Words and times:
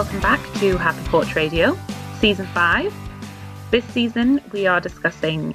welcome 0.00 0.20
back 0.20 0.40
to 0.54 0.78
Happy 0.78 1.06
Porch 1.10 1.34
Radio, 1.34 1.76
Season 2.20 2.46
5. 2.54 2.94
This 3.70 3.84
season, 3.84 4.40
we 4.50 4.66
are 4.66 4.80
discussing 4.80 5.54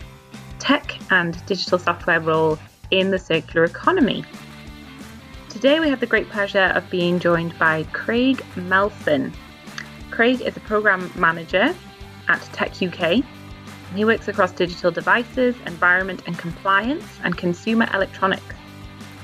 tech 0.59 0.99
and 1.09 1.43
digital 1.47 1.79
software 1.79 2.19
role 2.19 2.59
in 2.91 3.09
the 3.09 3.17
circular 3.17 3.63
economy. 3.63 4.23
Today, 5.49 5.79
we 5.79 5.89
have 5.89 5.99
the 5.99 6.05
great 6.05 6.29
pleasure 6.29 6.71
of 6.75 6.87
being 6.91 7.17
joined 7.17 7.57
by 7.57 7.85
Craig 7.91 8.45
Melson. 8.55 9.33
Craig 10.11 10.41
is 10.41 10.55
a 10.55 10.59
program 10.59 11.11
manager 11.15 11.73
at 12.27 12.41
techUK. 12.53 13.25
He 13.95 14.05
works 14.05 14.27
across 14.27 14.51
digital 14.51 14.91
devices, 14.91 15.55
environment 15.65 16.21
and 16.27 16.37
compliance, 16.37 17.17
and 17.23 17.35
consumer 17.35 17.87
electronics. 17.95 18.55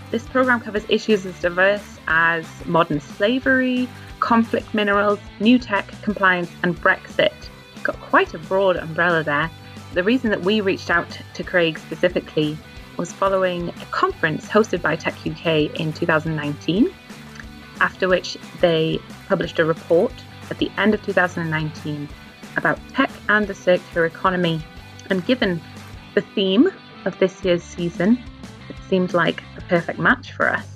This 0.10 0.28
program 0.28 0.62
covers 0.62 0.84
issues 0.90 1.28
as 1.28 1.40
diverse 1.40 2.00
as 2.08 2.48
modern 2.66 3.00
slavery, 3.00 3.88
conflict 4.22 4.74
minerals, 4.74 5.20
new 5.42 5.60
tech, 5.60 5.92
compliance, 6.04 6.50
and 6.64 6.78
Brexit. 6.78 7.34
Got 7.84 8.00
quite 8.00 8.34
a 8.34 8.40
broad 8.40 8.78
umbrella 8.78 9.24
there. 9.24 9.52
The 9.94 10.04
reason 10.04 10.30
that 10.30 10.42
we 10.42 10.62
reached 10.62 10.90
out 10.90 11.20
to 11.34 11.44
Craig 11.44 11.78
specifically 11.78 12.58
was 12.98 13.12
following 13.12 13.70
a 13.70 13.86
conference 13.92 14.48
hosted 14.48 14.82
by 14.82 14.96
Tech 14.96 15.16
UK 15.26 15.78
in 15.80 15.92
2019, 15.92 16.94
after 17.82 18.08
which 18.08 18.38
they 18.62 19.00
published 19.28 19.60
a 19.60 19.66
report 19.66 20.14
at 20.50 20.60
the 20.60 20.72
end 20.78 20.94
of 20.94 21.04
2019 21.04 22.08
about 22.58 22.80
tech 22.90 23.10
and 23.28 23.48
the 23.48 23.56
circular 23.56 24.06
economy. 24.06 24.62
And 25.10 25.26
given 25.26 25.60
the 26.16 26.22
theme 26.22 26.70
of 27.06 27.18
this 27.20 27.44
year's 27.44 27.64
season, 27.64 28.22
it 28.70 28.76
seemed 28.88 29.14
like 29.14 29.44
a 29.58 29.62
perfect 29.62 30.00
match 30.00 30.34
for 30.34 30.48
us. 30.48 30.71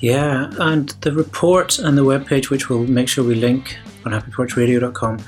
Yeah, 0.00 0.50
and 0.60 0.90
the 1.00 1.12
report 1.12 1.78
and 1.78 1.98
the 1.98 2.04
webpage, 2.04 2.50
which 2.50 2.68
we'll 2.68 2.86
make 2.86 3.08
sure 3.08 3.24
we 3.24 3.34
link 3.34 3.76
on 4.06 4.12
happyporchradio.com, 4.12 5.18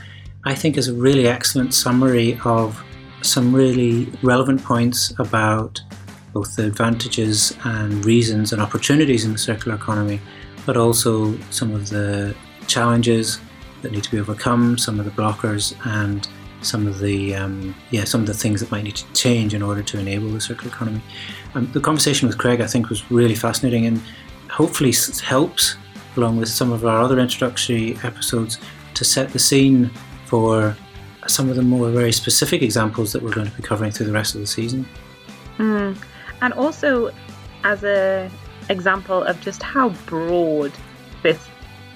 I 0.44 0.54
think 0.54 0.76
is 0.76 0.88
a 0.88 0.94
really 0.94 1.26
excellent 1.26 1.74
summary 1.74 2.38
of 2.44 2.82
some 3.22 3.54
really 3.54 4.06
relevant 4.22 4.62
points 4.62 5.12
about 5.18 5.80
both 6.32 6.54
the 6.56 6.66
advantages 6.66 7.56
and 7.64 8.04
reasons 8.04 8.52
and 8.52 8.62
opportunities 8.62 9.24
in 9.24 9.32
the 9.32 9.38
circular 9.38 9.76
economy, 9.76 10.20
but 10.64 10.76
also 10.76 11.36
some 11.50 11.74
of 11.74 11.88
the 11.91 12.34
challenges 12.68 13.41
that 13.82 13.91
need 13.91 14.04
to 14.04 14.10
be 14.10 14.20
overcome, 14.20 14.78
some 14.78 15.00
of 15.00 15.04
the 15.04 15.10
blockers, 15.10 15.74
and 15.84 16.28
some 16.62 16.86
of 16.86 16.98
the 16.98 17.34
um, 17.34 17.74
yeah 17.91 18.04
some 18.04 18.20
of 18.20 18.26
the 18.26 18.34
things 18.34 18.60
that 18.60 18.70
might 18.70 18.84
need 18.84 18.94
to 18.94 19.10
change 19.14 19.54
in 19.54 19.62
order 19.62 19.82
to 19.82 19.98
enable 19.98 20.28
the 20.28 20.41
circular 20.41 20.72
economy. 20.72 21.00
Um, 21.54 21.70
the 21.72 21.80
conversation 21.80 22.28
with 22.28 22.38
Craig, 22.38 22.60
I 22.60 22.66
think, 22.66 22.88
was 22.88 23.10
really 23.10 23.34
fascinating, 23.34 23.86
and 23.86 24.00
hopefully 24.50 24.92
helps, 25.24 25.76
along 26.16 26.38
with 26.38 26.48
some 26.48 26.72
of 26.72 26.84
our 26.84 27.00
other 27.00 27.18
introductory 27.18 27.96
episodes, 28.02 28.58
to 28.94 29.04
set 29.04 29.30
the 29.30 29.38
scene 29.38 29.90
for 30.26 30.76
some 31.26 31.48
of 31.48 31.56
the 31.56 31.62
more 31.62 31.90
very 31.90 32.12
specific 32.12 32.62
examples 32.62 33.12
that 33.12 33.22
we're 33.22 33.32
going 33.32 33.48
to 33.48 33.56
be 33.56 33.62
covering 33.62 33.90
through 33.90 34.06
the 34.06 34.12
rest 34.12 34.34
of 34.34 34.40
the 34.40 34.46
season. 34.46 34.86
Mm. 35.58 35.96
And 36.42 36.52
also, 36.54 37.10
as 37.64 37.84
a 37.84 38.30
example 38.68 39.22
of 39.22 39.40
just 39.40 39.62
how 39.62 39.90
broad 40.06 40.72
this 41.22 41.48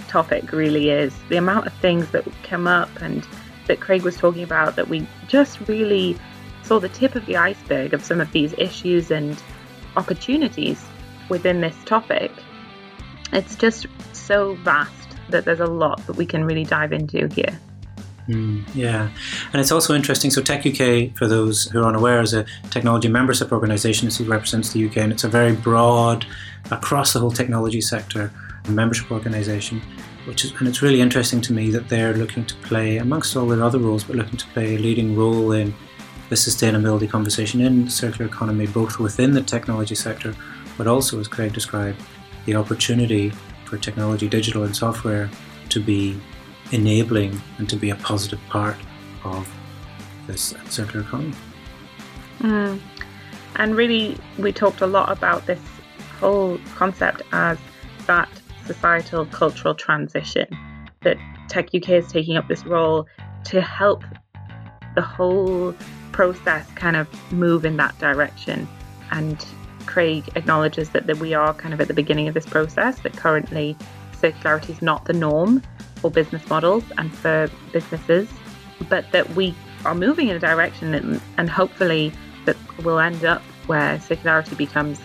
topic 0.08 0.52
really 0.52 0.90
is, 0.90 1.14
the 1.28 1.36
amount 1.36 1.66
of 1.66 1.72
things 1.74 2.10
that 2.10 2.24
come 2.42 2.66
up 2.66 2.90
and 3.00 3.26
that 3.66 3.80
Craig 3.80 4.02
was 4.02 4.16
talking 4.16 4.42
about 4.42 4.76
that 4.76 4.88
we 4.88 5.06
just 5.26 5.60
really 5.68 6.18
saw 6.62 6.78
the 6.78 6.88
tip 6.88 7.14
of 7.14 7.24
the 7.26 7.36
iceberg 7.36 7.94
of 7.94 8.04
some 8.04 8.20
of 8.20 8.30
these 8.32 8.54
issues 8.58 9.10
and 9.10 9.42
opportunities 9.96 10.84
within 11.28 11.60
this 11.60 11.76
topic. 11.84 12.30
It's 13.32 13.56
just 13.56 13.86
so 14.12 14.54
vast 14.56 14.92
that 15.30 15.44
there's 15.44 15.60
a 15.60 15.66
lot 15.66 16.04
that 16.06 16.16
we 16.16 16.26
can 16.26 16.44
really 16.44 16.64
dive 16.64 16.92
into 16.92 17.26
here. 17.28 17.58
Mm, 18.28 18.64
yeah, 18.74 19.10
and 19.52 19.60
it's 19.60 19.70
also 19.70 19.94
interesting. 19.94 20.30
So, 20.30 20.40
techUK, 20.40 21.16
for 21.16 21.26
those 21.26 21.66
who 21.66 21.82
are 21.82 21.86
unaware, 21.86 22.22
is 22.22 22.32
a 22.32 22.46
technology 22.70 23.08
membership 23.08 23.52
organisation. 23.52 24.08
It 24.08 24.18
represents 24.20 24.72
the 24.72 24.86
UK, 24.86 24.98
and 24.98 25.12
it's 25.12 25.24
a 25.24 25.28
very 25.28 25.54
broad, 25.54 26.26
across 26.70 27.12
the 27.12 27.20
whole 27.20 27.30
technology 27.30 27.82
sector, 27.82 28.32
membership 28.68 29.10
organisation. 29.10 29.82
Which 30.24 30.42
is, 30.42 30.52
and 30.52 30.66
it's 30.66 30.80
really 30.80 31.02
interesting 31.02 31.42
to 31.42 31.52
me 31.52 31.70
that 31.72 31.90
they're 31.90 32.14
looking 32.14 32.46
to 32.46 32.54
play, 32.56 32.96
amongst 32.96 33.36
all 33.36 33.46
their 33.46 33.62
other 33.62 33.78
roles, 33.78 34.04
but 34.04 34.16
looking 34.16 34.38
to 34.38 34.46
play 34.48 34.76
a 34.76 34.78
leading 34.78 35.14
role 35.14 35.52
in 35.52 35.74
the 36.30 36.34
sustainability 36.34 37.08
conversation 37.08 37.60
in 37.60 37.90
circular 37.90 38.24
economy, 38.24 38.66
both 38.66 38.98
within 38.98 39.32
the 39.32 39.42
technology 39.42 39.94
sector, 39.94 40.34
but 40.78 40.86
also, 40.86 41.20
as 41.20 41.28
Craig 41.28 41.52
described, 41.52 42.00
the 42.46 42.54
opportunity 42.54 43.30
for 43.64 43.78
technology, 43.78 44.28
digital 44.28 44.64
and 44.64 44.74
software, 44.76 45.30
to 45.70 45.80
be 45.80 46.20
enabling 46.72 47.40
and 47.58 47.68
to 47.68 47.76
be 47.76 47.90
a 47.90 47.96
positive 47.96 48.40
part 48.48 48.76
of 49.24 49.48
this 50.26 50.54
circular 50.68 51.04
economy. 51.04 51.34
Mm. 52.40 52.80
And 53.56 53.76
really, 53.76 54.16
we 54.38 54.52
talked 54.52 54.80
a 54.80 54.86
lot 54.86 55.10
about 55.10 55.46
this 55.46 55.60
whole 56.18 56.58
concept 56.74 57.22
as 57.32 57.58
that 58.06 58.28
societal 58.66 59.26
cultural 59.26 59.74
transition 59.74 60.46
that 61.02 61.16
techUK 61.48 61.88
is 61.88 62.10
taking 62.10 62.36
up 62.36 62.48
this 62.48 62.64
role 62.64 63.06
to 63.44 63.60
help 63.60 64.02
the 64.94 65.02
whole 65.02 65.74
process 66.12 66.70
kind 66.72 66.96
of 66.96 67.08
move 67.32 67.64
in 67.64 67.76
that 67.76 67.96
direction. 67.98 68.66
And 69.10 69.44
Craig 69.94 70.28
acknowledges 70.34 70.90
that, 70.90 71.06
that 71.06 71.18
we 71.18 71.34
are 71.34 71.54
kind 71.54 71.72
of 71.72 71.80
at 71.80 71.86
the 71.86 71.94
beginning 71.94 72.26
of 72.26 72.34
this 72.34 72.44
process, 72.44 72.98
that 73.02 73.16
currently 73.16 73.76
circularity 74.12 74.70
is 74.70 74.82
not 74.82 75.04
the 75.04 75.12
norm 75.12 75.62
for 75.94 76.10
business 76.10 76.44
models 76.48 76.82
and 76.98 77.14
for 77.14 77.48
businesses, 77.72 78.28
but 78.88 79.04
that 79.12 79.30
we 79.36 79.54
are 79.84 79.94
moving 79.94 80.26
in 80.26 80.34
a 80.34 80.40
direction 80.40 80.94
and, 80.94 81.20
and 81.38 81.48
hopefully 81.48 82.12
that 82.44 82.56
we'll 82.82 82.98
end 82.98 83.24
up 83.24 83.40
where 83.68 83.98
circularity 83.98 84.56
becomes 84.56 85.00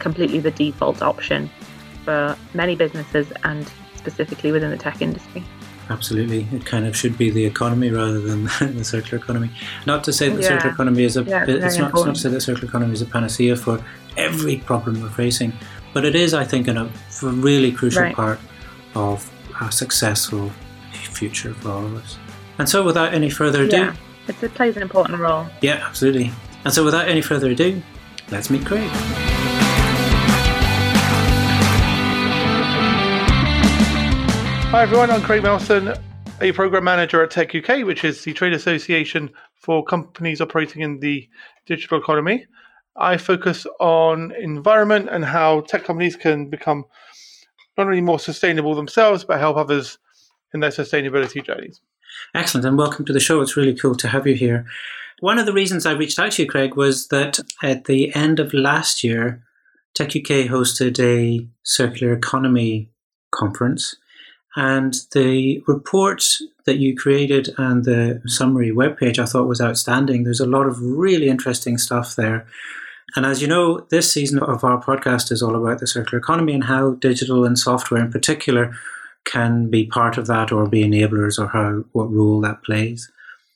completely 0.00 0.40
the 0.40 0.50
default 0.50 1.02
option 1.02 1.48
for 2.04 2.36
many 2.52 2.74
businesses 2.74 3.32
and 3.44 3.70
specifically 3.94 4.50
within 4.50 4.70
the 4.70 4.76
tech 4.76 5.00
industry. 5.00 5.44
Absolutely, 5.92 6.48
it 6.52 6.64
kind 6.64 6.86
of 6.86 6.96
should 6.96 7.18
be 7.18 7.28
the 7.28 7.44
economy 7.44 7.90
rather 7.90 8.18
than 8.18 8.44
the 8.60 8.82
circular 8.82 9.22
economy. 9.22 9.50
Not 9.86 10.02
to 10.04 10.12
say 10.12 10.30
that 10.30 10.40
yeah. 10.40 10.48
circular 10.48 10.72
economy 10.72 11.04
is 11.04 11.18
a 11.18 11.22
yeah, 11.22 11.44
it's, 11.46 11.76
not, 11.76 11.90
it's 11.90 12.04
not 12.04 12.14
to 12.14 12.20
say 12.20 12.30
that 12.30 12.40
circular 12.40 12.68
economy 12.68 12.94
is 12.94 13.02
a 13.02 13.06
panacea 13.06 13.56
for 13.56 13.84
every 14.16 14.56
problem 14.56 15.02
we're 15.02 15.10
facing, 15.10 15.52
but 15.92 16.06
it 16.06 16.14
is, 16.14 16.32
I 16.32 16.44
think, 16.44 16.66
a 16.66 16.90
really 17.22 17.72
crucial 17.72 18.02
right. 18.02 18.16
part 18.16 18.40
of 18.94 19.30
a 19.60 19.70
successful 19.70 20.50
future 20.92 21.52
for 21.54 21.70
all 21.70 21.84
of 21.84 21.96
us. 21.96 22.18
And 22.58 22.66
so, 22.66 22.82
without 22.82 23.12
any 23.12 23.28
further 23.28 23.64
ado, 23.64 23.76
yeah, 23.76 23.96
it 24.28 24.54
plays 24.54 24.76
an 24.76 24.82
important 24.82 25.18
role. 25.18 25.46
Yeah, 25.60 25.84
absolutely. 25.86 26.32
And 26.64 26.72
so, 26.72 26.84
without 26.84 27.06
any 27.06 27.20
further 27.20 27.50
ado, 27.50 27.82
let's 28.30 28.48
meet 28.48 28.64
Craig. 28.64 28.90
Hi 34.72 34.84
everyone, 34.84 35.10
I'm 35.10 35.20
Craig 35.20 35.42
Melson, 35.42 35.92
a 36.40 36.50
program 36.52 36.84
manager 36.84 37.22
at 37.22 37.30
techUK, 37.30 37.84
which 37.84 38.04
is 38.04 38.24
the 38.24 38.32
trade 38.32 38.54
association 38.54 39.28
for 39.54 39.84
companies 39.84 40.40
operating 40.40 40.80
in 40.80 40.98
the 40.98 41.28
digital 41.66 41.98
economy. 41.98 42.46
I 42.96 43.18
focus 43.18 43.66
on 43.80 44.32
environment 44.32 45.10
and 45.10 45.26
how 45.26 45.60
tech 45.60 45.84
companies 45.84 46.16
can 46.16 46.48
become 46.48 46.86
not 47.76 47.86
only 47.86 48.00
more 48.00 48.18
sustainable 48.18 48.74
themselves, 48.74 49.24
but 49.24 49.38
help 49.38 49.58
others 49.58 49.98
in 50.54 50.60
their 50.60 50.70
sustainability 50.70 51.44
journeys. 51.44 51.82
Excellent, 52.34 52.64
and 52.66 52.78
welcome 52.78 53.04
to 53.04 53.12
the 53.12 53.20
show. 53.20 53.42
It's 53.42 53.58
really 53.58 53.74
cool 53.74 53.94
to 53.96 54.08
have 54.08 54.26
you 54.26 54.34
here. 54.34 54.64
One 55.20 55.38
of 55.38 55.44
the 55.44 55.52
reasons 55.52 55.84
I 55.84 55.92
reached 55.92 56.18
out 56.18 56.32
to 56.32 56.44
you, 56.44 56.48
Craig, 56.48 56.76
was 56.76 57.08
that 57.08 57.40
at 57.62 57.84
the 57.84 58.12
end 58.14 58.40
of 58.40 58.54
last 58.54 59.04
year, 59.04 59.44
techUK 59.94 60.48
hosted 60.48 60.98
a 60.98 61.46
circular 61.62 62.14
economy 62.14 62.88
conference. 63.32 63.96
And 64.54 64.94
the 65.12 65.62
report 65.66 66.24
that 66.64 66.76
you 66.76 66.94
created 66.96 67.54
and 67.56 67.84
the 67.84 68.22
summary 68.26 68.70
webpage 68.70 69.18
I 69.18 69.24
thought 69.24 69.48
was 69.48 69.60
outstanding. 69.60 70.24
There's 70.24 70.40
a 70.40 70.46
lot 70.46 70.66
of 70.66 70.80
really 70.80 71.28
interesting 71.28 71.78
stuff 71.78 72.14
there. 72.16 72.46
And 73.16 73.26
as 73.26 73.42
you 73.42 73.48
know, 73.48 73.86
this 73.90 74.12
season 74.12 74.38
of 74.38 74.64
our 74.64 74.82
podcast 74.82 75.32
is 75.32 75.42
all 75.42 75.56
about 75.56 75.80
the 75.80 75.86
circular 75.86 76.18
economy 76.18 76.54
and 76.54 76.64
how 76.64 76.92
digital 76.92 77.44
and 77.44 77.58
software 77.58 78.02
in 78.02 78.12
particular 78.12 78.74
can 79.24 79.70
be 79.70 79.86
part 79.86 80.18
of 80.18 80.26
that 80.26 80.50
or 80.50 80.68
be 80.68 80.82
enablers 80.82 81.38
or 81.38 81.48
how 81.48 81.84
what 81.92 82.12
role 82.12 82.40
that 82.40 82.62
plays. 82.62 83.10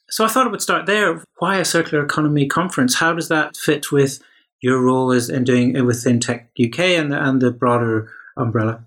So 0.08 0.24
I 0.24 0.28
thought 0.28 0.46
I 0.46 0.50
would 0.50 0.62
start 0.62 0.86
there. 0.86 1.22
Why 1.38 1.58
a 1.58 1.64
circular 1.64 2.04
economy 2.04 2.46
conference? 2.46 2.96
How 2.96 3.12
does 3.12 3.28
that 3.28 3.56
fit 3.56 3.90
with 3.90 4.20
your 4.60 4.80
role 4.80 5.12
as 5.12 5.28
in 5.28 5.44
doing 5.44 5.74
it 5.74 5.82
within 5.82 6.20
Tech 6.20 6.50
UK 6.62 6.80
and 6.80 7.10
the, 7.10 7.22
and 7.22 7.40
the 7.42 7.50
broader 7.50 8.10
umbrella? 8.36 8.85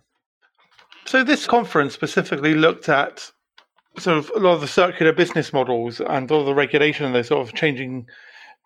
So 1.10 1.24
this 1.24 1.48
conference 1.48 1.96
specifically 1.96 2.54
looked 2.54 2.88
at 2.88 3.32
sort 3.98 4.20
of 4.20 4.32
a 4.36 4.40
lot 4.40 4.54
of 4.54 4.62
the 4.62 4.68
circular 4.68 5.12
business 5.12 5.52
models 5.52 6.00
and 6.02 6.30
all 6.32 6.46
the 6.46 6.54
regulation 6.54 7.04
and 7.04 7.16
the 7.16 7.24
sort 7.24 7.48
of 7.48 7.56
changing 7.56 8.08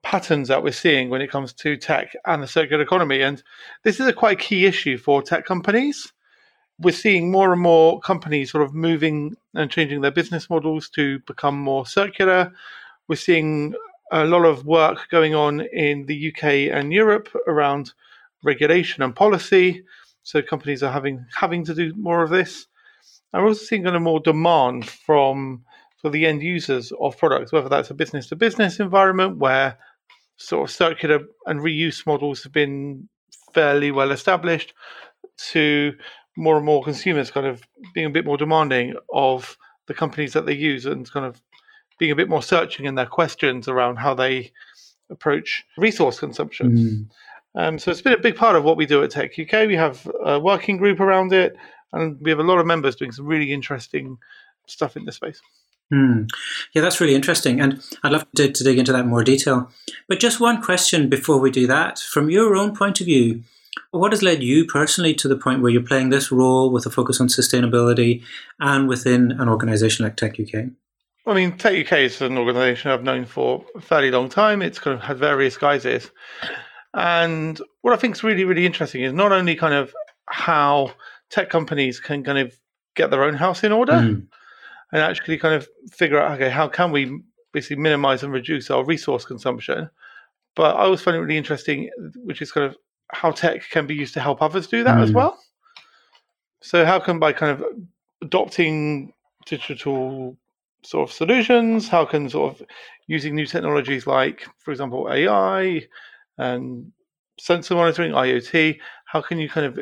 patterns 0.01 0.50
that 0.50 0.62
we're 0.62 0.74
seeing 0.74 1.10
when 1.10 1.22
it 1.22 1.31
comes 1.31 1.54
to 1.54 1.78
tech 1.78 2.13
and 2.25 2.44
the 2.44 2.48
circular 2.48 2.84
economy. 2.84 3.22
And 3.22 3.42
this 3.84 4.01
is 4.01 4.07
a 4.07 4.12
quite 4.12 4.40
key 4.40 4.66
issue 4.66 4.98
for 4.98 5.22
tech 5.22 5.45
companies. 5.45 6.12
we're 6.80 6.92
seeing 6.92 7.31
more 7.31 7.54
and 7.54 7.62
more 7.62 8.01
companies 8.01 8.51
sort 8.51 8.66
of 8.66 8.74
moving 8.74 9.38
and 9.54 9.72
changing 9.72 10.01
their 10.01 10.12
business 10.12 10.50
models 10.50 10.89
to 10.89 11.19
become 11.19 11.57
more 11.57 11.86
circular. 11.86 12.51
We're 13.07 13.16
seeing 13.16 13.74
a 14.12 14.25
lot 14.25 14.44
of 14.44 14.66
work 14.66 15.07
going 15.10 15.34
on 15.34 15.62
in 15.62 16.07
the 16.07 16.34
UK 16.34 16.44
and 16.78 16.92
Europe 16.92 17.30
around 17.48 17.94
regulation 18.44 19.01
and 19.01 19.16
policy. 19.16 19.86
So 20.24 20.42
companies 20.42 20.84
are 20.84 20.92
having 20.92 21.25
having 21.36 21.66
to 21.66 21.75
do 21.75 21.94
more 21.96 22.24
of 22.24 22.30
this. 22.30 22.68
We're 23.34 23.48
also 23.48 23.66
seeing 23.66 23.84
kind 23.84 23.96
of 23.96 24.02
more 24.02 24.20
demand 24.20 24.88
from 24.88 25.64
for 25.98 26.10
the 26.10 26.25
end 26.25 26.44
users 26.44 26.92
of 27.00 27.18
products, 27.18 27.52
whether 27.52 27.70
that's 27.70 27.90
a 27.90 27.94
business 27.94 28.28
to 28.28 28.36
business 28.36 28.80
environment 28.80 29.38
where 29.38 29.78
sort 30.38 30.70
of 30.70 30.75
circular 30.75 31.22
and 31.46 31.62
reuse 31.62 32.06
models 32.06 32.44
have 32.44 32.52
been 32.52 33.08
fairly 33.54 33.92
well 33.92 34.12
established, 34.12 34.74
to 35.38 35.94
more 36.36 36.58
and 36.58 36.66
more 36.66 36.84
consumers 36.84 37.31
kind 37.31 37.46
of 37.46 37.62
being 37.94 38.08
a 38.08 38.10
bit 38.10 38.25
more 38.25 38.38
demanding 38.38 38.96
of 39.14 39.58
the 39.88 39.94
companies 39.94 40.34
that 40.34 40.46
they 40.46 40.54
use 40.54 40.86
and 40.86 41.10
kind 41.12 41.25
of 41.25 41.42
being 42.00 42.12
a 42.12 42.16
bit 42.16 42.30
more 42.30 42.42
searching 42.42 42.86
in 42.86 42.96
their 42.96 43.06
questions 43.06 43.68
around 43.68 43.98
how 43.98 44.14
they 44.14 44.52
approach 45.10 45.64
resource 45.78 46.20
consumption. 46.20 46.78
Mm. 46.78 47.10
Um, 47.55 47.77
so 47.77 47.91
it's 47.91 48.01
been 48.01 48.13
a 48.13 48.17
big 48.17 48.35
part 48.35 48.55
of 48.55 48.63
what 48.63 48.77
we 48.77 48.85
do 48.85 49.03
at 49.03 49.11
techUK. 49.11 49.67
We 49.67 49.75
have 49.75 50.09
a 50.23 50.39
working 50.39 50.77
group 50.77 51.00
around 51.00 51.33
it, 51.33 51.55
and 51.91 52.17
we 52.21 52.31
have 52.31 52.39
a 52.39 52.44
lot 52.44 52.59
of 52.59 52.65
members 52.65 52.95
doing 52.95 53.11
some 53.11 53.25
really 53.25 53.53
interesting 53.53 54.17
stuff 54.67 54.97
in 54.97 55.05
this 55.05 55.15
space. 55.15 55.41
Mm. 55.94 56.29
Yeah, 56.73 56.81
that's 56.81 57.00
really 57.00 57.13
interesting. 57.13 57.61
And 57.61 57.81
I'd 58.03 58.11
love 58.11 58.25
to, 58.35 58.51
to 58.51 58.63
dig 58.63 58.79
into 58.79 58.91
that 58.91 59.01
in 59.01 59.09
more 59.09 59.23
detail. 59.23 59.69
But 60.07 60.19
just 60.19 60.39
one 60.39 60.61
question 60.61 61.09
before 61.09 61.39
we 61.39 61.51
do 61.51 61.67
that. 61.67 62.00
From 62.00 62.29
your 62.29 62.55
own 62.55 62.75
point 62.75 63.00
of 63.00 63.05
view, 63.05 63.44
what 63.91 64.11
has 64.11 64.23
led 64.23 64.41
you 64.41 64.65
personally 64.65 65.13
to 65.15 65.27
the 65.27 65.38
point 65.38 65.61
where 65.61 65.71
you're 65.71 65.83
playing 65.83 66.09
this 66.09 66.31
role 66.31 66.71
with 66.71 66.85
a 66.85 66.89
focus 66.89 67.21
on 67.21 67.27
sustainability 67.27 68.23
and 68.59 68.88
within 68.88 69.31
an 69.33 69.50
organization 69.50 70.05
like 70.05 70.17
techUK? 70.17 70.73
I 71.25 71.33
mean, 71.33 71.53
techUK 71.53 72.05
is 72.05 72.21
an 72.21 72.38
organization 72.38 72.91
I've 72.91 73.03
known 73.03 73.25
for 73.25 73.65
a 73.75 73.81
fairly 73.81 74.11
long 74.11 74.29
time. 74.29 74.61
It's 74.61 74.79
kind 74.79 74.95
of 74.95 75.03
had 75.03 75.17
various 75.17 75.57
guises. 75.57 76.09
And 76.94 77.60
what 77.81 77.94
I 77.94 77.98
think 77.98 78.16
is 78.16 78.24
really, 78.24 78.44
really 78.44 78.66
interesting 78.66 79.01
is 79.01 79.13
not 79.13 79.31
only 79.31 79.56
kind 79.56 79.74
of 79.74 79.94
how 80.28 80.94
tech 81.30 81.50
companies 81.50 82.00
can 82.00 82.24
kind 82.24 82.38
of 82.38 82.57
get 82.95 83.10
their 83.10 83.24
own 83.24 83.34
house 83.34 83.63
in 83.63 83.72
order 83.72 83.94
mm. 83.94 84.25
and 84.92 85.01
actually 85.01 85.38
kind 85.38 85.56
of 85.56 85.68
figure 85.92 86.22
out, 86.22 86.34
okay, 86.34 86.50
how 86.50 86.68
can 86.68 86.92
we 86.92 87.19
basically 87.51 87.78
minimize 87.78 88.24
and 88.24 88.31
reduce 88.31 88.69
our 88.69 88.86
resource 88.86 89.25
consumption? 89.25 89.90
But 90.56 90.75
I 90.75 90.84
always 90.84 91.01
find 91.01 91.18
it 91.18 91.22
really 91.22 91.38
interesting, 91.38 91.90
which 92.24 92.42
is 92.42 92.51
kind 92.51 92.68
of 92.68 92.78
how 93.12 93.31
tech 93.31 93.68
can 93.72 93.88
be 93.88 93.96
used 93.96 94.13
to 94.13 94.19
help 94.19 94.42
others 94.42 94.68
do 94.68 94.84
that 94.84 94.98
mm. 94.98 95.04
as 95.04 95.12
well. 95.12 95.39
So 96.62 96.86
how 96.86 97.00
can 97.00 97.19
by 97.19 97.34
kind 97.34 97.51
of 97.51 97.66
adopting 98.22 99.13
digital 99.46 100.38
sort 100.84 101.10
of 101.10 101.16
solutions, 101.16 101.88
how 101.88 102.06
can 102.06 102.30
sort 102.30 102.54
of 102.54 102.68
using 103.07 103.36
new 103.36 103.46
technologies 103.46 104.06
like, 104.07 104.46
for 104.57 104.72
example, 104.72 105.10
AI 105.12 105.88
and 106.38 106.91
sensor 107.39 107.75
monitoring, 107.75 108.12
IoT, 108.12 108.77
how 109.06 109.21
can 109.21 109.39
you 109.39 109.50
kind 109.50 109.65
of 109.65 109.80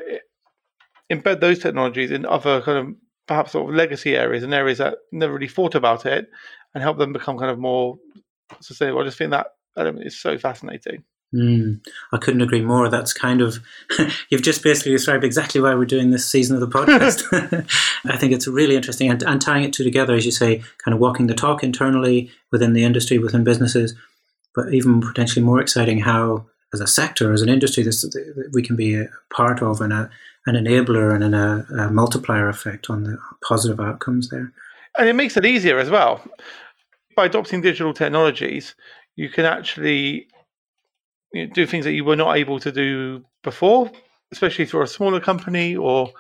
embed 1.12 1.40
those 1.40 1.60
technologies 1.60 2.12
in 2.12 2.26
other 2.26 2.62
kind 2.62 2.78
of 2.78 2.96
perhaps 3.28 3.52
sort 3.52 3.70
of 3.70 3.76
legacy 3.76 4.16
areas 4.16 4.44
and 4.44 4.54
areas 4.54 4.78
that 4.80 4.96
never 5.12 5.34
really 5.34 5.48
thought 5.48 5.76
about 5.76 6.06
it 6.06 6.30
and 6.74 6.84
help 6.84 6.98
them 6.98 7.14
become 7.14 7.38
kind 7.38 7.52
of 7.52 7.60
more 7.60 7.98
sustainable? 8.62 9.02
I 9.02 9.06
just 9.06 9.18
think 9.18 9.32
that 9.32 9.48
element 9.78 10.06
is 10.06 10.20
so 10.20 10.38
fascinating. 10.38 11.04
Mm, 11.34 11.80
I 12.12 12.18
couldn't 12.18 12.42
agree 12.42 12.62
more. 12.62 12.90
That's 12.90 13.14
kind 13.14 13.42
of, 13.42 13.60
you've 14.30 14.42
just 14.42 14.64
basically 14.64 14.92
described 14.92 15.24
exactly 15.24 15.62
why 15.62 15.74
we're 15.76 15.86
doing 15.86 16.12
this 16.12 16.28
season 16.28 16.56
of 16.56 16.62
the 16.62 16.68
podcast. 16.68 17.24
I 18.06 18.18
think 18.18 18.34
it's 18.34 18.48
really 18.48 18.76
interesting 18.76 19.10
and, 19.10 19.24
and 19.24 19.42
tying 19.42 19.64
it 19.64 19.72
two 19.72 19.84
together, 19.84 20.14
as 20.14 20.26
you 20.26 20.32
say, 20.32 20.62
kind 20.84 20.94
of 20.94 21.00
walking 21.00 21.28
the 21.28 21.34
talk 21.34 21.64
internally 21.64 22.30
within 22.52 22.74
the 22.74 22.84
industry, 22.84 23.18
within 23.18 23.46
businesses, 23.46 23.96
but 24.56 24.74
even 24.74 25.02
potentially 25.02 25.44
more 25.44 25.60
exciting 25.60 26.00
how, 26.00 26.46
as 26.74 26.82
a 26.82 26.88
sector, 26.88 27.34
as 27.34 27.42
an 27.42 27.50
industry, 27.50 27.84
this 27.84 28.06
we 28.54 28.62
can 28.62 28.76
be 28.76 28.96
a 28.96 29.08
part 29.34 29.62
of 29.62 29.82
and 29.82 29.94
a, 29.94 30.10
an 30.46 30.56
enabler 30.56 31.14
and 31.14 31.36
a, 31.36 31.66
a 31.84 31.92
multiplier 31.92 32.50
effect 32.50 32.90
on 32.90 33.04
the 33.04 33.18
positive 33.48 33.80
outcomes 33.80 34.30
there. 34.30 34.52
And 34.98 35.08
it 35.08 35.14
makes 35.14 35.38
it 35.38 35.46
easier 35.46 35.80
as 35.80 35.90
well. 35.90 36.22
By 37.16 37.26
adopting 37.26 37.62
digital 37.62 37.94
technologies, 37.94 38.76
you 39.16 39.30
can 39.30 39.46
actually 39.46 40.28
you 41.34 41.48
know, 41.48 41.54
do 41.54 41.66
things 41.66 41.86
that 41.86 41.94
you 41.94 42.04
were 42.04 42.16
not 42.16 42.38
able 42.38 42.60
to 42.60 42.72
do 42.72 43.24
before, 43.44 43.92
especially 44.32 44.64
if 44.64 44.74
you're 44.74 44.84
a 44.84 44.88
smaller 44.88 45.20
company 45.20 45.76
or 45.76 46.12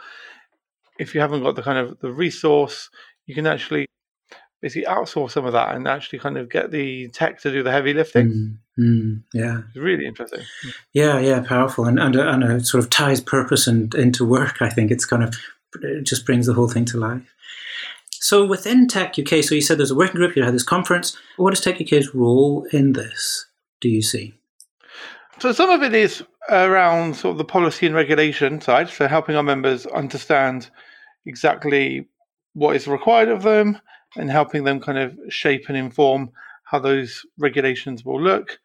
if 1.00 1.16
you 1.16 1.22
haven't 1.22 1.44
got 1.44 1.56
the 1.56 1.64
kind 1.64 1.78
of 1.78 2.00
the 2.00 2.12
resource, 2.12 2.90
you 3.26 3.36
can 3.36 3.48
actually 3.48 3.88
basically 4.62 4.86
outsource 4.86 5.32
some 5.32 5.46
of 5.46 5.54
that 5.54 5.76
and 5.76 5.88
actually 5.88 6.20
kind 6.20 6.38
of 6.38 6.50
get 6.50 6.72
the 6.72 7.10
tech 7.10 7.42
to 7.42 7.52
do 7.52 7.64
the 7.64 7.72
heavy 7.72 7.94
lifting. 7.94 8.60
Mm, 8.78 8.84
mm, 8.84 9.24
yeah, 9.34 9.62
it's 9.68 9.78
really 9.78 10.06
interesting. 10.06 10.42
Yeah, 10.94 11.20
yeah, 11.20 11.42
powerful, 11.42 11.86
and 11.86 12.00
and 12.00 12.16
and 12.16 12.44
it 12.44 12.66
sort 12.66 12.84
of 12.84 12.90
ties 12.90 13.20
purpose 13.20 13.68
and 13.68 13.94
into 13.96 14.26
work. 14.26 14.62
I 14.62 14.70
think 14.70 14.92
it's 14.92 15.06
kind 15.06 15.24
of 15.24 15.36
it 15.82 16.04
just 16.04 16.26
brings 16.26 16.46
the 16.46 16.54
whole 16.54 16.70
thing 16.70 16.86
to 16.86 16.98
life. 16.98 17.34
So 18.12 18.46
within 18.46 18.88
techUK, 18.88 19.44
so 19.44 19.56
you 19.56 19.62
said 19.62 19.80
there's 19.80 19.92
a 19.92 19.96
working 19.96 20.18
group. 20.18 20.36
You 20.36 20.44
had 20.44 20.54
this 20.54 20.64
conference. 20.64 21.18
What 21.38 21.54
is 21.54 21.62
techUK's 21.62 22.14
role 22.14 22.68
in 22.72 22.94
this? 22.94 23.48
Do 23.82 23.90
you 23.90 24.04
see? 24.04 24.36
So 25.40 25.52
some 25.52 25.72
of 25.72 25.82
it 25.82 25.96
is 25.96 26.24
around 26.50 27.16
sort 27.16 27.32
of 27.32 27.38
the 27.40 27.46
policy 27.46 27.88
and 27.88 27.96
regulation 27.96 28.62
side, 28.62 28.90
so 28.90 29.08
helping 29.08 29.36
our 29.36 29.42
members 29.42 29.88
understand 29.88 30.70
exactly 31.26 32.08
what 32.54 32.76
is 32.76 32.88
required 32.88 33.30
of 33.30 33.42
them 33.42 33.80
and 34.16 34.30
helping 34.30 34.64
them 34.64 34.80
kind 34.80 34.98
of 34.98 35.18
shape 35.30 35.66
and 35.68 35.78
inform 35.78 36.32
how 36.64 36.80
those 36.80 37.26
regulations 37.38 38.04
will 38.06 38.22
look. 38.22 38.60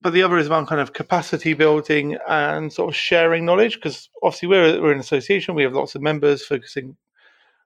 But 0.00 0.12
the 0.12 0.22
other 0.22 0.38
is 0.38 0.48
around 0.48 0.66
kind 0.66 0.80
of 0.80 0.92
capacity 0.92 1.54
building 1.54 2.16
and 2.28 2.72
sort 2.72 2.88
of 2.88 2.96
sharing 2.96 3.44
knowledge, 3.44 3.76
because 3.76 4.08
obviously 4.22 4.48
we're, 4.48 4.82
we're 4.82 4.92
an 4.92 4.98
association, 4.98 5.54
we 5.54 5.62
have 5.62 5.74
lots 5.74 5.94
of 5.94 6.02
members 6.02 6.44
focusing 6.44 6.96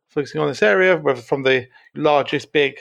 focusing 0.08 0.40
on 0.40 0.48
this 0.48 0.62
area, 0.62 0.96
whether 0.96 1.20
from 1.20 1.42
the 1.42 1.66
largest 1.94 2.52
big 2.52 2.78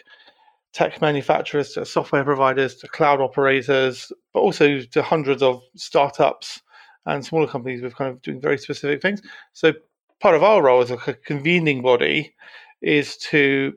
tech 0.74 1.02
manufacturers 1.02 1.72
to 1.72 1.86
software 1.86 2.24
providers 2.24 2.76
to 2.76 2.88
cloud 2.88 3.20
operators, 3.20 4.12
but 4.34 4.42
also 4.42 4.82
to 4.82 5.02
hundreds 5.02 5.42
of 5.42 5.62
startups 5.76 6.62
and 7.06 7.26
smaller 7.26 7.48
companies 7.48 7.82
with 7.82 7.96
kind 7.96 8.12
of 8.12 8.22
doing 8.22 8.40
very 8.40 8.58
specific 8.58 9.02
things. 9.02 9.22
So 9.54 9.74
part 10.20 10.36
of 10.36 10.44
our 10.44 10.62
role 10.62 10.82
as 10.82 10.92
a 10.92 10.98
convening 10.98 11.82
body 11.82 12.34
is 12.82 13.18
to 13.18 13.74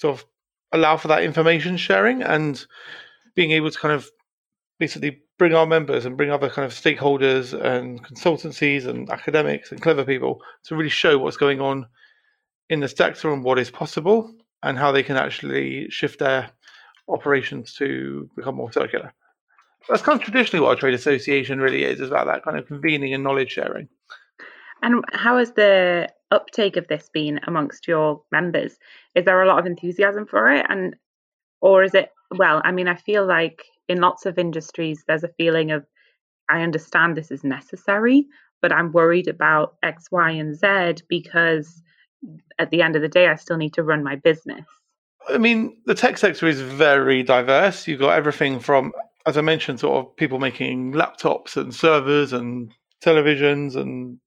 sort 0.00 0.18
of 0.18 0.26
allow 0.72 0.96
for 0.96 1.08
that 1.08 1.22
information 1.22 1.76
sharing 1.76 2.22
and 2.22 2.64
being 3.34 3.50
able 3.50 3.70
to 3.70 3.78
kind 3.78 3.94
of 3.94 4.10
basically 4.78 5.20
bring 5.38 5.54
our 5.54 5.66
members 5.66 6.04
and 6.04 6.16
bring 6.16 6.30
other 6.30 6.48
kind 6.48 6.64
of 6.64 6.72
stakeholders 6.72 7.52
and 7.52 8.02
consultancies 8.04 8.86
and 8.86 9.10
academics 9.10 9.70
and 9.70 9.82
clever 9.82 10.04
people 10.04 10.40
to 10.64 10.74
really 10.74 10.90
show 10.90 11.18
what's 11.18 11.36
going 11.36 11.60
on 11.60 11.86
in 12.70 12.80
the 12.80 12.88
sector 12.88 13.32
and 13.32 13.44
what 13.44 13.58
is 13.58 13.70
possible 13.70 14.32
and 14.62 14.78
how 14.78 14.92
they 14.92 15.02
can 15.02 15.16
actually 15.16 15.88
shift 15.90 16.18
their 16.18 16.50
operations 17.08 17.74
to 17.74 18.28
become 18.36 18.54
more 18.54 18.72
circular. 18.72 19.12
That's 19.88 20.02
kind 20.02 20.18
of 20.18 20.24
traditionally 20.24 20.64
what 20.64 20.76
a 20.76 20.80
trade 20.80 20.94
association 20.94 21.58
really 21.58 21.84
is, 21.84 22.00
is 22.00 22.08
about 22.08 22.26
that 22.26 22.44
kind 22.44 22.58
of 22.58 22.66
convening 22.66 23.12
and 23.14 23.24
knowledge 23.24 23.50
sharing. 23.50 23.88
And 24.82 25.04
how 25.12 25.38
has 25.38 25.52
the 25.52 26.08
uptake 26.30 26.76
of 26.76 26.86
this 26.88 27.08
been 27.12 27.40
amongst 27.46 27.88
your 27.88 28.22
members? 28.30 28.76
Is 29.14 29.24
there 29.24 29.42
a 29.42 29.48
lot 29.48 29.58
of 29.58 29.66
enthusiasm 29.66 30.26
for 30.26 30.50
it? 30.50 30.66
And 30.68 30.96
or 31.60 31.82
is 31.82 31.94
it 31.94 32.10
well, 32.36 32.62
I 32.64 32.72
mean, 32.72 32.88
I 32.88 32.94
feel 32.94 33.26
like 33.26 33.64
in 33.88 34.00
lots 34.00 34.24
of 34.24 34.38
industries 34.38 35.04
there's 35.06 35.24
a 35.24 35.34
feeling 35.36 35.70
of 35.70 35.84
I 36.48 36.62
understand 36.62 37.16
this 37.16 37.30
is 37.30 37.44
necessary, 37.44 38.26
but 38.60 38.72
I'm 38.72 38.92
worried 38.92 39.28
about 39.28 39.76
X, 39.82 40.06
Y, 40.10 40.30
and 40.30 40.56
Z 40.56 41.04
because 41.08 41.82
at 42.58 42.70
the 42.70 42.82
end 42.82 42.96
of 42.96 43.02
the 43.02 43.08
day, 43.08 43.28
I 43.28 43.36
still 43.36 43.56
need 43.56 43.74
to 43.74 43.82
run 43.82 44.02
my 44.02 44.16
business. 44.16 44.66
I 45.28 45.38
mean, 45.38 45.76
the 45.86 45.94
tech 45.94 46.18
sector 46.18 46.46
is 46.46 46.60
very 46.60 47.22
diverse. 47.22 47.86
You've 47.86 48.00
got 48.00 48.16
everything 48.16 48.58
from, 48.58 48.92
as 49.26 49.38
I 49.38 49.42
mentioned, 49.42 49.80
sort 49.80 50.04
of 50.04 50.16
people 50.16 50.38
making 50.38 50.92
laptops 50.92 51.56
and 51.56 51.74
servers 51.74 52.32
and 52.32 52.72
televisions 53.04 53.76
and 53.76 54.18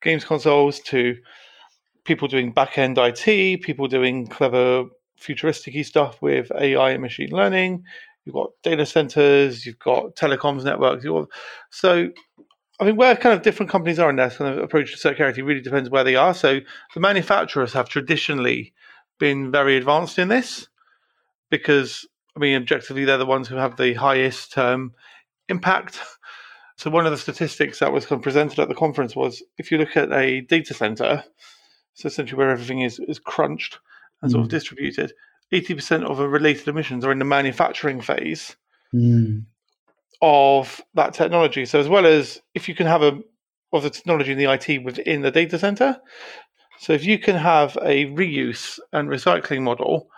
games 0.00 0.24
consoles 0.24 0.80
to 0.80 1.16
people 2.04 2.28
doing 2.28 2.52
back 2.52 2.78
end 2.78 2.98
IT, 2.98 3.62
people 3.62 3.88
doing 3.88 4.26
clever 4.26 4.84
futuristic 5.16 5.84
stuff 5.84 6.20
with 6.20 6.50
AI 6.58 6.90
and 6.90 7.02
machine 7.02 7.30
learning. 7.30 7.84
You've 8.24 8.34
got 8.34 8.50
data 8.62 8.86
centers, 8.86 9.66
you've 9.66 9.78
got 9.78 10.16
telecoms 10.16 10.64
networks. 10.64 11.04
So 11.70 12.10
I 12.80 12.84
mean, 12.84 12.96
where 12.96 13.14
kind 13.14 13.34
of 13.34 13.42
different 13.42 13.70
companies 13.70 13.98
are 13.98 14.10
in 14.10 14.16
their 14.16 14.30
kind 14.30 14.52
of 14.52 14.62
approach 14.62 14.90
to 14.92 15.08
circularity 15.08 15.44
really 15.44 15.60
depends 15.60 15.90
where 15.90 16.04
they 16.04 16.16
are. 16.16 16.34
So 16.34 16.60
the 16.94 17.00
manufacturers 17.00 17.72
have 17.72 17.88
traditionally 17.88 18.72
been 19.20 19.52
very 19.52 19.76
advanced 19.76 20.18
in 20.18 20.28
this 20.28 20.68
because, 21.50 22.06
I 22.36 22.40
mean, 22.40 22.56
objectively, 22.56 23.04
they're 23.04 23.16
the 23.16 23.26
ones 23.26 23.46
who 23.46 23.56
have 23.56 23.76
the 23.76 23.94
highest 23.94 24.58
um, 24.58 24.92
impact. 25.48 26.00
So 26.76 26.90
one 26.90 27.06
of 27.06 27.12
the 27.12 27.18
statistics 27.18 27.78
that 27.78 27.92
was 27.92 28.04
kind 28.04 28.18
of 28.18 28.24
presented 28.24 28.58
at 28.58 28.68
the 28.68 28.74
conference 28.74 29.14
was 29.14 29.40
if 29.58 29.70
you 29.70 29.78
look 29.78 29.96
at 29.96 30.12
a 30.12 30.40
data 30.40 30.74
center, 30.74 31.22
so 31.94 32.06
essentially 32.06 32.38
where 32.38 32.50
everything 32.50 32.80
is, 32.80 32.98
is 33.00 33.18
crunched 33.18 33.78
and 34.22 34.30
sort 34.30 34.42
of 34.42 34.48
Mm. 34.48 34.50
distributed, 34.50 35.12
80% 35.52 36.04
of 36.04 36.16
the 36.16 36.28
related 36.28 36.68
emissions 36.68 37.04
are 37.04 37.12
in 37.12 37.18
the 37.18 37.24
manufacturing 37.24 38.00
phase 38.00 38.56
Mm. 38.92 39.44
of 40.22 40.80
that 40.94 41.14
technology. 41.14 41.64
So 41.66 41.78
as 41.80 41.88
well 41.88 42.06
as 42.06 42.40
if 42.54 42.68
you 42.68 42.74
can 42.74 42.86
have 42.86 43.02
a 43.02 43.20
of 43.72 43.82
the 43.82 43.90
technology 43.90 44.30
in 44.30 44.38
the 44.38 44.46
IT 44.46 44.84
within 44.84 45.22
the 45.22 45.32
data 45.32 45.58
center, 45.58 46.00
so 46.78 46.92
if 46.92 47.04
you 47.04 47.18
can 47.18 47.34
have 47.34 47.76
a 47.82 48.06
reuse 48.14 48.78
and 48.92 49.08
recycling 49.08 49.62
model, 49.62 50.08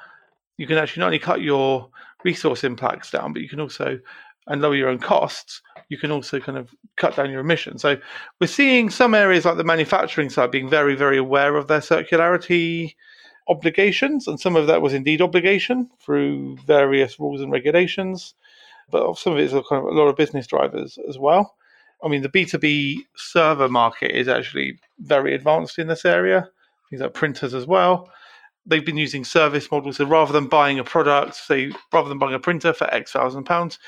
you 0.59 0.67
can 0.67 0.77
actually 0.77 1.01
not 1.01 1.07
only 1.07 1.19
cut 1.19 1.41
your 1.41 1.89
resource 2.25 2.65
impacts 2.65 3.11
down, 3.11 3.33
but 3.33 3.41
you 3.43 3.49
can 3.49 3.61
also 3.61 3.99
and 4.47 4.61
lower 4.63 4.77
your 4.77 4.89
own 4.89 4.99
costs. 4.99 5.63
You 5.89 5.99
can 5.99 6.11
also 6.11 6.41
kind 6.41 6.59
of 6.59 6.75
cut 6.97 7.17
down 7.17 7.31
your 7.31 7.41
emissions. 7.41 7.83
So 7.83 7.97
we're 8.41 8.47
seeing 8.49 8.91
some 8.91 9.15
areas 9.15 9.45
like 9.45 9.57
the 9.57 9.65
manufacturing 9.65 10.31
side 10.31 10.51
being 10.51 10.69
very, 10.69 10.97
very 10.97 11.19
aware 11.19 11.57
of 11.57 11.69
their 11.69 11.81
circularity 11.81 12.95
obligations, 13.49 14.27
and 14.27 14.41
some 14.41 14.57
of 14.57 14.67
that 14.67 14.83
was 14.83 14.93
indeed 14.93 15.23
obligation 15.23 15.89
through 16.01 16.57
various 16.67 17.21
rules 17.21 17.41
and 17.41 17.53
regulations 17.53 18.35
but 18.91 19.17
some 19.19 19.33
of 19.33 19.39
it 19.39 19.45
is 19.45 19.53
a 19.53 19.63
kind 19.63 19.85
of 19.85 19.93
a 19.93 19.97
lot 19.97 20.09
of 20.09 20.17
business 20.17 20.47
drivers 20.47 20.99
as 21.09 21.19
well. 21.19 21.57
I 22.03 22.09
mean, 22.09 22.23
the 22.23 22.29
B2B 22.29 22.99
server 23.17 23.69
market 23.69 24.13
is 24.13 24.29
actually 24.29 24.79
very 24.99 25.35
advanced 25.35 25.79
in 25.79 25.89
this 25.89 26.05
area, 26.05 26.49
things 26.91 27.03
like 27.03 27.15
printers 27.15 27.55
as 27.55 27.67
well. 27.67 28.11
They've 28.67 28.85
been 28.85 28.99
using 28.99 29.25
service 29.25 29.71
models. 29.71 29.97
So 29.97 30.05
rather 30.05 30.33
than 30.33 30.49
buying 30.49 30.79
a 30.79 30.85
product, 30.85 31.37
say, 31.37 31.73
rather 31.93 32.09
than 32.09 32.19
buying 32.19 32.35
a 32.35 32.41
printer 32.41 32.73
for 32.73 32.93
X 32.93 33.13
thousand 33.13 33.45
pounds, 33.45 33.79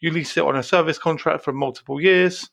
you 0.00 0.10
lease 0.10 0.36
it 0.36 0.44
on 0.44 0.56
a 0.56 0.62
service 0.62 0.98
contract 0.98 1.44
for 1.44 1.52
multiple 1.52 2.00
years, 2.00 2.48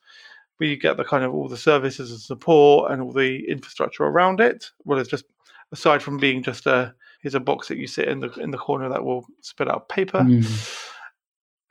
where 0.57 0.69
you 0.69 0.77
get 0.77 0.97
the 0.97 1.03
kind 1.03 1.23
of 1.23 1.33
all 1.33 1.47
the 1.47 1.57
services 1.57 2.11
and 2.11 2.19
support 2.19 2.91
and 2.91 3.01
all 3.01 3.11
the 3.11 3.45
infrastructure 3.49 4.03
around 4.03 4.39
it. 4.39 4.71
Well, 4.83 4.99
it's 4.99 5.09
just 5.09 5.25
aside 5.71 6.01
from 6.01 6.17
being 6.17 6.43
just 6.43 6.65
a 6.65 6.93
here's 7.21 7.35
a 7.35 7.39
box 7.39 7.67
that 7.67 7.77
you 7.77 7.87
sit 7.87 8.07
in 8.07 8.19
the 8.19 8.31
in 8.33 8.51
the 8.51 8.57
corner 8.57 8.87
that 8.89 9.03
will 9.03 9.25
spit 9.41 9.69
out 9.69 9.89
paper 9.89 10.19
Mm. 10.19 10.89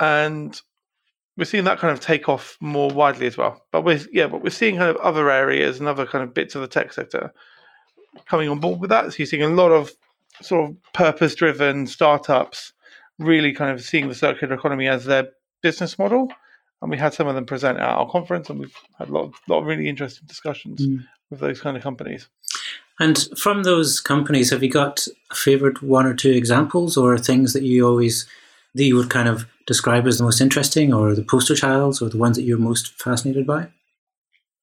and 0.01 0.61
we're 1.37 1.45
seeing 1.45 1.65
that 1.65 1.79
kind 1.79 1.93
of 1.93 2.01
take 2.01 2.29
off 2.29 2.57
more 2.61 2.91
widely 2.91 3.27
as 3.27 3.37
well. 3.37 3.65
But 3.73 3.83
we're 3.83 4.01
yeah, 4.13 4.27
but 4.29 4.43
we're 4.43 4.51
seeing 4.51 4.77
kind 4.77 4.91
of 4.91 4.97
other 4.97 5.31
areas 5.31 5.79
and 5.79 5.89
other 5.89 6.07
kind 6.07 6.23
of 6.23 6.35
bits 6.35 6.55
of 6.55 6.61
the 6.61 6.69
tech 6.69 6.93
sector 6.93 7.33
coming 8.27 8.49
on 8.49 8.61
board 8.61 8.81
with 8.81 8.91
that. 8.91 9.13
So 9.13 9.17
you're 9.19 9.27
seeing 9.27 9.43
a 9.43 9.49
lot 9.49 9.73
of 9.73 9.93
sort 10.43 10.69
of 10.71 10.77
purpose-driven 10.93 11.87
startups 11.87 12.73
really 13.19 13.53
kind 13.53 13.71
of 13.71 13.83
seeing 13.83 14.09
the 14.09 14.15
circular 14.15 14.55
economy 14.55 14.89
as 14.89 15.05
their 15.05 15.29
business 15.65 15.99
model. 15.99 16.29
And 16.83 16.91
we 16.91 16.99
had 16.99 17.15
some 17.15 17.27
of 17.27 17.35
them 17.35 17.47
present 17.47 17.79
at 17.79 17.89
our 17.89 18.09
conference, 18.11 18.51
and 18.51 18.59
we've 18.61 18.77
had 18.99 19.09
a 19.09 19.13
lot, 19.13 19.25
of, 19.25 19.35
lot 19.49 19.61
of 19.61 19.67
really 19.67 19.89
interesting 19.89 20.27
discussions 20.29 20.79
Mm. 20.87 20.99
with 21.31 21.41
those 21.41 21.61
kind 21.61 21.77
of 21.77 21.83
companies. 21.83 22.29
And 23.01 23.17
from 23.45 23.63
those 23.63 24.01
companies, 24.01 24.51
have 24.51 24.63
you 24.63 24.71
got 24.71 25.07
a 25.31 25.35
favorite 25.35 25.83
one 25.83 26.07
or 26.07 26.15
two 26.15 26.31
examples 26.31 26.97
or 26.97 27.17
things 27.19 27.53
that 27.55 27.63
you 27.63 27.87
always 27.89 28.27
that 28.77 28.85
you 28.85 28.97
would 28.97 29.09
kind 29.09 29.29
of 29.29 29.47
describe 29.67 30.07
as 30.07 30.19
the 30.19 30.25
most 30.25 30.41
interesting 30.41 30.93
or 30.93 31.15
the 31.15 31.23
poster 31.23 31.55
childs 31.55 32.03
or 32.03 32.09
the 32.11 32.19
ones 32.19 32.37
that 32.37 32.43
you're 32.43 32.59
most 32.71 32.89
fascinated 33.01 33.47
by? 33.47 33.61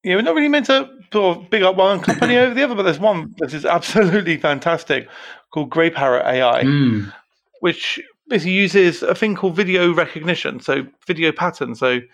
Yeah, 0.03 0.15
we're 0.15 0.22
not 0.22 0.36
really 0.36 0.50
meant 0.50 0.65
to 0.67 0.89
sort 1.13 1.38
of 1.38 1.50
big 1.50 1.63
up 1.63 1.75
one 1.77 2.00
company 2.01 2.38
over 2.43 2.53
the 2.53 2.63
other, 2.63 2.75
but 2.75 2.84
there's 2.84 3.00
one 3.00 3.34
that 3.39 3.53
is 3.53 3.65
absolutely 3.65 4.38
fantastic 4.38 5.08
called 5.53 5.70
Greyparrot 5.70 6.25
AI. 6.25 6.63
Mm. 6.63 7.13
which 7.62 8.00
basically 8.31 8.53
uses 8.53 9.03
a 9.03 9.13
thing 9.13 9.35
called 9.35 9.55
video 9.55 9.93
recognition, 9.93 10.61
so 10.61 10.88
video 11.05 11.33
pattern. 11.33 11.75
So 11.75 11.89
you 11.89 12.07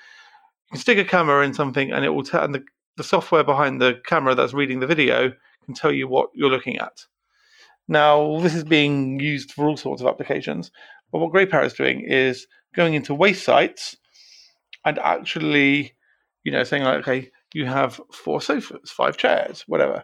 can 0.72 0.80
stick 0.80 0.98
a 0.98 1.06
camera 1.06 1.46
in 1.46 1.54
something, 1.54 1.92
and 1.92 2.04
it 2.04 2.10
will 2.10 2.24
tell, 2.24 2.44
and 2.44 2.56
the, 2.56 2.64
the 2.98 3.04
software 3.04 3.44
behind 3.44 3.80
the 3.80 4.02
camera 4.04 4.34
that's 4.34 4.54
reading 4.54 4.80
the 4.80 4.88
video 4.88 5.32
can 5.66 5.76
tell 5.76 5.92
you 5.92 6.08
what 6.08 6.30
you're 6.34 6.50
looking 6.50 6.80
at. 6.80 7.06
Now, 7.88 8.40
this 8.40 8.56
is 8.56 8.64
being 8.64 9.20
used 9.20 9.52
for 9.52 9.68
all 9.68 9.78
sorts 9.78 10.02
of 10.02 10.08
applications, 10.08 10.72
but 11.12 11.20
what 11.20 11.32
Greyparrot 11.32 11.68
is 11.68 11.74
doing 11.74 12.02
is 12.02 12.48
going 12.76 12.96
into 12.96 13.14
waste 13.14 13.46
sites 13.46 13.96
and 14.86 14.98
actually, 15.00 15.94
you 16.44 16.52
know, 16.52 16.64
saying 16.64 16.84
like, 16.84 17.00
okay, 17.00 17.30
you 17.54 17.66
have 17.66 18.02
four 18.12 18.42
sofas, 18.42 18.90
five 18.90 19.18
chairs, 19.18 19.64
whatever. 19.68 20.04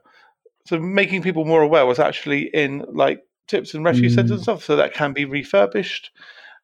So 0.67 0.79
making 0.79 1.23
people 1.23 1.43
more 1.43 1.63
aware 1.63 1.85
was 1.85 1.99
actually 1.99 2.51
in 2.53 2.85
like 2.93 3.21
tips 3.47 3.73
and 3.73 3.85
refuse 3.85 4.13
Mm. 4.13 4.15
centers 4.15 4.31
and 4.31 4.41
stuff, 4.41 4.63
so 4.63 4.75
that 4.75 4.93
can 4.93 5.13
be 5.13 5.25
refurbished, 5.25 6.11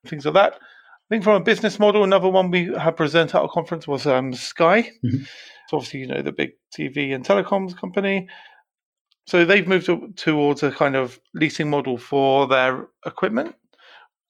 things 0.06 0.26
like 0.26 0.34
that. 0.36 0.54
I 0.56 1.08
think 1.10 1.24
from 1.24 1.42
a 1.42 1.44
business 1.44 1.80
model, 1.80 2.04
another 2.04 2.30
one 2.30 2.52
we 2.52 2.66
had 2.76 2.96
presented 2.96 3.36
at 3.36 3.42
our 3.42 3.50
conference 3.50 3.88
was 3.88 4.06
um, 4.06 4.34
Sky. 4.34 4.92
Mhm. 5.04 5.28
So 5.68 5.78
obviously, 5.78 6.02
you 6.02 6.08
know, 6.08 6.22
the 6.22 6.32
big 6.32 6.52
TV 6.76 7.14
and 7.14 7.26
telecoms 7.26 7.76
company. 7.78 8.28
So 9.28 9.46
they've 9.46 9.68
moved 9.68 9.86
to, 9.88 10.12
towards 10.16 10.64
a 10.64 10.72
kind 10.72 10.96
of 10.96 11.20
leasing 11.36 11.70
model 11.70 11.98
for 11.98 12.48
their 12.48 12.88
equipment. 13.06 13.56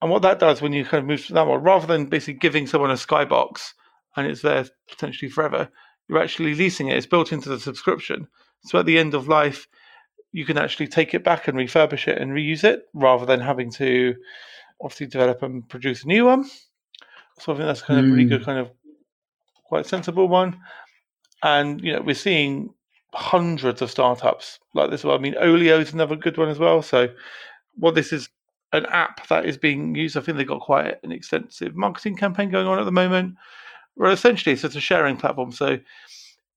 And 0.01 0.09
what 0.11 0.21
that 0.23 0.39
does 0.39 0.61
when 0.61 0.73
you 0.73 0.83
kind 0.85 1.01
of 1.01 1.05
move 1.07 1.25
to 1.27 1.33
that 1.33 1.47
one, 1.47 1.61
rather 1.61 1.87
than 1.87 2.05
basically 2.05 2.35
giving 2.39 2.67
someone 2.67 2.91
a 2.91 2.95
Skybox 2.95 3.73
and 4.15 4.27
it's 4.27 4.41
there 4.41 4.65
potentially 4.89 5.29
forever, 5.29 5.69
you're 6.07 6.21
actually 6.21 6.55
leasing 6.55 6.87
it. 6.87 6.97
It's 6.97 7.05
built 7.05 7.31
into 7.31 7.49
the 7.49 7.59
subscription. 7.59 8.27
So 8.65 8.79
at 8.79 8.85
the 8.85 8.97
end 8.97 9.13
of 9.13 9.27
life, 9.27 9.67
you 10.31 10.45
can 10.45 10.57
actually 10.57 10.87
take 10.87 11.13
it 11.13 11.23
back 11.23 11.47
and 11.47 11.57
refurbish 11.57 12.07
it 12.07 12.17
and 12.19 12.31
reuse 12.31 12.63
it 12.63 12.87
rather 12.93 13.25
than 13.25 13.39
having 13.39 13.71
to 13.71 14.15
obviously 14.81 15.07
develop 15.07 15.41
and 15.43 15.67
produce 15.69 16.03
a 16.03 16.07
new 16.07 16.25
one. 16.25 16.43
So 17.39 17.53
I 17.53 17.55
think 17.55 17.67
that's 17.67 17.81
kind 17.81 17.99
of 17.99 18.05
a 18.05 18.09
really 18.09 18.25
Mm. 18.25 18.29
good, 18.29 18.45
kind 18.45 18.59
of 18.59 18.69
quite 19.63 19.85
sensible 19.85 20.27
one. 20.27 20.59
And 21.43 21.81
you 21.81 21.93
know, 21.93 22.01
we're 22.01 22.15
seeing 22.15 22.73
hundreds 23.13 23.81
of 23.81 23.89
startups 23.89 24.59
like 24.75 24.91
this. 24.91 25.03
Well, 25.03 25.15
I 25.15 25.19
mean, 25.19 25.35
Olio 25.39 25.79
is 25.79 25.93
another 25.93 26.15
good 26.15 26.37
one 26.37 26.49
as 26.49 26.59
well. 26.59 26.81
So, 26.81 27.09
what 27.75 27.95
this 27.95 28.11
is 28.13 28.29
an 28.73 28.85
app 28.87 29.27
that 29.29 29.45
is 29.45 29.57
being 29.57 29.95
used. 29.95 30.15
I 30.15 30.21
think 30.21 30.37
they've 30.37 30.47
got 30.47 30.61
quite 30.61 31.03
an 31.03 31.11
extensive 31.11 31.75
marketing 31.75 32.15
campaign 32.17 32.51
going 32.51 32.67
on 32.67 32.77
at 32.77 32.83
the 32.83 32.91
moment. 32.91 33.35
Well, 33.95 34.11
essentially, 34.11 34.53
it's 34.53 34.61
just 34.61 34.75
a 34.75 34.81
sharing 34.81 35.17
platform. 35.17 35.51
So 35.51 35.79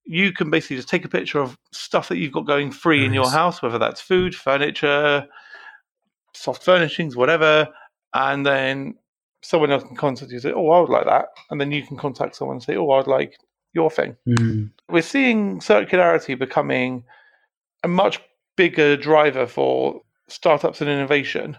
you 0.05 0.33
can 0.33 0.51
basically 0.51 0.77
just 0.77 0.89
take 0.89 1.05
a 1.05 1.09
picture 1.09 1.41
of 1.41 1.57
stuff 1.73 2.09
that 2.09 2.17
you've 2.17 2.33
got 2.33 2.47
going 2.47 2.71
free 2.73 3.05
in 3.05 3.13
your 3.13 3.31
house, 3.31 3.63
whether 3.63 3.79
that's 3.79 4.01
food, 4.01 4.35
furniture, 4.35 5.27
soft 6.35 6.65
furnishings, 6.65 7.17
whatever, 7.17 7.69
and 8.15 8.45
then 8.45 8.95
someone 9.43 9.71
else 9.71 9.85
can 9.85 9.97
contact 9.97 10.31
you 10.31 10.37
and 10.37 10.43
say, 10.43 10.53
"Oh, 10.53 10.71
I 10.71 10.81
would 10.81 10.91
like 10.91 11.05
that," 11.07 11.27
and 11.51 11.61
then 11.61 11.71
you 11.73 11.87
can 11.87 11.97
contact 11.97 12.37
someone 12.37 12.57
and 12.57 12.63
say, 12.63 12.77
"Oh, 12.77 12.91
I'd 12.91 13.07
like 13.07 13.39
your 13.73 13.91
thing." 13.91 14.17
Mm. 14.27 14.71
We're 14.89 15.03
seeing 15.03 15.61
circularity 15.61 16.39
becoming 16.39 17.05
a 17.85 17.89
much 17.89 18.21
bigger 18.57 18.97
driver 18.97 19.47
for 19.47 20.03
startups 20.29 20.81
and 20.81 20.91
innovation, 20.91 21.57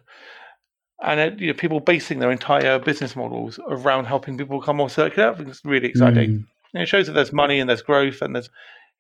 and 1.02 1.20
it, 1.20 1.40
you 1.40 1.48
know, 1.48 1.54
people 1.54 1.80
basing 1.80 2.20
their 2.20 2.32
entire 2.32 2.80
business 2.80 3.16
models 3.16 3.60
around 3.68 4.06
helping 4.06 4.38
people 4.38 4.60
become 4.60 4.78
more 4.78 4.90
circular. 4.90 5.32
I 5.32 5.36
think 5.36 5.50
it's 5.50 5.64
really 5.64 5.88
exciting. 5.90 6.30
Mm. 6.30 6.46
And 6.74 6.84
it 6.84 6.88
shows 6.88 7.08
that 7.08 7.14
there's 7.14 7.34
money 7.34 7.60
and 7.60 7.70
there's 7.70 7.82
growth 7.82 8.22
and 8.22 8.36
there's 8.36 8.50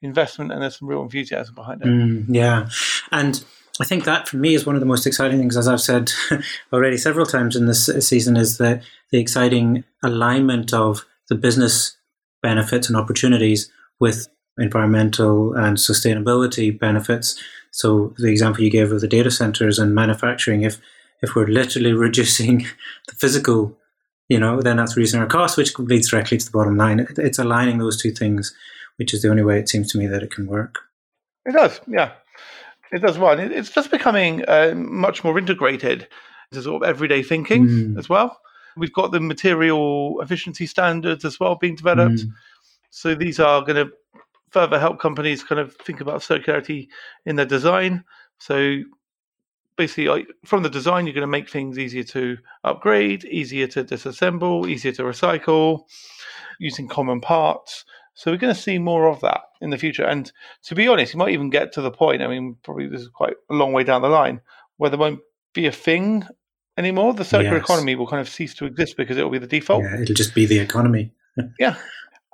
investment 0.01 0.51
and 0.51 0.62
there's 0.62 0.77
some 0.77 0.88
real 0.88 1.01
enthusiasm 1.01 1.56
behind 1.56 1.82
it. 1.82 1.88
Mm, 1.88 2.25
yeah. 2.30 2.70
And 3.12 3.44
I 3.80 3.86
think 3.86 4.03
that 4.03 4.27
for 4.27 4.38
me 4.38 4.53
is 4.53 4.65
one 4.65 4.75
of 4.75 4.80
the 4.80 4.86
most 4.86 5.08
exciting 5.08 5.39
things, 5.39 5.58
as 5.58 5.68
I've 5.68 5.82
said 5.82 6.12
already 6.74 6.98
several 6.98 7.25
times 7.25 7.56
in 7.56 7.65
this 7.65 7.86
season, 8.08 8.38
is 8.38 8.58
the, 8.58 8.82
the 9.12 9.20
exciting 9.20 9.84
alignment 10.03 10.74
of 10.74 11.06
the 11.30 11.36
business 11.36 11.98
benefits 12.42 12.88
and 12.88 12.98
opportunities 12.98 13.72
with 14.00 14.27
environmental 14.58 15.53
and 15.53 15.77
sustainability 15.77 16.77
benefits. 16.77 17.42
So 17.72 18.13
the 18.18 18.27
example 18.27 18.63
you 18.63 18.70
gave 18.70 18.92
of 18.92 19.01
the 19.01 19.08
data 19.08 19.32
centers 19.32 19.80
and 19.80 19.96
manufacturing, 19.96 20.62
if 20.62 20.80
if 21.22 21.36
we're 21.36 21.48
literally 21.48 21.94
reducing 22.08 22.68
the 23.08 23.15
physical, 23.15 23.77
you 24.34 24.40
know, 24.40 24.62
then 24.62 24.78
that's 24.78 24.96
reducing 24.98 25.20
our 25.22 25.28
costs, 25.38 25.58
which 25.58 25.78
leads 25.78 26.10
directly 26.10 26.38
to 26.40 26.46
the 26.46 26.52
bottom 26.58 26.75
line. 26.84 27.00
It, 27.00 27.18
it's 27.28 27.40
aligning 27.40 27.78
those 27.78 28.02
two 28.02 28.12
things, 28.12 28.54
which 28.98 29.13
is 29.13 29.22
the 29.22 29.30
only 29.30 29.44
way 29.44 29.60
it 29.60 29.70
seems 29.70 29.92
to 29.92 29.98
me 30.00 30.08
that 30.08 30.24
it 30.24 30.32
can 30.36 30.48
work. 30.48 30.74
It 31.46 31.54
does, 31.54 31.80
yeah. 31.88 32.10
It 32.92 33.02
does 33.02 33.18
well. 33.18 33.38
It- 33.40 33.52
It's 33.52 33.70
just 33.70 33.92
becoming 33.92 34.44
uh, 34.48 34.74
much 34.75 35.24
more 35.24 35.38
integrated 35.38 36.08
into 36.52 36.62
sort 36.63 36.84
of 36.84 36.90
everyday 36.90 37.22
thinking 37.24 37.63
Mm. 37.68 37.98
as 38.00 38.08
well. 38.10 38.30
We've 38.75 38.94
got 39.02 39.12
the 39.12 39.20
material 39.20 40.20
efficiency 40.22 40.66
standards 40.66 41.24
as 41.25 41.40
well 41.40 41.56
being 41.56 41.75
developed. 41.75 42.22
Mm. 42.24 42.32
So 42.90 43.16
these 43.16 43.40
are 43.40 43.62
going 43.62 43.80
to 43.88 43.92
further 44.52 44.80
help 44.80 45.00
companies 45.00 45.44
kind 45.44 45.60
of 45.62 45.75
think 45.86 46.02
about 46.02 46.22
circularity 46.22 46.88
in 47.25 47.36
their 47.36 47.46
design. 47.58 48.04
So 48.40 48.56
basically, 49.75 50.08
like, 50.08 50.27
from 50.46 50.63
the 50.63 50.70
design, 50.70 51.06
you're 51.06 51.13
going 51.13 51.22
to 51.22 51.27
make 51.27 51.50
things 51.50 51.77
easier 51.77 52.03
to 52.03 52.38
upgrade, 52.63 53.25
easier 53.25 53.68
to 53.68 53.84
disassemble, 53.84 54.70
easier 54.70 54.92
to 54.94 55.03
recycle, 55.03 55.86
using 56.60 56.88
common 56.88 57.22
parts. 57.22 57.86
So 58.15 58.32
we're 58.32 58.38
going 58.38 58.53
to 58.53 58.60
see 58.62 58.77
more 58.77 59.08
of 59.08 59.22
that 59.22 59.42
in 59.62 59.72
the 59.72 59.77
future. 59.77 60.06
And 60.06 60.32
to 60.63 60.75
be 60.75 60.88
honest, 60.88 61.13
you 61.13 61.18
might 61.18 61.34
even 61.34 61.50
get 61.50 61.72
to 61.74 61.82
the 61.82 61.92
point. 61.92 62.22
I 62.22 62.27
mean, 62.27 62.58
probably 62.63 62.88
this 62.88 63.01
is 63.01 63.10
quite 63.10 63.34
a 63.50 63.53
long 63.53 63.74
way 63.74 63.84
down 63.84 64.01
the 64.01 64.10
line 64.10 64.42
where 64.77 64.89
there 64.89 65.00
won't 65.00 65.22
be 65.53 65.65
a 65.65 65.72
thing 65.72 66.25
anymore. 66.77 67.13
The 67.13 67.25
circular 67.25 67.58
Yes. 67.58 67.63
economy 67.63 67.96
will 67.96 68.08
kind 68.08 68.22
of 68.22 68.30
cease 68.30 68.53
to 68.56 68.65
exist 68.65 68.98
because 68.98 69.18
it 69.18 69.24
will 69.24 69.32
be 69.32 69.39
the 69.39 69.48
default. 69.48 69.84
Yeah, 69.84 70.01
it'll 70.01 70.15
just 70.15 70.36
be 70.36 70.46
the 70.46 70.60
economy. 70.60 71.12
Yeah. 71.60 71.75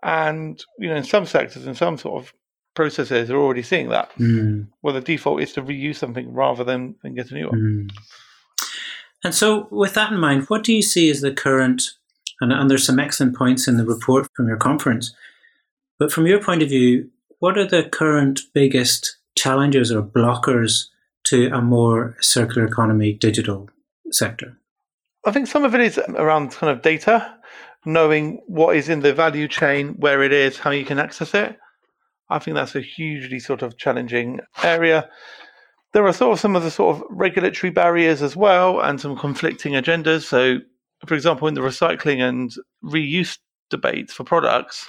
And 0.03 0.61
you 0.77 0.89
know, 0.89 0.95
in 0.95 1.03
some 1.03 1.25
sectors, 1.25 1.67
in 1.67 1.75
some 1.75 1.97
sort 1.97 2.23
of 2.23 2.33
processes 2.79 3.29
are 3.29 3.35
already 3.35 3.61
seeing 3.61 3.89
that. 3.89 4.09
Mm. 4.17 4.67
Well, 4.81 4.93
the 4.93 5.01
default 5.01 5.41
is 5.41 5.51
to 5.51 5.61
reuse 5.61 5.97
something 5.97 6.33
rather 6.33 6.63
than, 6.63 6.95
than 7.03 7.13
get 7.13 7.29
a 7.29 7.33
new 7.33 7.49
one. 7.49 7.59
Mm. 7.59 7.91
And 9.21 9.35
so, 9.35 9.67
with 9.69 9.95
that 9.95 10.13
in 10.13 10.17
mind, 10.17 10.45
what 10.45 10.63
do 10.63 10.71
you 10.73 10.81
see 10.81 11.09
as 11.09 11.19
the 11.19 11.33
current? 11.33 11.81
And, 12.39 12.53
and 12.53 12.71
there's 12.71 12.85
some 12.85 12.97
excellent 12.97 13.35
points 13.35 13.67
in 13.67 13.75
the 13.75 13.83
report 13.85 14.29
from 14.33 14.47
your 14.47 14.55
conference. 14.55 15.13
But 15.97 16.09
from 16.09 16.25
your 16.25 16.41
point 16.41 16.63
of 16.63 16.69
view, 16.69 17.09
what 17.39 17.57
are 17.57 17.67
the 17.67 17.83
current 17.83 18.39
biggest 18.53 19.17
challenges 19.37 19.91
or 19.91 20.01
blockers 20.01 20.85
to 21.25 21.47
a 21.47 21.61
more 21.61 22.15
circular 22.21 22.65
economy 22.65 23.11
digital 23.11 23.69
sector? 24.09 24.57
I 25.25 25.31
think 25.31 25.47
some 25.47 25.65
of 25.65 25.75
it 25.75 25.81
is 25.81 25.97
around 25.97 26.51
kind 26.51 26.71
of 26.71 26.81
data, 26.81 27.35
knowing 27.83 28.41
what 28.47 28.77
is 28.77 28.87
in 28.87 29.01
the 29.01 29.13
value 29.13 29.49
chain, 29.49 29.95
where 29.99 30.23
it 30.23 30.31
is, 30.31 30.57
how 30.57 30.71
you 30.71 30.85
can 30.85 30.97
access 30.97 31.33
it. 31.33 31.59
I 32.29 32.39
think 32.39 32.55
that's 32.55 32.75
a 32.75 32.81
hugely 32.81 33.39
sort 33.39 33.61
of 33.61 33.77
challenging 33.77 34.39
area. 34.63 35.09
There 35.93 36.05
are 36.05 36.13
sort 36.13 36.33
of 36.33 36.39
some 36.39 36.55
of 36.55 36.63
the 36.63 36.71
sort 36.71 36.95
of 36.95 37.03
regulatory 37.09 37.71
barriers 37.71 38.21
as 38.21 38.35
well, 38.35 38.79
and 38.79 39.01
some 39.01 39.17
conflicting 39.17 39.73
agendas. 39.73 40.23
So, 40.23 40.59
for 41.07 41.15
example, 41.15 41.47
in 41.47 41.55
the 41.55 41.61
recycling 41.61 42.19
and 42.19 42.53
reuse 42.83 43.39
debates 43.69 44.13
for 44.13 44.23
products, 44.23 44.87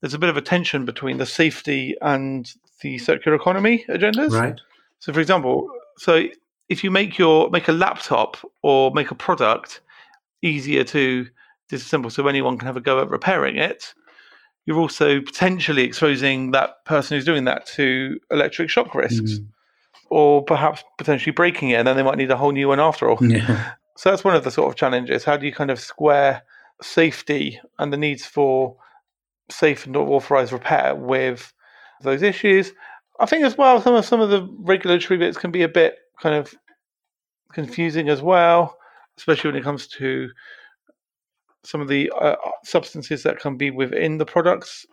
there's 0.00 0.14
a 0.14 0.18
bit 0.18 0.30
of 0.30 0.36
a 0.36 0.42
tension 0.42 0.84
between 0.84 1.18
the 1.18 1.26
safety 1.26 1.96
and 2.00 2.50
the 2.82 2.98
circular 2.98 3.36
economy 3.36 3.84
agendas. 3.88 4.30
Right. 4.30 4.60
So, 5.00 5.12
for 5.12 5.20
example, 5.20 5.68
so 5.98 6.24
if 6.68 6.82
you 6.84 6.90
make 6.90 7.18
your 7.18 7.50
make 7.50 7.68
a 7.68 7.72
laptop 7.72 8.36
or 8.62 8.90
make 8.92 9.10
a 9.10 9.14
product 9.14 9.80
easier 10.42 10.84
to 10.84 11.26
disassemble, 11.70 12.10
so 12.10 12.26
anyone 12.26 12.56
can 12.56 12.66
have 12.66 12.76
a 12.76 12.80
go 12.80 13.00
at 13.00 13.10
repairing 13.10 13.56
it, 13.56 13.92
you're 14.68 14.78
also 14.78 15.22
potentially 15.22 15.82
exposing 15.82 16.50
that 16.50 16.84
person 16.84 17.16
who's 17.16 17.24
doing 17.24 17.44
that 17.46 17.64
to 17.64 18.20
electric 18.30 18.68
shock 18.68 18.94
risks, 18.94 19.38
Mm. 19.38 19.46
or 20.10 20.44
perhaps 20.44 20.84
potentially 20.98 21.32
breaking 21.32 21.70
it, 21.70 21.76
and 21.76 21.88
then 21.88 21.96
they 21.96 22.02
might 22.02 22.18
need 22.18 22.30
a 22.30 22.36
whole 22.36 22.52
new 22.52 22.68
one 22.68 22.78
after 22.78 23.08
all. 23.08 23.16
Yeah. 23.26 23.72
So 23.96 24.10
that's 24.10 24.24
one 24.24 24.36
of 24.36 24.44
the 24.44 24.50
sort 24.50 24.68
of 24.68 24.76
challenges. 24.76 25.24
How 25.24 25.38
do 25.38 25.46
you 25.46 25.52
kind 25.54 25.70
of 25.70 25.80
square 25.80 26.42
safety 26.82 27.58
and 27.78 27.90
the 27.90 27.96
needs 27.96 28.26
for 28.26 28.76
safe 29.50 29.86
and 29.86 29.96
authorized 29.96 30.52
repair 30.52 30.94
with 30.94 31.50
those 32.02 32.20
issues? 32.22 32.72
I 33.20 33.24
think 33.26 33.44
as 33.44 33.56
well 33.56 33.80
some 33.80 33.94
of 33.94 34.04
some 34.04 34.20
of 34.20 34.28
the 34.28 34.46
regulatory 34.60 35.18
bits 35.18 35.38
can 35.38 35.50
be 35.50 35.62
a 35.62 35.68
bit 35.68 35.96
kind 36.20 36.34
of 36.36 36.54
confusing 37.54 38.10
as 38.10 38.20
well, 38.20 38.76
especially 39.16 39.50
when 39.50 39.58
it 39.60 39.64
comes 39.64 39.86
to 39.88 40.28
some 41.68 41.82
of 41.82 41.88
the 41.88 42.10
uh, 42.18 42.34
substances 42.64 43.22
that 43.24 43.38
can 43.38 43.58
be 43.58 43.70
within 43.70 44.16
the 44.16 44.24
products. 44.24 44.86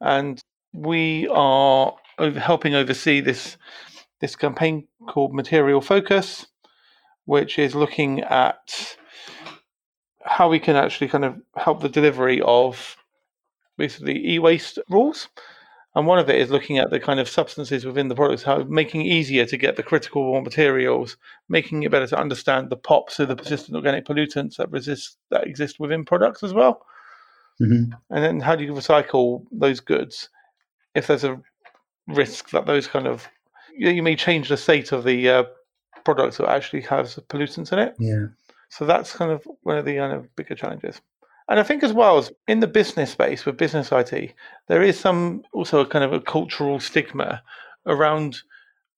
And 0.00 0.40
we 0.72 1.28
are 1.28 1.94
over, 2.18 2.40
helping 2.40 2.74
oversee 2.74 3.20
this 3.20 3.58
this 4.20 4.34
campaign 4.34 4.88
called 5.08 5.34
Material 5.34 5.82
Focus, 5.82 6.46
which 7.26 7.58
is 7.58 7.74
looking 7.74 8.20
at 8.20 8.96
how 10.24 10.48
we 10.48 10.58
can 10.58 10.74
actually 10.74 11.08
kind 11.08 11.24
of 11.24 11.36
help 11.56 11.82
the 11.82 11.88
delivery 11.88 12.40
of 12.40 12.96
basically 13.76 14.34
e-waste 14.34 14.78
rules. 14.88 15.28
And 15.94 16.06
one 16.06 16.20
of 16.20 16.30
it 16.30 16.36
is 16.36 16.50
looking 16.50 16.78
at 16.78 16.90
the 16.90 17.00
kind 17.00 17.18
of 17.18 17.28
substances 17.28 17.84
within 17.84 18.08
the 18.08 18.14
products, 18.14 18.44
how 18.44 18.62
making 18.62 19.00
it 19.02 19.12
easier 19.12 19.44
to 19.46 19.56
get 19.56 19.74
the 19.74 19.82
critical 19.82 20.32
raw 20.32 20.40
materials, 20.40 21.16
making 21.48 21.82
it 21.82 21.90
better 21.90 22.06
to 22.06 22.18
understand 22.18 22.70
the 22.70 22.76
POP, 22.76 23.10
so 23.10 23.26
the 23.26 23.34
persistent 23.34 23.76
organic 23.76 24.06
pollutants 24.06 24.56
that 24.56 24.70
resist 24.70 25.18
that 25.30 25.46
exist 25.46 25.80
within 25.80 26.04
products 26.04 26.42
as 26.42 26.54
well. 26.54 26.86
hmm 27.58 27.84
And 28.10 28.24
then 28.24 28.40
how 28.40 28.54
do 28.54 28.64
you 28.64 28.72
recycle 28.72 29.44
those 29.50 29.80
goods 29.80 30.28
if 30.94 31.06
there's 31.06 31.24
a 31.24 31.40
risk 32.06 32.50
that 32.50 32.66
those 32.66 32.86
kind 32.86 33.06
of 33.06 33.28
you, 33.76 33.90
you 33.90 34.02
may 34.02 34.16
change 34.16 34.48
the 34.48 34.56
state 34.56 34.92
of 34.92 35.04
the 35.04 35.28
uh, 35.28 35.44
product 36.04 36.38
that 36.38 36.48
actually 36.48 36.82
has 36.82 37.16
pollutants 37.28 37.72
in 37.72 37.78
it. 37.78 37.94
Yeah. 37.98 38.26
So 38.68 38.84
that's 38.86 39.12
kind 39.12 39.32
of 39.32 39.46
one 39.62 39.78
of 39.78 39.84
the 39.84 39.96
kind 39.96 40.12
of 40.12 40.34
bigger 40.36 40.54
challenges. 40.54 41.00
And 41.50 41.58
I 41.58 41.64
think 41.64 41.82
as 41.82 41.92
well 41.92 42.16
as 42.16 42.32
in 42.46 42.60
the 42.60 42.68
business 42.68 43.10
space 43.10 43.44
with 43.44 43.56
business 43.56 43.90
IT, 43.92 44.32
there 44.68 44.82
is 44.82 44.98
some 44.98 45.42
also 45.52 45.80
a 45.80 45.86
kind 45.86 46.04
of 46.04 46.12
a 46.12 46.20
cultural 46.20 46.78
stigma 46.78 47.42
around 47.86 48.38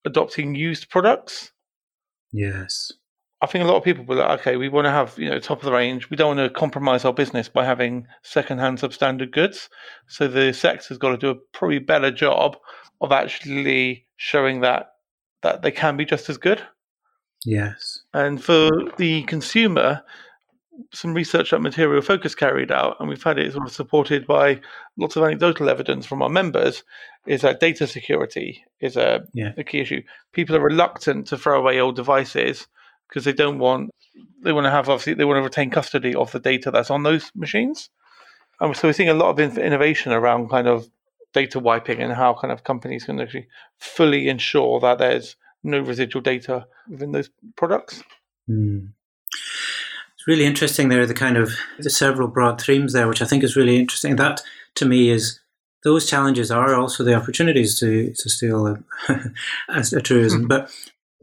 adopting 0.04 0.54
used 0.54 0.90
products. 0.90 1.50
Yes. 2.30 2.92
I 3.40 3.46
think 3.46 3.64
a 3.64 3.66
lot 3.66 3.78
of 3.78 3.84
people 3.84 4.04
will 4.04 4.18
like, 4.18 4.40
okay, 4.40 4.56
we 4.56 4.68
want 4.68 4.84
to 4.84 4.90
have, 4.90 5.18
you 5.18 5.28
know, 5.28 5.40
top 5.40 5.58
of 5.58 5.64
the 5.64 5.72
range. 5.72 6.10
We 6.10 6.16
don't 6.16 6.36
want 6.36 6.46
to 6.46 6.58
compromise 6.58 7.04
our 7.04 7.12
business 7.12 7.48
by 7.48 7.64
having 7.64 8.06
second-hand 8.22 8.78
substandard 8.78 9.32
goods. 9.32 9.68
So 10.06 10.28
the 10.28 10.52
sector's 10.52 10.98
got 10.98 11.10
to 11.10 11.16
do 11.16 11.30
a 11.30 11.34
probably 11.56 11.80
better 11.80 12.10
job 12.10 12.56
of 13.00 13.10
actually 13.12 14.06
showing 14.16 14.60
that 14.60 14.90
that 15.42 15.62
they 15.62 15.72
can 15.72 15.96
be 15.96 16.04
just 16.04 16.30
as 16.30 16.38
good. 16.38 16.62
Yes. 17.44 18.00
And 18.14 18.42
for 18.42 18.70
the 18.96 19.22
consumer, 19.24 20.02
some 20.92 21.14
research 21.14 21.50
that 21.50 21.60
Material 21.60 22.02
Focus 22.02 22.34
carried 22.34 22.70
out, 22.72 22.96
and 22.98 23.08
we've 23.08 23.22
had 23.22 23.38
it 23.38 23.52
sort 23.52 23.66
of 23.66 23.72
supported 23.72 24.26
by 24.26 24.60
lots 24.96 25.16
of 25.16 25.22
anecdotal 25.22 25.68
evidence 25.68 26.06
from 26.06 26.22
our 26.22 26.28
members, 26.28 26.82
is 27.26 27.42
that 27.42 27.60
data 27.60 27.86
security 27.86 28.64
is 28.80 28.96
a, 28.96 29.26
Yeah. 29.32 29.52
a 29.56 29.64
key 29.64 29.80
issue. 29.80 30.02
People 30.32 30.56
are 30.56 30.60
reluctant 30.60 31.26
to 31.28 31.38
throw 31.38 31.58
away 31.58 31.80
old 31.80 31.96
devices 31.96 32.66
because 33.08 33.24
they 33.24 33.32
don't 33.32 33.58
want 33.58 33.90
they 34.42 34.52
want 34.52 34.66
to 34.66 34.70
have 34.70 34.88
obviously 34.88 35.14
they 35.14 35.24
want 35.24 35.38
to 35.38 35.42
retain 35.42 35.70
custody 35.70 36.14
of 36.14 36.32
the 36.32 36.40
data 36.40 36.70
that's 36.70 36.90
on 36.90 37.02
those 37.02 37.30
machines. 37.34 37.88
And 38.60 38.76
so 38.76 38.88
we're 38.88 38.92
seeing 38.92 39.08
a 39.08 39.14
lot 39.14 39.30
of 39.30 39.58
innovation 39.58 40.12
around 40.12 40.50
kind 40.50 40.68
of 40.68 40.88
data 41.32 41.58
wiping 41.58 42.00
and 42.02 42.12
how 42.12 42.34
kind 42.34 42.52
of 42.52 42.64
companies 42.64 43.04
can 43.04 43.20
actually 43.20 43.48
fully 43.78 44.28
ensure 44.28 44.80
that 44.80 44.98
there's 44.98 45.36
no 45.62 45.80
residual 45.80 46.20
data 46.20 46.66
within 46.88 47.12
those 47.12 47.30
products. 47.56 48.02
Mm. 48.48 48.90
It's 50.22 50.28
really 50.28 50.46
interesting. 50.46 50.88
There 50.88 51.02
are 51.02 51.06
the 51.06 51.14
kind 51.14 51.36
of 51.36 51.50
the 51.80 51.90
several 51.90 52.28
broad 52.28 52.62
themes 52.62 52.92
there, 52.92 53.08
which 53.08 53.20
I 53.20 53.24
think 53.24 53.42
is 53.42 53.56
really 53.56 53.76
interesting. 53.76 54.14
That 54.14 54.40
to 54.76 54.86
me 54.86 55.10
is 55.10 55.40
those 55.82 56.08
challenges 56.08 56.48
are 56.48 56.76
also 56.76 57.02
the 57.02 57.14
opportunities 57.14 57.76
to 57.80 58.12
to 58.16 58.30
steal 58.30 58.68
a, 58.68 58.78
as 59.68 59.92
a 59.92 60.00
truism. 60.00 60.42
Hmm. 60.42 60.46
But 60.46 60.70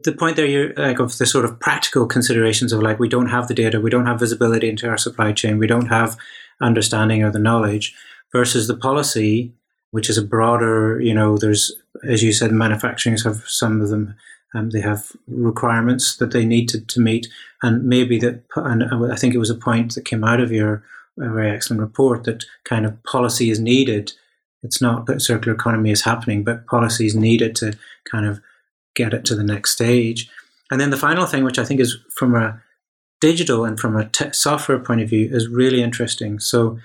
the 0.04 0.12
point 0.12 0.36
there, 0.36 0.44
you 0.44 0.74
like 0.76 0.98
of 0.98 1.16
the 1.16 1.24
sort 1.24 1.46
of 1.46 1.58
practical 1.58 2.04
considerations 2.06 2.74
of 2.74 2.82
like 2.82 2.98
we 2.98 3.08
don't 3.08 3.30
have 3.30 3.48
the 3.48 3.54
data, 3.54 3.80
we 3.80 3.88
don't 3.88 4.04
have 4.04 4.20
visibility 4.20 4.68
into 4.68 4.86
our 4.86 4.98
supply 4.98 5.32
chain, 5.32 5.56
we 5.56 5.66
don't 5.66 5.86
have 5.86 6.18
understanding 6.60 7.22
or 7.22 7.30
the 7.30 7.38
knowledge, 7.38 7.94
versus 8.32 8.68
the 8.68 8.76
policy, 8.76 9.54
which 9.92 10.10
is 10.10 10.18
a 10.18 10.22
broader. 10.22 11.00
You 11.00 11.14
know, 11.14 11.38
there's 11.38 11.72
as 12.06 12.22
you 12.22 12.34
said, 12.34 12.52
manufacturers 12.52 13.24
have 13.24 13.44
some 13.46 13.80
of 13.80 13.88
them 13.88 14.14
um, 14.54 14.70
they 14.70 14.80
have 14.80 15.12
requirements 15.28 16.16
that 16.16 16.32
they 16.32 16.44
need 16.44 16.68
to, 16.70 16.80
to 16.80 17.00
meet, 17.00 17.28
and 17.62 17.84
maybe 17.84 18.18
that. 18.18 18.42
And 18.56 18.84
I 19.12 19.16
think 19.16 19.34
it 19.34 19.38
was 19.38 19.50
a 19.50 19.54
point 19.54 19.94
that 19.94 20.04
came 20.04 20.24
out 20.24 20.40
of 20.40 20.52
your 20.52 20.82
very 21.16 21.50
excellent 21.50 21.80
report 21.80 22.24
that 22.24 22.44
kind 22.64 22.86
of 22.86 23.02
policy 23.04 23.50
is 23.50 23.60
needed. 23.60 24.12
It's 24.62 24.80
not 24.80 25.06
that 25.06 25.22
circular 25.22 25.54
economy 25.54 25.90
is 25.90 26.04
happening, 26.04 26.44
but 26.44 26.66
policy 26.66 27.06
is 27.06 27.14
needed 27.14 27.54
to 27.56 27.78
kind 28.10 28.26
of 28.26 28.40
get 28.94 29.14
it 29.14 29.24
to 29.26 29.34
the 29.34 29.44
next 29.44 29.72
stage. 29.72 30.28
And 30.70 30.80
then 30.80 30.90
the 30.90 30.96
final 30.96 31.26
thing, 31.26 31.44
which 31.44 31.58
I 31.58 31.64
think 31.64 31.80
is 31.80 31.96
from 32.14 32.34
a 32.34 32.62
digital 33.20 33.64
and 33.64 33.78
from 33.78 33.96
a 33.96 34.10
software 34.32 34.78
point 34.78 35.00
of 35.00 35.08
view, 35.10 35.28
is 35.30 35.48
really 35.48 35.82
interesting. 35.82 36.38
So 36.38 36.78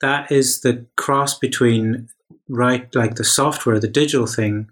that 0.00 0.30
is 0.32 0.60
the 0.60 0.86
cross 0.96 1.38
between 1.38 2.08
right, 2.48 2.92
like 2.94 3.14
the 3.14 3.24
software, 3.24 3.78
the 3.78 3.88
digital 3.88 4.26
thing, 4.26 4.68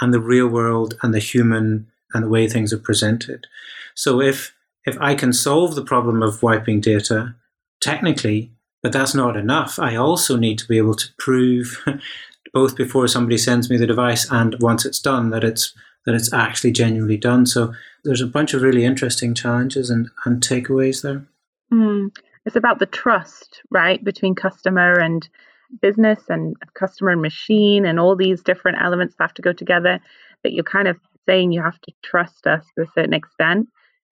and 0.00 0.12
the 0.12 0.20
real 0.20 0.48
world 0.48 0.96
and 1.02 1.12
the 1.12 1.18
human 1.18 1.86
and 2.14 2.24
the 2.24 2.28
way 2.28 2.48
things 2.48 2.72
are 2.72 2.78
presented. 2.78 3.46
So 3.94 4.20
if 4.20 4.54
if 4.86 4.96
I 5.00 5.14
can 5.14 5.32
solve 5.32 5.74
the 5.74 5.84
problem 5.84 6.22
of 6.22 6.42
wiping 6.42 6.80
data 6.80 7.34
technically, 7.80 8.52
but 8.82 8.92
that's 8.92 9.14
not 9.14 9.36
enough, 9.36 9.78
I 9.78 9.96
also 9.96 10.36
need 10.36 10.58
to 10.58 10.68
be 10.68 10.78
able 10.78 10.94
to 10.94 11.08
prove 11.18 11.84
both 12.54 12.76
before 12.76 13.08
somebody 13.08 13.36
sends 13.36 13.68
me 13.68 13.76
the 13.76 13.86
device 13.86 14.30
and 14.30 14.56
once 14.60 14.86
it's 14.86 15.00
done 15.00 15.30
that 15.30 15.44
it's 15.44 15.74
that 16.06 16.14
it's 16.14 16.32
actually 16.32 16.72
genuinely 16.72 17.18
done. 17.18 17.44
So 17.44 17.74
there's 18.02 18.22
a 18.22 18.26
bunch 18.26 18.54
of 18.54 18.62
really 18.62 18.84
interesting 18.84 19.34
challenges 19.34 19.90
and, 19.90 20.08
and 20.24 20.40
takeaways 20.40 21.02
there. 21.02 21.26
Mm. 21.70 22.16
It's 22.46 22.56
about 22.56 22.78
the 22.78 22.86
trust, 22.86 23.60
right, 23.70 24.02
between 24.02 24.34
customer 24.34 24.98
and 24.98 25.28
business 25.82 26.20
and 26.28 26.56
customer 26.74 27.10
and 27.10 27.22
machine 27.22 27.84
and 27.84 28.00
all 28.00 28.16
these 28.16 28.42
different 28.42 28.78
elements 28.80 29.14
have 29.20 29.34
to 29.34 29.42
go 29.42 29.52
together 29.52 30.00
that 30.42 30.52
you're 30.52 30.64
kind 30.64 30.88
of 30.88 30.96
saying 31.26 31.52
you 31.52 31.62
have 31.62 31.80
to 31.82 31.92
trust 32.02 32.46
us 32.46 32.64
to 32.74 32.82
a 32.82 32.92
certain 32.94 33.12
extent 33.12 33.68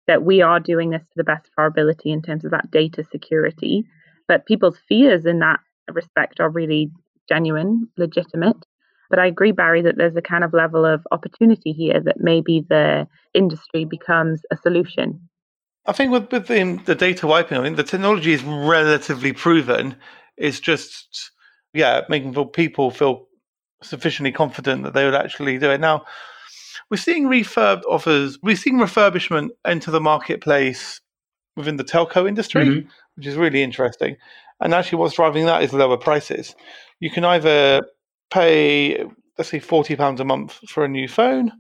that 0.07 0.23
we 0.23 0.43
are 0.43 0.61
doing 0.61 0.91
this 0.91 1.03
to 1.03 1.17
the 1.17 1.25
best 1.25 1.47
of 1.47 1.53
our 1.59 1.67
ability 1.67 2.13
in 2.13 2.23
terms 2.23 2.45
of 2.45 2.51
that 2.51 2.71
data 2.71 3.03
security. 3.11 3.85
But 4.29 4.47
people's 4.47 4.79
fears 4.89 5.27
in 5.27 5.41
that 5.41 5.61
respect 5.93 6.41
are 6.41 6.51
really 6.51 6.91
genuine 7.29 7.89
legitimate. 7.97 8.57
But 9.09 9.19
i 9.21 9.27
agree 9.27 9.53
barry 9.53 9.83
that 9.83 9.97
there's 9.97 10.17
a 10.17 10.23
kind 10.23 10.45
of 10.45 10.53
level 10.53 10.85
of 10.85 11.07
opportunity 11.13 11.73
here 11.73 12.01
that 12.01 12.21
maybe 12.21 12.65
the 12.69 13.07
industry 13.35 13.85
becomes 13.85 14.43
a 14.51 14.57
solution. 14.57 15.29
I 15.87 15.93
think 15.93 16.11
with, 16.11 16.31
with 16.33 16.49
the, 16.49 16.81
the 16.85 16.97
data 16.97 17.27
wiping, 17.27 17.59
I 17.59 17.63
mean, 17.63 17.77
the 17.77 17.85
technology 17.85 18.33
is 18.33 18.43
relatively 18.43 19.33
proven. 19.33 19.95
It's 20.37 20.59
just, 20.59 21.31
yeah, 21.77 22.03
making 22.09 22.35
people 22.51 22.91
feel 22.91 23.27
sufficiently 23.83 24.33
confident 24.33 24.83
that 24.85 24.95
they 24.95 25.05
would 25.05 25.15
actually 25.15 25.59
do 25.59 25.71
it. 25.71 25.81
Now, 25.81 26.05
we're 26.91 26.97
seeing 26.97 27.27
refurb 27.27 27.83
offers, 27.89 28.39
we're 28.43 28.57
seeing 28.57 28.79
refurbishment 28.79 29.49
enter 29.65 29.91
the 29.91 30.01
marketplace 30.01 31.01
within 31.57 31.77
the 31.77 31.85
telco 31.85 32.29
industry, 32.29 32.67
mm-hmm. 32.67 32.89
which 33.17 33.27
is 33.27 33.37
really 33.37 33.63
interesting. 33.63 34.17
And 34.61 34.73
actually, 34.73 34.99
what's 34.99 35.17
driving 35.17 35.47
that 35.47 35.63
is 35.63 35.73
lower 35.73 35.97
prices. 35.97 36.55
You 37.01 37.11
can 37.11 37.25
either 37.25 37.83
pay, 38.31 39.05
let's 39.37 39.51
say, 39.51 39.61
£40 39.61 40.21
a 40.21 40.25
month 40.25 40.59
for 40.69 40.85
a 40.85 40.89
new 40.89 41.09
phone, 41.09 41.53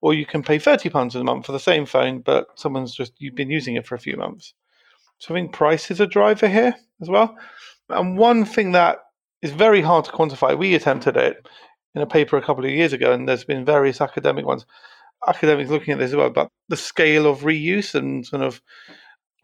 or 0.00 0.14
you 0.14 0.26
can 0.26 0.42
pay 0.42 0.58
£30 0.58 1.14
a 1.14 1.24
month 1.24 1.46
for 1.46 1.52
the 1.52 1.58
same 1.58 1.86
phone, 1.86 2.20
but 2.20 2.48
someone's 2.56 2.94
just, 2.94 3.12
you've 3.18 3.36
been 3.36 3.50
using 3.50 3.76
it 3.76 3.86
for 3.86 3.94
a 3.94 4.00
few 4.00 4.16
months. 4.16 4.52
So 5.18 5.32
I 5.32 5.38
think 5.38 5.52
price 5.52 5.90
is 5.90 6.00
a 6.00 6.06
driver 6.06 6.48
here 6.48 6.74
as 7.00 7.08
well. 7.08 7.36
And 7.88 8.18
one 8.18 8.44
thing 8.44 8.72
that 8.72 8.98
is 9.42 9.50
very 9.50 9.82
hard 9.82 10.04
to 10.06 10.12
quantify, 10.12 10.56
we 10.56 10.74
attempted 10.74 11.16
it 11.16 11.46
in 11.94 12.02
a 12.02 12.06
paper 12.06 12.36
a 12.36 12.42
couple 12.42 12.64
of 12.64 12.70
years 12.70 12.92
ago, 12.92 13.12
and 13.12 13.28
there's 13.28 13.44
been 13.44 13.64
various 13.64 14.00
academic 14.00 14.46
ones, 14.46 14.64
academics 15.28 15.70
looking 15.70 15.92
at 15.92 15.98
this 15.98 16.10
as 16.10 16.16
well, 16.16 16.26
about 16.26 16.50
the 16.68 16.76
scale 16.76 17.26
of 17.26 17.40
reuse 17.40 17.94
and 17.94 18.26
sort 18.26 18.42
of 18.42 18.62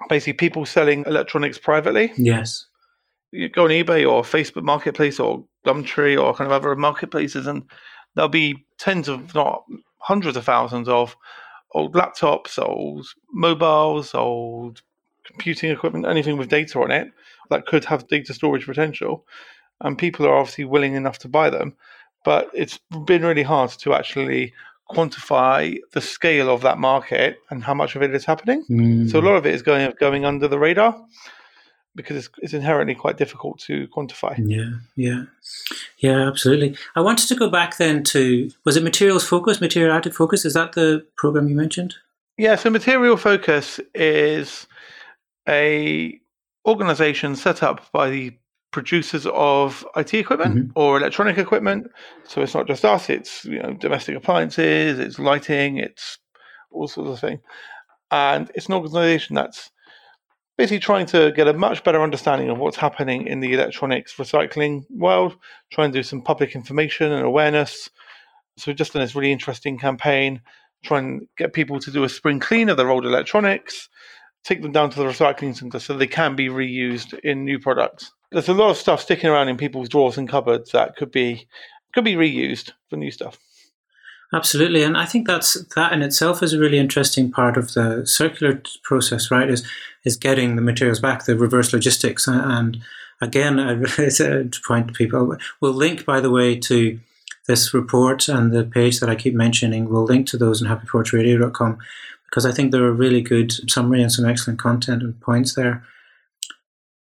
basically 0.08 0.32
people 0.32 0.64
selling 0.64 1.04
electronics 1.06 1.58
privately. 1.58 2.12
Yes. 2.16 2.66
You 3.32 3.48
go 3.48 3.64
on 3.64 3.70
eBay 3.70 4.10
or 4.10 4.22
Facebook 4.22 4.62
Marketplace 4.62 5.20
or 5.20 5.44
Gumtree 5.66 6.18
or 6.18 6.34
kind 6.34 6.50
of 6.50 6.52
other 6.52 6.74
marketplaces, 6.76 7.46
and 7.46 7.64
there'll 8.14 8.28
be 8.28 8.64
tens 8.78 9.08
of, 9.08 9.34
not 9.34 9.64
hundreds 9.98 10.36
of 10.36 10.44
thousands 10.44 10.88
of 10.88 11.16
old 11.72 11.94
laptops, 11.94 12.58
old 12.58 13.06
mobiles, 13.32 14.14
old 14.14 14.80
computing 15.26 15.70
equipment, 15.70 16.06
anything 16.06 16.38
with 16.38 16.48
data 16.48 16.80
on 16.80 16.90
it 16.90 17.08
that 17.50 17.66
could 17.66 17.84
have 17.84 18.08
data 18.08 18.32
storage 18.32 18.64
potential. 18.64 19.26
And 19.80 19.96
people 19.96 20.26
are 20.26 20.36
obviously 20.36 20.64
willing 20.64 20.94
enough 20.94 21.18
to 21.20 21.28
buy 21.28 21.50
them 21.50 21.74
but 22.24 22.50
it's 22.52 22.78
been 23.06 23.24
really 23.24 23.42
hard 23.42 23.70
to 23.70 23.94
actually 23.94 24.52
quantify 24.90 25.78
the 25.92 26.00
scale 26.00 26.52
of 26.52 26.62
that 26.62 26.78
market 26.78 27.38
and 27.50 27.62
how 27.62 27.74
much 27.74 27.94
of 27.96 28.02
it 28.02 28.14
is 28.14 28.24
happening. 28.24 28.64
Mm. 28.70 29.10
So 29.10 29.18
a 29.18 29.22
lot 29.22 29.36
of 29.36 29.46
it 29.46 29.54
is 29.54 29.62
going 29.62 29.92
going 29.98 30.24
under 30.24 30.48
the 30.48 30.58
radar 30.58 30.94
because 31.94 32.16
it's, 32.16 32.28
it's 32.38 32.52
inherently 32.52 32.94
quite 32.94 33.16
difficult 33.16 33.58
to 33.60 33.88
quantify. 33.88 34.34
Yeah, 34.38 34.70
yeah, 34.94 35.24
yeah, 35.98 36.28
absolutely. 36.28 36.76
I 36.94 37.00
wanted 37.00 37.28
to 37.28 37.34
go 37.34 37.50
back 37.50 37.76
then 37.76 38.02
to 38.04 38.50
was 38.64 38.76
it 38.76 38.82
Materials 38.82 39.24
Focus, 39.26 39.60
Material 39.60 39.94
Active 39.94 40.14
Focus? 40.14 40.44
Is 40.44 40.54
that 40.54 40.72
the 40.72 41.06
program 41.16 41.48
you 41.48 41.54
mentioned? 41.54 41.94
Yeah, 42.36 42.56
so 42.56 42.70
Material 42.70 43.16
Focus 43.16 43.80
is 43.94 44.66
a 45.48 46.20
organization 46.66 47.36
set 47.36 47.62
up 47.62 47.90
by 47.90 48.10
the 48.10 48.34
producers 48.78 49.26
of 49.26 49.84
IT 49.96 50.14
equipment 50.14 50.54
mm-hmm. 50.54 50.78
or 50.78 50.98
electronic 50.98 51.36
equipment. 51.36 51.88
So 52.24 52.42
it's 52.42 52.54
not 52.54 52.68
just 52.68 52.84
us; 52.84 53.10
it's 53.10 53.44
you 53.44 53.60
know 53.60 53.74
domestic 53.74 54.16
appliances, 54.16 55.00
it's 55.00 55.18
lighting, 55.18 55.78
it's 55.78 56.18
all 56.70 56.86
sorts 56.86 57.10
of 57.10 57.20
things. 57.20 57.40
And 58.12 58.50
it's 58.54 58.66
an 58.66 58.74
organisation 58.74 59.34
that's 59.34 59.70
basically 60.56 60.78
trying 60.78 61.06
to 61.06 61.32
get 61.32 61.48
a 61.48 61.52
much 61.52 61.82
better 61.82 62.00
understanding 62.00 62.50
of 62.50 62.58
what's 62.58 62.76
happening 62.76 63.26
in 63.26 63.40
the 63.40 63.52
electronics 63.52 64.14
recycling 64.14 64.84
world, 64.90 65.36
try 65.72 65.84
and 65.84 65.92
do 65.92 66.04
some 66.04 66.22
public 66.22 66.54
information 66.54 67.10
and 67.10 67.24
awareness. 67.24 67.90
So 68.58 68.70
we've 68.70 68.76
just 68.76 68.92
done 68.92 69.02
this 69.02 69.16
really 69.16 69.32
interesting 69.32 69.76
campaign, 69.76 70.40
try 70.84 71.00
and 71.00 71.26
get 71.36 71.52
people 71.52 71.80
to 71.80 71.90
do 71.90 72.04
a 72.04 72.08
spring 72.08 72.38
clean 72.38 72.68
of 72.68 72.76
their 72.76 72.90
old 72.90 73.04
electronics, 73.04 73.88
take 74.44 74.62
them 74.62 74.72
down 74.72 74.90
to 74.90 74.98
the 74.98 75.04
recycling 75.04 75.56
centre 75.56 75.80
so 75.80 75.96
they 75.96 76.06
can 76.06 76.36
be 76.36 76.48
reused 76.48 77.18
in 77.20 77.44
new 77.44 77.58
products 77.58 78.12
there's 78.30 78.48
a 78.48 78.54
lot 78.54 78.70
of 78.70 78.76
stuff 78.76 79.00
sticking 79.00 79.30
around 79.30 79.48
in 79.48 79.56
people's 79.56 79.88
drawers 79.88 80.18
and 80.18 80.28
cupboards 80.28 80.72
that 80.72 80.96
could 80.96 81.10
be 81.10 81.46
could 81.94 82.04
be 82.04 82.14
reused 82.14 82.72
for 82.88 82.96
new 82.96 83.10
stuff. 83.10 83.38
Absolutely, 84.32 84.82
and 84.82 84.96
I 84.96 85.06
think 85.06 85.26
that's 85.26 85.54
that 85.74 85.92
in 85.92 86.02
itself 86.02 86.42
is 86.42 86.52
a 86.52 86.58
really 86.58 86.78
interesting 86.78 87.30
part 87.30 87.56
of 87.56 87.72
the 87.72 88.06
circular 88.06 88.62
process, 88.82 89.30
right? 89.30 89.48
Is 89.48 89.66
is 90.04 90.16
getting 90.16 90.56
the 90.56 90.62
materials 90.62 91.00
back, 91.00 91.24
the 91.24 91.36
reverse 91.36 91.72
logistics, 91.72 92.28
and 92.28 92.78
again, 93.20 93.58
it's 93.98 94.20
a 94.20 94.40
uh, 94.40 94.44
point 94.66 94.88
to 94.88 94.94
people. 94.94 95.36
We'll 95.60 95.72
link, 95.72 96.04
by 96.04 96.20
the 96.20 96.30
way, 96.30 96.58
to 96.60 97.00
this 97.46 97.72
report 97.72 98.28
and 98.28 98.52
the 98.52 98.64
page 98.64 99.00
that 99.00 99.08
I 99.08 99.14
keep 99.14 99.34
mentioning. 99.34 99.88
We'll 99.88 100.04
link 100.04 100.26
to 100.28 100.36
those 100.36 100.62
on 100.62 100.68
happyporchradio.com 100.68 101.78
because 102.26 102.44
I 102.44 102.52
think 102.52 102.70
there 102.70 102.84
are 102.84 102.92
really 102.92 103.22
good 103.22 103.70
summary 103.70 104.02
and 104.02 104.12
some 104.12 104.26
excellent 104.26 104.58
content 104.58 105.02
and 105.02 105.18
points 105.20 105.54
there. 105.54 105.82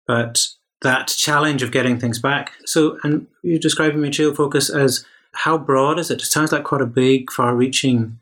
But 0.07 0.49
that 0.83 1.09
challenge 1.09 1.63
of 1.63 1.73
getting 1.73 1.99
things 1.99 2.19
back. 2.19 2.53
So, 2.65 2.99
and 3.03 3.27
you're 3.43 3.59
describing 3.59 4.01
Material 4.01 4.35
Focus 4.35 4.71
as 4.71 5.05
how 5.33 5.57
broad 5.57 5.99
is 5.99 6.11
it? 6.11 6.21
It 6.21 6.27
sounds 6.27 6.53
like 6.53 6.65
quite 6.65 6.83
a 6.83 6.87
big, 6.87 7.31
far-reaching 7.31 8.19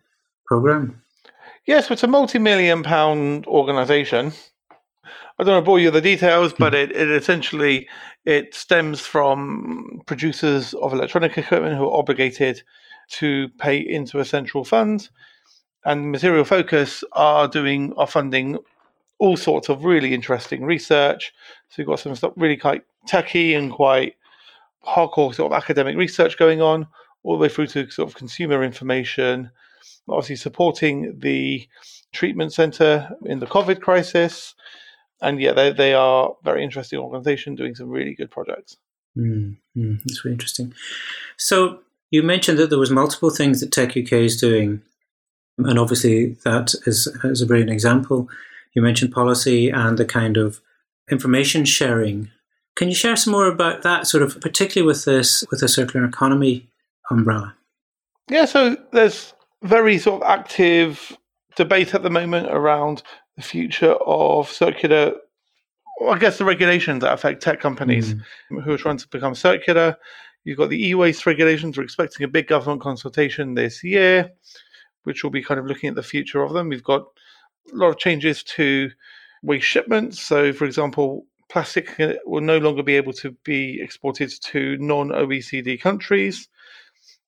program. 0.46 1.02
Yes, 1.66 1.90
it's 1.90 2.02
a 2.02 2.06
multi-million 2.06 2.82
pound 2.82 3.46
organization. 3.46 4.32
I 5.38 5.44
don't 5.44 5.54
want 5.54 5.64
to 5.64 5.66
bore 5.66 5.78
you 5.78 5.86
with 5.86 5.94
the 5.94 6.00
details, 6.02 6.52
but 6.52 6.74
it, 6.74 6.92
it 6.92 7.10
essentially 7.10 7.88
it 8.26 8.54
stems 8.54 9.00
from 9.00 10.02
producers 10.06 10.74
of 10.74 10.92
electronic 10.92 11.38
equipment 11.38 11.76
who 11.76 11.84
are 11.84 11.98
obligated 11.98 12.62
to 13.10 13.48
pay 13.58 13.78
into 13.78 14.20
a 14.20 14.24
central 14.24 14.64
fund, 14.64 15.08
and 15.84 16.12
Material 16.12 16.44
Focus 16.44 17.02
are 17.12 17.48
doing 17.48 17.94
are 17.96 18.06
funding 18.06 18.58
all 19.20 19.36
sorts 19.36 19.68
of 19.68 19.84
really 19.84 20.12
interesting 20.12 20.64
research. 20.64 21.32
So 21.68 21.74
we've 21.78 21.86
got 21.86 22.00
some 22.00 22.16
stuff 22.16 22.32
really 22.36 22.56
quite 22.56 22.82
techy 23.06 23.54
and 23.54 23.70
quite 23.70 24.16
hardcore 24.84 25.34
sort 25.34 25.52
of 25.52 25.56
academic 25.56 25.96
research 25.96 26.38
going 26.38 26.60
on, 26.60 26.88
all 27.22 27.36
the 27.36 27.42
way 27.42 27.48
through 27.48 27.68
to 27.68 27.88
sort 27.90 28.08
of 28.08 28.16
consumer 28.16 28.64
information. 28.64 29.50
Obviously, 30.08 30.36
supporting 30.36 31.18
the 31.18 31.68
treatment 32.12 32.52
center 32.52 33.10
in 33.26 33.38
the 33.38 33.46
COVID 33.46 33.80
crisis. 33.80 34.54
And 35.20 35.38
yeah, 35.38 35.52
they, 35.52 35.72
they 35.72 35.92
are 35.92 36.34
very 36.42 36.64
interesting 36.64 36.98
organization 36.98 37.54
doing 37.54 37.74
some 37.74 37.90
really 37.90 38.14
good 38.14 38.30
projects. 38.30 38.78
Mm, 39.16 39.56
mm, 39.76 40.02
that's 40.02 40.24
really 40.24 40.34
interesting. 40.34 40.72
So 41.36 41.80
you 42.10 42.22
mentioned 42.22 42.58
that 42.58 42.70
there 42.70 42.78
was 42.78 42.90
multiple 42.90 43.30
things 43.30 43.60
that 43.60 43.70
techUK 43.70 44.12
is 44.12 44.40
doing, 44.40 44.80
and 45.58 45.78
obviously 45.78 46.38
that 46.44 46.74
is, 46.86 47.06
is 47.24 47.42
a 47.42 47.46
brilliant 47.46 47.70
example. 47.70 48.28
You 48.74 48.82
mentioned 48.82 49.12
policy 49.12 49.68
and 49.70 49.98
the 49.98 50.04
kind 50.04 50.36
of 50.36 50.60
information 51.10 51.64
sharing. 51.64 52.30
Can 52.76 52.88
you 52.88 52.94
share 52.94 53.16
some 53.16 53.32
more 53.32 53.46
about 53.46 53.82
that, 53.82 54.06
sort 54.06 54.22
of 54.22 54.40
particularly 54.40 54.86
with 54.86 55.04
this 55.04 55.44
with 55.50 55.60
the 55.60 55.68
circular 55.68 56.06
economy 56.06 56.68
umbrella? 57.10 57.54
Yeah, 58.30 58.44
so 58.44 58.76
there's 58.92 59.34
very 59.62 59.98
sort 59.98 60.22
of 60.22 60.28
active 60.28 61.16
debate 61.56 61.94
at 61.94 62.02
the 62.02 62.10
moment 62.10 62.48
around 62.50 63.02
the 63.36 63.42
future 63.42 63.92
of 63.92 64.48
circular. 64.48 65.14
I 66.08 66.18
guess 66.18 66.38
the 66.38 66.44
regulations 66.44 67.02
that 67.02 67.12
affect 67.12 67.42
tech 67.42 67.60
companies 67.60 68.14
mm. 68.14 68.62
who 68.62 68.72
are 68.72 68.78
trying 68.78 68.96
to 68.98 69.08
become 69.08 69.34
circular. 69.34 69.96
You've 70.44 70.56
got 70.56 70.70
the 70.70 70.88
e-waste 70.88 71.26
regulations. 71.26 71.76
We're 71.76 71.84
expecting 71.84 72.24
a 72.24 72.28
big 72.28 72.46
government 72.46 72.80
consultation 72.80 73.54
this 73.54 73.84
year, 73.84 74.30
which 75.02 75.22
will 75.22 75.30
be 75.30 75.42
kind 75.42 75.60
of 75.60 75.66
looking 75.66 75.88
at 75.88 75.96
the 75.96 76.02
future 76.02 76.42
of 76.42 76.54
them. 76.54 76.70
We've 76.70 76.82
got 76.82 77.04
a 77.72 77.76
lot 77.76 77.88
of 77.88 77.98
changes 77.98 78.42
to 78.42 78.90
waste 79.42 79.66
shipments. 79.66 80.20
So, 80.20 80.52
for 80.52 80.64
example, 80.64 81.26
plastic 81.48 81.96
will 82.24 82.40
no 82.40 82.58
longer 82.58 82.82
be 82.82 82.96
able 82.96 83.12
to 83.14 83.32
be 83.44 83.80
exported 83.80 84.32
to 84.44 84.76
non 84.78 85.08
OECD 85.08 85.80
countries. 85.80 86.48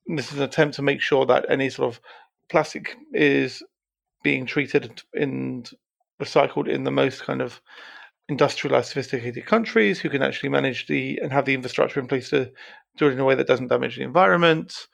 This 0.06 0.32
is 0.32 0.38
an 0.38 0.44
attempt 0.44 0.76
to 0.76 0.82
make 0.82 1.00
sure 1.00 1.26
that 1.26 1.46
any 1.48 1.70
sort 1.70 1.94
of 1.94 2.00
plastic 2.48 2.96
is 3.12 3.62
being 4.22 4.46
treated 4.46 5.02
and 5.14 5.70
recycled 6.20 6.68
in 6.68 6.84
the 6.84 6.90
most 6.90 7.22
kind 7.22 7.40
of 7.40 7.60
industrialized, 8.28 8.88
sophisticated 8.88 9.46
countries 9.46 10.00
who 10.00 10.08
can 10.08 10.22
actually 10.22 10.48
manage 10.48 10.86
the 10.86 11.18
and 11.22 11.32
have 11.32 11.44
the 11.44 11.54
infrastructure 11.54 12.00
in 12.00 12.06
place 12.06 12.30
to 12.30 12.50
do 12.96 13.08
it 13.08 13.12
in 13.12 13.20
a 13.20 13.24
way 13.24 13.34
that 13.34 13.46
doesn't 13.46 13.68
damage 13.68 13.96
the 13.96 14.02
environment. 14.02 14.86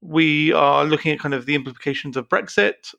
We 0.00 0.52
are 0.52 0.84
looking 0.84 1.12
at 1.12 1.20
kind 1.20 1.34
of 1.34 1.46
the 1.46 1.54
implications 1.54 2.16
of 2.16 2.28
Brexit 2.28 2.94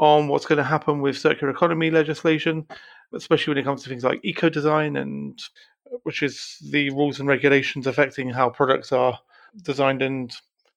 on 0.00 0.28
what's 0.28 0.46
going 0.46 0.56
to 0.56 0.64
happen 0.64 1.00
with 1.00 1.16
circular 1.16 1.52
economy 1.52 1.90
legislation, 1.90 2.66
especially 3.14 3.52
when 3.52 3.58
it 3.58 3.64
comes 3.64 3.82
to 3.82 3.88
things 3.88 4.02
like 4.02 4.18
eco 4.24 4.48
design 4.48 4.96
and 4.96 5.38
which 6.04 6.22
is 6.22 6.56
the 6.70 6.88
rules 6.90 7.20
and 7.20 7.28
regulations 7.28 7.86
affecting 7.86 8.30
how 8.30 8.48
products 8.48 8.92
are 8.92 9.18
designed 9.62 10.00
and 10.00 10.32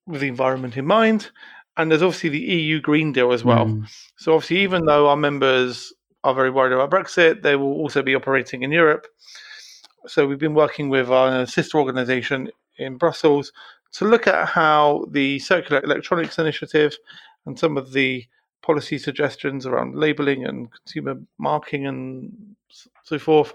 with 0.06 0.22
the 0.22 0.28
environment 0.28 0.76
in 0.76 0.86
mind. 0.86 1.32
And 1.78 1.90
there's 1.90 2.04
obviously 2.04 2.30
the 2.30 2.40
EU 2.40 2.82
Green 2.82 3.14
Deal 3.14 3.32
as 3.32 3.46
well. 3.46 3.66
Mm. 3.66 3.90
So 4.18 4.34
obviously, 4.34 4.60
even 4.60 4.86
though 4.86 5.08
our 5.08 5.16
members 5.16 5.94
are 6.24 6.36
very 6.36 6.52
worried 6.52 6.74
about 6.74 6.92
Brexit, 6.92 7.42
they 7.42 7.56
will 7.56 7.74
also 7.74 8.02
be 8.02 8.16
operating 8.16 8.64
in 8.64 8.72
Europe. 8.72 9.08
So 10.06 10.28
we've 10.28 10.38
been 10.38 10.54
working 10.54 10.90
with 10.90 11.10
our 11.10 11.46
sister 11.46 11.80
organisation 11.80 12.50
in 12.78 12.98
Brussels 12.98 13.54
to 13.94 14.06
look 14.06 14.28
at 14.28 14.48
how 14.50 15.06
the 15.12 15.40
Circular 15.40 15.82
Electronics 15.82 16.38
Initiative 16.38 16.96
and 17.46 17.58
some 17.58 17.78
of 17.78 17.94
the 17.94 18.26
policy 18.64 18.98
suggestions 18.98 19.66
around 19.66 19.96
labeling 19.96 20.46
and 20.46 20.70
consumer 20.72 21.16
marking 21.38 21.86
and 21.86 22.56
so 23.04 23.20
forth 23.20 23.54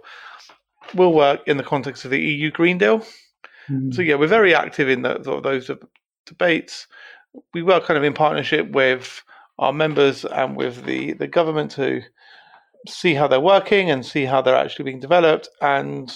will 0.95 1.13
work 1.13 1.41
in 1.47 1.57
the 1.57 1.65
context 1.65 2.05
of 2.05 2.11
the 2.11 2.21
EU 2.21 2.51
Green 2.51 2.79
Deal. 2.79 3.05
Mm. 3.69 3.93
So 3.93 4.03
yeah, 4.03 4.15
we're 4.15 4.29
very 4.29 4.55
active 4.55 4.89
in 4.89 5.03
the, 5.03 5.23
sort 5.25 5.39
of 5.39 5.43
those 5.43 5.71
debates. 6.27 6.87
We 7.53 7.63
work 7.63 7.85
kind 7.85 7.99
of 7.99 8.05
in 8.05 8.15
partnership 8.15 8.71
with 8.71 9.23
our 9.59 9.73
members 9.73 10.25
and 10.25 10.57
with 10.57 10.85
the, 10.85 11.15
the 11.15 11.27
government 11.27 11.73
to 11.73 12.03
see 12.87 13.15
how 13.15 13.27
they're 13.27 13.41
working 13.41 13.91
and 13.91 14.07
see 14.07 14.25
how 14.25 14.41
they're 14.41 14.57
actually 14.57 14.85
being 14.85 15.01
developed. 15.01 15.49
And 15.61 16.13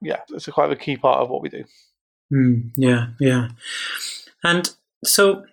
yeah, 0.00 0.20
it's 0.30 0.48
a 0.48 0.52
quite 0.52 0.70
a 0.70 0.76
key 0.76 0.96
part 0.96 1.20
of 1.20 1.28
what 1.28 1.42
we 1.42 1.48
do. 1.48 1.64
Mm, 2.32 2.70
yeah, 2.76 3.08
yeah. 3.20 3.48
And 4.44 4.70
so, 5.04 5.44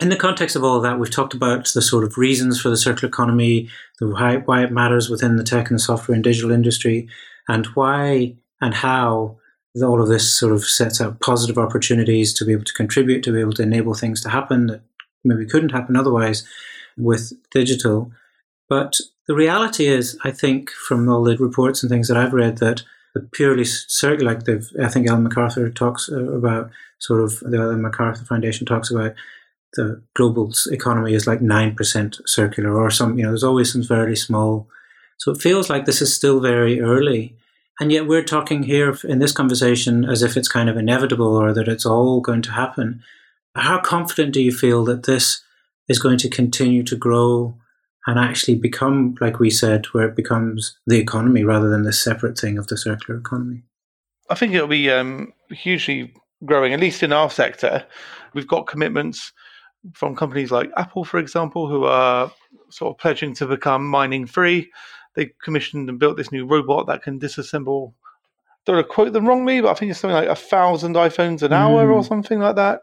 in 0.00 0.08
the 0.08 0.16
context 0.16 0.56
of 0.56 0.64
all 0.64 0.76
of 0.76 0.82
that, 0.82 0.98
we've 0.98 1.10
talked 1.10 1.34
about 1.34 1.68
the 1.72 1.82
sort 1.82 2.04
of 2.04 2.18
reasons 2.18 2.60
for 2.60 2.68
the 2.68 2.76
circular 2.76 3.08
economy, 3.08 3.68
the 4.00 4.08
why, 4.08 4.36
why 4.38 4.64
it 4.64 4.72
matters 4.72 5.08
within 5.08 5.36
the 5.36 5.44
tech 5.44 5.70
and 5.70 5.78
the 5.78 5.82
software 5.82 6.14
and 6.14 6.24
digital 6.24 6.50
industry, 6.50 7.08
and 7.48 7.66
why 7.68 8.34
and 8.60 8.74
how 8.74 9.36
all 9.82 10.00
of 10.00 10.08
this 10.08 10.32
sort 10.32 10.52
of 10.52 10.64
sets 10.64 11.00
out 11.00 11.20
positive 11.20 11.58
opportunities 11.58 12.32
to 12.34 12.44
be 12.44 12.52
able 12.52 12.64
to 12.64 12.72
contribute, 12.72 13.22
to 13.22 13.32
be 13.32 13.40
able 13.40 13.52
to 13.52 13.62
enable 13.62 13.94
things 13.94 14.20
to 14.20 14.28
happen 14.28 14.66
that 14.66 14.82
maybe 15.24 15.46
couldn't 15.46 15.72
happen 15.72 15.96
otherwise 15.96 16.46
with 16.96 17.32
digital. 17.50 18.10
But 18.68 18.96
the 19.26 19.34
reality 19.34 19.86
is, 19.86 20.18
I 20.24 20.30
think, 20.30 20.70
from 20.70 21.08
all 21.08 21.24
the 21.24 21.36
reports 21.36 21.82
and 21.82 21.90
things 21.90 22.08
that 22.08 22.16
I've 22.16 22.32
read, 22.32 22.58
that 22.58 22.82
the 23.14 23.20
purely 23.20 23.64
circular, 23.64 24.34
like 24.34 24.48
I 24.80 24.88
think 24.88 25.08
Ellen 25.08 25.22
MacArthur 25.24 25.70
talks 25.70 26.10
uh, 26.10 26.32
about, 26.32 26.70
sort 26.98 27.20
of 27.20 27.40
the 27.40 27.58
Ellen 27.58 27.82
MacArthur 27.82 28.24
Foundation 28.24 28.66
talks 28.66 28.90
about 28.90 29.14
the 29.74 30.02
global 30.14 30.52
economy 30.70 31.14
is 31.14 31.26
like 31.26 31.40
9% 31.40 32.20
circular 32.26 32.76
or 32.76 32.90
some, 32.90 33.18
you 33.18 33.24
know, 33.24 33.30
there's 33.30 33.44
always 33.44 33.72
some 33.72 33.82
very 33.82 34.16
small. 34.16 34.68
So 35.18 35.32
it 35.32 35.40
feels 35.40 35.68
like 35.70 35.84
this 35.84 36.02
is 36.02 36.14
still 36.14 36.40
very 36.40 36.80
early. 36.80 37.36
And 37.80 37.90
yet 37.90 38.06
we're 38.06 38.22
talking 38.22 38.62
here 38.62 38.96
in 39.04 39.18
this 39.18 39.32
conversation 39.32 40.04
as 40.04 40.22
if 40.22 40.36
it's 40.36 40.48
kind 40.48 40.68
of 40.68 40.76
inevitable 40.76 41.36
or 41.36 41.52
that 41.52 41.68
it's 41.68 41.86
all 41.86 42.20
going 42.20 42.42
to 42.42 42.52
happen. 42.52 43.02
How 43.56 43.80
confident 43.80 44.32
do 44.32 44.40
you 44.40 44.52
feel 44.52 44.84
that 44.84 45.04
this 45.04 45.42
is 45.88 45.98
going 45.98 46.18
to 46.18 46.28
continue 46.28 46.82
to 46.84 46.96
grow 46.96 47.56
and 48.06 48.18
actually 48.18 48.54
become, 48.54 49.16
like 49.20 49.38
we 49.38 49.50
said, 49.50 49.86
where 49.86 50.06
it 50.06 50.16
becomes 50.16 50.76
the 50.86 50.98
economy 50.98 51.42
rather 51.42 51.68
than 51.68 51.82
this 51.82 52.00
separate 52.00 52.38
thing 52.38 52.58
of 52.58 52.68
the 52.68 52.76
circular 52.76 53.18
economy? 53.18 53.62
I 54.30 54.34
think 54.34 54.54
it'll 54.54 54.68
be 54.68 54.90
um, 54.90 55.32
hugely 55.50 56.12
growing, 56.44 56.72
at 56.72 56.80
least 56.80 57.02
in 57.02 57.12
our 57.12 57.30
sector. 57.30 57.84
We've 58.34 58.46
got 58.46 58.66
commitments 58.66 59.32
from 59.92 60.16
companies 60.16 60.50
like 60.50 60.70
Apple, 60.76 61.04
for 61.04 61.18
example, 61.18 61.68
who 61.68 61.84
are 61.84 62.32
sort 62.70 62.94
of 62.94 62.98
pledging 62.98 63.34
to 63.34 63.46
become 63.46 63.86
mining 63.86 64.26
free 64.26 64.70
they 65.14 65.30
commissioned 65.42 65.88
and 65.88 65.98
built 65.98 66.16
this 66.16 66.32
new 66.32 66.46
robot 66.46 66.86
that 66.86 67.02
can 67.02 67.18
disassemble. 67.18 67.94
Don't 68.64 68.76
want 68.76 68.88
to 68.88 68.92
quote 68.94 69.12
them 69.12 69.26
wrongly, 69.26 69.60
but 69.60 69.70
I 69.70 69.74
think 69.74 69.90
it's 69.90 70.00
something 70.00 70.16
like 70.16 70.28
a 70.28 70.34
thousand 70.34 70.96
iPhones 70.96 71.42
an 71.42 71.52
hour 71.52 71.86
mm. 71.86 71.94
or 71.94 72.04
something 72.04 72.38
like 72.38 72.56
that. 72.56 72.80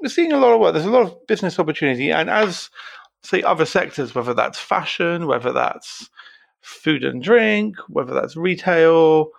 We're 0.00 0.08
seeing 0.08 0.32
a 0.32 0.38
lot 0.38 0.52
of 0.52 0.60
work. 0.60 0.74
There's 0.74 0.86
a 0.86 0.90
lot 0.90 1.02
of 1.02 1.26
business 1.26 1.58
opportunity, 1.58 2.10
and 2.10 2.28
as 2.30 2.70
say 3.22 3.42
other 3.42 3.64
sectors, 3.64 4.14
whether 4.14 4.34
that's 4.34 4.58
fashion, 4.58 5.26
whether 5.26 5.52
that's 5.52 6.10
food 6.60 7.04
and 7.04 7.22
drink, 7.22 7.76
whether 7.88 8.14
that's 8.14 8.36
retail, 8.36 9.30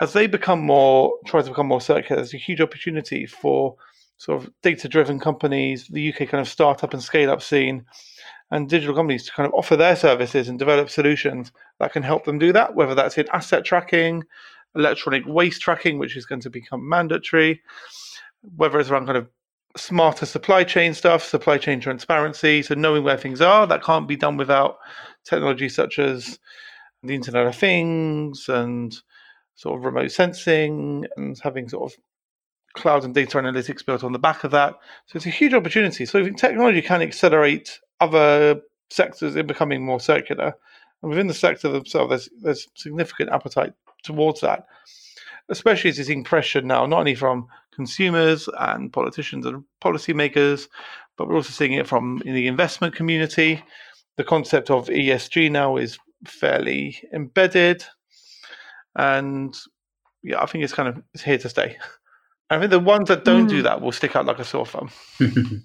as 0.00 0.12
they 0.12 0.26
become 0.26 0.60
more 0.60 1.14
try 1.26 1.42
to 1.42 1.48
become 1.48 1.66
more 1.66 1.80
circular, 1.80 2.16
there's 2.16 2.34
a 2.34 2.38
huge 2.38 2.60
opportunity 2.60 3.26
for 3.26 3.76
sort 4.20 4.44
of 4.44 4.50
data 4.62 4.86
driven 4.86 5.18
companies, 5.18 5.88
the 5.88 6.12
UK 6.12 6.28
kind 6.28 6.42
of 6.42 6.48
startup 6.48 6.92
and 6.92 7.02
scale 7.02 7.30
up 7.30 7.40
scene 7.40 7.86
and 8.50 8.68
digital 8.68 8.94
companies 8.94 9.24
to 9.24 9.32
kind 9.32 9.46
of 9.46 9.54
offer 9.54 9.76
their 9.76 9.96
services 9.96 10.46
and 10.46 10.58
develop 10.58 10.90
solutions 10.90 11.50
that 11.78 11.90
can 11.94 12.02
help 12.02 12.26
them 12.26 12.38
do 12.38 12.52
that, 12.52 12.74
whether 12.74 12.94
that's 12.94 13.16
in 13.16 13.26
asset 13.32 13.64
tracking, 13.64 14.22
electronic 14.76 15.22
waste 15.26 15.62
tracking, 15.62 15.98
which 15.98 16.18
is 16.18 16.26
going 16.26 16.42
to 16.42 16.50
become 16.50 16.86
mandatory, 16.86 17.62
whether 18.56 18.78
it's 18.78 18.90
around 18.90 19.06
kind 19.06 19.16
of 19.16 19.26
smarter 19.78 20.26
supply 20.26 20.64
chain 20.64 20.92
stuff, 20.92 21.24
supply 21.24 21.56
chain 21.56 21.80
transparency, 21.80 22.60
so 22.60 22.74
knowing 22.74 23.02
where 23.02 23.16
things 23.16 23.40
are. 23.40 23.66
That 23.66 23.82
can't 23.82 24.06
be 24.06 24.16
done 24.16 24.36
without 24.36 24.76
technology 25.24 25.70
such 25.70 25.98
as 25.98 26.38
the 27.02 27.14
Internet 27.14 27.46
of 27.46 27.56
Things 27.56 28.50
and 28.50 28.94
sort 29.54 29.78
of 29.78 29.84
remote 29.86 30.10
sensing 30.10 31.06
and 31.16 31.38
having 31.42 31.70
sort 31.70 31.90
of 31.90 31.98
cloud 32.74 33.04
and 33.04 33.14
data 33.14 33.38
analytics 33.38 33.84
built 33.84 34.04
on 34.04 34.12
the 34.12 34.18
back 34.18 34.44
of 34.44 34.50
that. 34.52 34.74
So 35.06 35.16
it's 35.16 35.26
a 35.26 35.30
huge 35.30 35.54
opportunity. 35.54 36.06
So 36.06 36.28
technology 36.30 36.82
can 36.82 37.02
accelerate 37.02 37.80
other 38.00 38.60
sectors 38.90 39.36
in 39.36 39.46
becoming 39.46 39.84
more 39.84 40.00
circular. 40.00 40.54
And 41.02 41.10
within 41.10 41.26
the 41.26 41.34
sector 41.34 41.68
themselves, 41.68 42.10
there's, 42.10 42.28
there's 42.42 42.68
significant 42.74 43.30
appetite 43.30 43.72
towards 44.02 44.40
that, 44.40 44.66
especially 45.48 45.90
as 45.90 45.98
you're 45.98 46.04
seeing 46.04 46.24
pressure 46.24 46.60
now, 46.60 46.86
not 46.86 47.00
only 47.00 47.14
from 47.14 47.48
consumers 47.72 48.48
and 48.58 48.92
politicians 48.92 49.46
and 49.46 49.64
policymakers, 49.82 50.68
but 51.16 51.28
we're 51.28 51.36
also 51.36 51.50
seeing 51.50 51.72
it 51.72 51.86
from 51.86 52.22
in 52.24 52.34
the 52.34 52.46
investment 52.46 52.94
community. 52.94 53.62
The 54.16 54.24
concept 54.24 54.70
of 54.70 54.88
ESG 54.88 55.50
now 55.50 55.76
is 55.76 55.98
fairly 56.26 57.02
embedded. 57.12 57.84
And 58.96 59.56
yeah, 60.22 60.42
I 60.42 60.46
think 60.46 60.64
it's 60.64 60.72
kind 60.74 60.88
of 60.88 61.02
it's 61.14 61.22
here 61.22 61.38
to 61.38 61.48
stay. 61.48 61.78
I 62.50 62.58
think 62.58 62.70
the 62.70 62.80
ones 62.80 63.08
that 63.08 63.24
don't 63.24 63.46
mm. 63.46 63.50
do 63.50 63.62
that 63.62 63.80
will 63.80 63.92
stick 63.92 64.16
out 64.16 64.26
like 64.26 64.40
a 64.40 64.44
sore 64.44 64.66
thumb. 64.66 64.90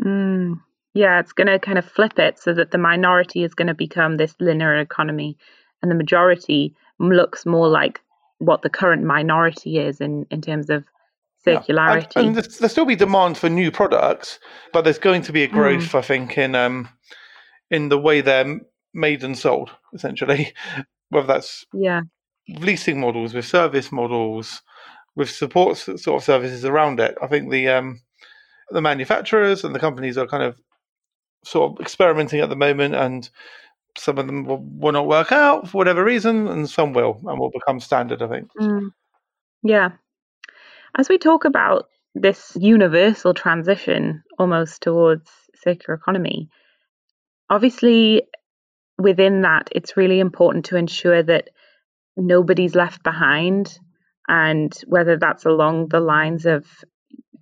mm. 0.00 0.60
Yeah, 0.94 1.20
it's 1.20 1.32
going 1.32 1.46
to 1.46 1.58
kind 1.58 1.78
of 1.78 1.84
flip 1.84 2.18
it 2.18 2.38
so 2.38 2.54
that 2.54 2.70
the 2.70 2.78
minority 2.78 3.42
is 3.42 3.54
going 3.54 3.68
to 3.68 3.74
become 3.74 4.16
this 4.16 4.34
linear 4.38 4.76
economy 4.76 5.36
and 5.82 5.90
the 5.90 5.94
majority 5.94 6.74
looks 6.98 7.44
more 7.44 7.68
like 7.68 8.00
what 8.38 8.62
the 8.62 8.70
current 8.70 9.02
minority 9.02 9.78
is 9.78 10.00
in, 10.00 10.26
in 10.30 10.40
terms 10.40 10.70
of 10.70 10.84
circularity. 11.46 12.16
Yeah. 12.16 12.22
And, 12.22 12.36
and 12.36 12.36
there'll 12.36 12.68
still 12.68 12.84
be 12.84 12.96
demand 12.96 13.38
for 13.38 13.48
new 13.48 13.70
products, 13.70 14.38
but 14.72 14.82
there's 14.82 14.98
going 14.98 15.22
to 15.22 15.32
be 15.32 15.42
a 15.42 15.48
growth, 15.48 15.92
mm. 15.92 15.98
I 15.98 16.02
think, 16.02 16.36
in 16.36 16.54
um, 16.54 16.88
in 17.70 17.88
the 17.88 17.98
way 17.98 18.20
they're 18.20 18.60
made 18.92 19.22
and 19.24 19.36
sold, 19.36 19.70
essentially. 19.94 20.52
Whether 21.10 21.28
that's 21.28 21.64
yeah 21.72 22.02
leasing 22.48 23.00
models, 23.00 23.34
with 23.34 23.44
service 23.44 23.92
models, 23.92 24.62
with 25.16 25.30
support 25.30 25.76
sort 25.78 26.08
of 26.08 26.22
services 26.22 26.64
around 26.64 27.00
it. 27.00 27.16
I 27.20 27.26
think 27.26 27.50
the 27.50 27.68
um, 27.68 28.00
the 28.70 28.82
manufacturers 28.82 29.64
and 29.64 29.74
the 29.74 29.80
companies 29.80 30.18
are 30.18 30.26
kind 30.26 30.42
of 30.42 30.60
sort 31.44 31.72
of 31.72 31.80
experimenting 31.80 32.40
at 32.40 32.48
the 32.48 32.56
moment, 32.56 32.94
and 32.94 33.28
some 33.96 34.18
of 34.18 34.26
them 34.26 34.44
will, 34.44 34.62
will 34.62 34.92
not 34.92 35.06
work 35.06 35.32
out 35.32 35.68
for 35.68 35.78
whatever 35.78 36.04
reason, 36.04 36.46
and 36.46 36.68
some 36.68 36.92
will 36.92 37.20
and 37.26 37.40
will 37.40 37.50
become 37.50 37.80
standard. 37.80 38.22
I 38.22 38.28
think. 38.28 38.50
Mm. 38.60 38.90
Yeah. 39.62 39.90
As 40.98 41.08
we 41.08 41.18
talk 41.18 41.44
about 41.44 41.88
this 42.14 42.56
universal 42.58 43.34
transition 43.34 44.22
almost 44.38 44.82
towards 44.82 45.30
circular 45.62 45.94
economy, 45.94 46.48
obviously 47.50 48.22
within 48.98 49.42
that, 49.42 49.68
it's 49.72 49.96
really 49.96 50.20
important 50.20 50.66
to 50.66 50.76
ensure 50.76 51.22
that 51.22 51.50
nobody's 52.16 52.74
left 52.74 53.02
behind. 53.02 53.78
And 54.28 54.76
whether 54.86 55.16
that's 55.16 55.44
along 55.44 55.88
the 55.88 56.00
lines 56.00 56.46
of 56.46 56.66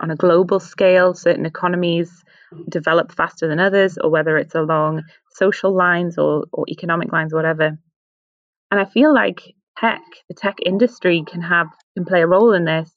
on 0.00 0.10
a 0.10 0.16
global 0.16 0.60
scale, 0.60 1.14
certain 1.14 1.46
economies 1.46 2.24
develop 2.68 3.12
faster 3.12 3.48
than 3.48 3.60
others, 3.60 3.96
or 3.98 4.10
whether 4.10 4.36
it's 4.36 4.54
along 4.54 5.02
social 5.32 5.74
lines 5.74 6.18
or, 6.18 6.44
or 6.52 6.64
economic 6.68 7.12
lines, 7.12 7.32
whatever. 7.32 7.78
And 8.70 8.80
I 8.80 8.84
feel 8.84 9.14
like 9.14 9.54
tech, 9.78 10.00
the 10.28 10.34
tech 10.34 10.56
industry 10.64 11.24
can 11.26 11.40
have 11.42 11.68
can 11.94 12.04
play 12.04 12.22
a 12.22 12.26
role 12.26 12.52
in 12.52 12.64
this 12.64 12.90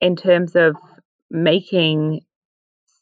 in 0.00 0.16
terms 0.16 0.56
of 0.56 0.76
making 1.30 2.20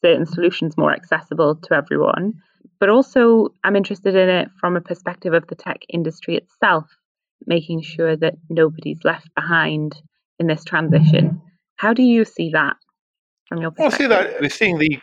certain 0.01 0.25
solutions 0.25 0.77
more 0.77 0.93
accessible 0.93 1.55
to 1.55 1.73
everyone. 1.73 2.33
But 2.79 2.89
also 2.89 3.49
I'm 3.63 3.75
interested 3.75 4.15
in 4.15 4.29
it 4.29 4.49
from 4.59 4.75
a 4.75 4.81
perspective 4.81 5.33
of 5.33 5.47
the 5.47 5.55
tech 5.55 5.81
industry 5.89 6.35
itself, 6.35 6.85
making 7.45 7.81
sure 7.81 8.15
that 8.15 8.35
nobody's 8.49 9.03
left 9.03 9.33
behind 9.35 9.95
in 10.39 10.47
this 10.47 10.63
transition. 10.63 11.41
How 11.75 11.93
do 11.93 12.03
you 12.03 12.25
see 12.25 12.49
that 12.51 12.75
from 13.47 13.61
your 13.61 13.71
perspective? 13.71 14.09
Well, 14.09 14.19
I 14.19 14.23
see 14.23 14.29
that 14.31 14.41
we're 14.41 14.49
seeing 14.49 14.77
the 14.77 14.99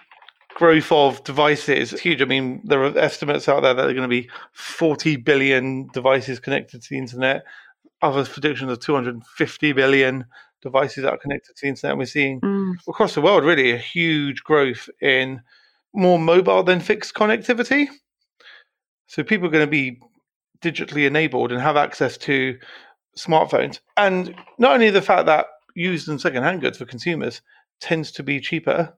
growth 0.54 0.90
of 0.90 1.22
devices 1.24 1.92
is 1.92 2.00
huge. 2.00 2.22
I 2.22 2.24
mean, 2.24 2.62
there 2.64 2.82
are 2.82 2.98
estimates 2.98 3.48
out 3.48 3.62
there 3.62 3.74
that 3.74 3.82
there 3.82 3.90
are 3.90 3.94
going 3.94 4.08
to 4.08 4.22
be 4.22 4.30
40 4.52 5.16
billion 5.16 5.88
devices 5.92 6.40
connected 6.40 6.82
to 6.82 6.88
the 6.88 6.98
internet. 6.98 7.44
Other 8.02 8.24
predictions 8.24 8.70
of 8.70 8.80
250 8.80 9.72
billion 9.72 10.24
devices 10.62 11.04
that 11.04 11.12
are 11.12 11.18
connected 11.18 11.54
to 11.54 11.62
the 11.62 11.68
internet. 11.68 11.92
And 11.92 11.98
we're 11.98 12.06
seeing 12.06 12.40
mm. 12.40 12.74
across 12.88 13.14
the 13.14 13.20
world 13.20 13.44
really 13.44 13.70
a 13.72 13.78
huge 13.78 14.42
growth 14.44 14.88
in 15.00 15.42
more 15.94 16.18
mobile 16.18 16.62
than 16.62 16.80
fixed 16.80 17.14
connectivity. 17.14 17.88
So 19.06 19.22
people 19.22 19.48
are 19.48 19.52
going 19.52 19.66
to 19.66 19.70
be 19.70 20.00
digitally 20.62 21.06
enabled 21.06 21.52
and 21.52 21.60
have 21.60 21.76
access 21.76 22.16
to 22.18 22.58
smartphones. 23.16 23.80
And 23.96 24.34
not 24.58 24.72
only 24.72 24.90
the 24.90 25.02
fact 25.02 25.26
that 25.26 25.46
used 25.74 26.08
and 26.08 26.20
secondhand 26.20 26.60
goods 26.60 26.78
for 26.78 26.84
consumers 26.84 27.42
tends 27.80 28.10
to 28.12 28.22
be 28.22 28.40
cheaper, 28.40 28.94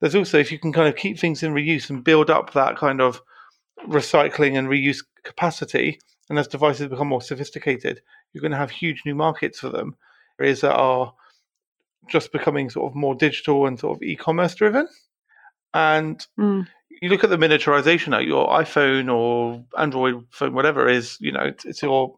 there's 0.00 0.14
also 0.14 0.38
if 0.38 0.50
you 0.52 0.58
can 0.58 0.72
kind 0.72 0.88
of 0.88 0.96
keep 0.96 1.18
things 1.18 1.42
in 1.42 1.54
reuse 1.54 1.90
and 1.90 2.04
build 2.04 2.30
up 2.30 2.52
that 2.52 2.76
kind 2.76 3.00
of 3.00 3.20
recycling 3.86 4.58
and 4.58 4.68
reuse 4.68 5.04
capacity, 5.24 5.98
and 6.28 6.38
as 6.38 6.48
devices 6.48 6.88
become 6.88 7.08
more 7.08 7.22
sophisticated, 7.22 8.00
you're 8.32 8.40
going 8.40 8.52
to 8.52 8.58
have 8.58 8.70
huge 8.70 9.02
new 9.04 9.14
markets 9.14 9.60
for 9.60 9.68
them. 9.68 9.94
Areas 10.40 10.62
that 10.62 10.74
are 10.74 11.12
just 12.08 12.32
becoming 12.32 12.70
sort 12.70 12.90
of 12.90 12.96
more 12.96 13.14
digital 13.14 13.66
and 13.66 13.78
sort 13.78 13.96
of 13.96 14.02
e-commerce 14.02 14.54
driven. 14.54 14.88
And 15.72 16.24
Mm. 16.38 16.66
you 17.02 17.08
look 17.08 17.24
at 17.24 17.30
the 17.30 17.36
miniaturization 17.36 18.18
of 18.18 18.26
your 18.26 18.48
iPhone 18.48 19.12
or 19.12 19.64
Android 19.78 20.26
phone, 20.30 20.54
whatever 20.54 20.88
is, 20.88 21.16
you 21.20 21.32
know, 21.32 21.42
it's, 21.42 21.64
it's 21.64 21.82
your 21.82 22.16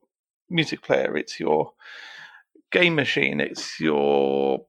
music 0.50 0.82
player, 0.82 1.16
it's 1.16 1.38
your 1.40 1.72
game 2.72 2.94
machine, 2.94 3.40
it's 3.40 3.78
your, 3.80 4.64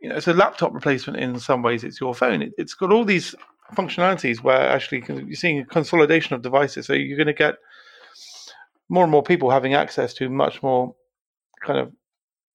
you 0.00 0.08
know, 0.08 0.16
it's 0.16 0.28
a 0.28 0.34
laptop 0.34 0.72
replacement 0.72 1.18
in 1.18 1.38
some 1.38 1.62
ways. 1.62 1.84
It's 1.84 2.00
your 2.00 2.14
phone. 2.14 2.42
It, 2.42 2.52
it's 2.58 2.74
got 2.74 2.92
all 2.92 3.04
these 3.04 3.34
functionalities 3.74 4.42
where 4.42 4.68
actually 4.68 5.04
you're 5.08 5.34
seeing 5.34 5.60
a 5.60 5.64
consolidation 5.64 6.34
of 6.34 6.42
devices. 6.42 6.86
So 6.86 6.94
you're 6.94 7.16
going 7.16 7.26
to 7.26 7.32
get 7.32 7.56
more 8.88 9.02
and 9.04 9.10
more 9.10 9.22
people 9.22 9.50
having 9.50 9.74
access 9.74 10.14
to 10.14 10.30
much 10.30 10.62
more 10.62 10.94
kind 11.60 11.78
of 11.78 11.92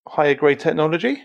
higher 0.08 0.34
grade 0.34 0.60
technology. 0.60 1.24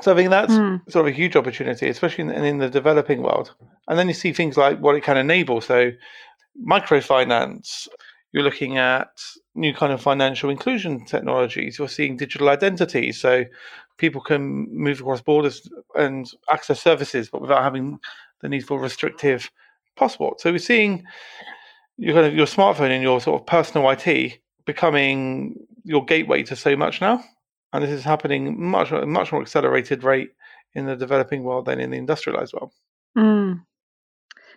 So 0.00 0.12
I 0.12 0.14
think 0.14 0.30
that's 0.30 0.54
Mm. 0.54 0.80
sort 0.88 1.06
of 1.06 1.12
a 1.12 1.16
huge 1.16 1.36
opportunity, 1.36 1.88
especially 1.88 2.22
in, 2.24 2.30
in 2.30 2.58
the 2.58 2.70
developing 2.70 3.22
world. 3.22 3.54
And 3.88 3.98
then 3.98 4.08
you 4.08 4.14
see 4.14 4.32
things 4.32 4.56
like 4.56 4.78
what 4.78 4.94
it 4.94 5.02
can 5.02 5.16
enable. 5.16 5.60
So 5.60 5.90
microfinance, 6.66 7.88
you're 8.32 8.42
looking 8.42 8.76
at 8.76 9.20
new 9.54 9.74
kind 9.74 9.92
of 9.92 10.00
financial 10.00 10.50
inclusion 10.50 11.04
technologies. 11.04 11.78
You're 11.78 11.88
seeing 11.88 12.16
digital 12.16 12.48
identity, 12.48 13.12
so 13.12 13.44
people 13.96 14.20
can 14.20 14.68
move 14.70 15.00
across 15.00 15.20
borders 15.20 15.68
and 15.94 16.30
access 16.50 16.80
services, 16.80 17.28
but 17.30 17.40
without 17.40 17.62
having 17.62 17.98
the 18.40 18.48
need 18.48 18.66
for 18.66 18.80
restrictive 18.80 19.50
passport. 19.96 20.40
So 20.40 20.52
we're 20.52 20.58
seeing 20.58 21.04
your 21.96 22.14
kind 22.14 22.26
of 22.26 22.34
your 22.34 22.46
smartphone 22.46 22.90
and 22.90 23.02
your 23.02 23.20
sort 23.20 23.40
of 23.40 23.46
personal 23.46 23.88
IT 23.90 24.38
becoming 24.64 25.56
your 25.84 26.04
gateway 26.04 26.42
to 26.44 26.54
so 26.54 26.76
much 26.76 27.00
now, 27.00 27.22
and 27.72 27.82
this 27.82 27.90
is 27.90 28.04
happening 28.04 28.62
much 28.62 28.90
much 28.90 29.32
more 29.32 29.42
accelerated 29.42 30.04
rate 30.04 30.30
in 30.74 30.86
the 30.86 30.96
developing 30.96 31.42
world 31.42 31.66
than 31.66 31.80
in 31.80 31.90
the 31.90 31.96
industrialized 31.96 32.52
world. 32.52 32.72
Mm. 33.16 33.62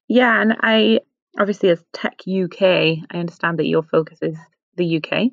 Yeah, 0.07 0.41
and 0.41 0.57
I 0.61 0.99
obviously 1.39 1.69
as 1.69 1.83
techUK, 1.93 3.03
I 3.11 3.17
understand 3.17 3.59
that 3.59 3.67
your 3.67 3.83
focus 3.83 4.19
is 4.21 4.37
the 4.75 4.97
UK, 4.97 5.09
mm-hmm. 5.09 5.27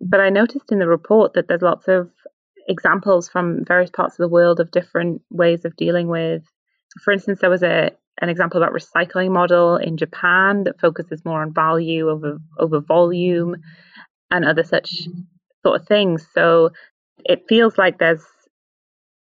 but 0.00 0.20
I 0.20 0.30
noticed 0.30 0.72
in 0.72 0.78
the 0.78 0.88
report 0.88 1.34
that 1.34 1.48
there's 1.48 1.62
lots 1.62 1.88
of 1.88 2.10
examples 2.68 3.28
from 3.28 3.64
various 3.64 3.90
parts 3.90 4.14
of 4.14 4.24
the 4.24 4.28
world 4.28 4.60
of 4.60 4.70
different 4.70 5.22
ways 5.30 5.64
of 5.64 5.76
dealing 5.76 6.08
with. 6.08 6.42
For 7.02 7.12
instance, 7.12 7.40
there 7.40 7.50
was 7.50 7.62
a 7.62 7.90
an 8.20 8.28
example 8.28 8.62
about 8.62 8.72
recycling 8.72 9.32
model 9.32 9.76
in 9.76 9.96
Japan 9.96 10.62
that 10.64 10.80
focuses 10.80 11.24
more 11.24 11.42
on 11.42 11.52
value 11.52 12.08
over 12.08 12.38
over 12.58 12.80
volume 12.80 13.56
and 14.30 14.44
other 14.44 14.62
such 14.62 15.08
sort 15.64 15.80
of 15.80 15.86
things. 15.86 16.26
So 16.32 16.70
it 17.24 17.44
feels 17.48 17.76
like 17.76 17.98
there's 17.98 18.24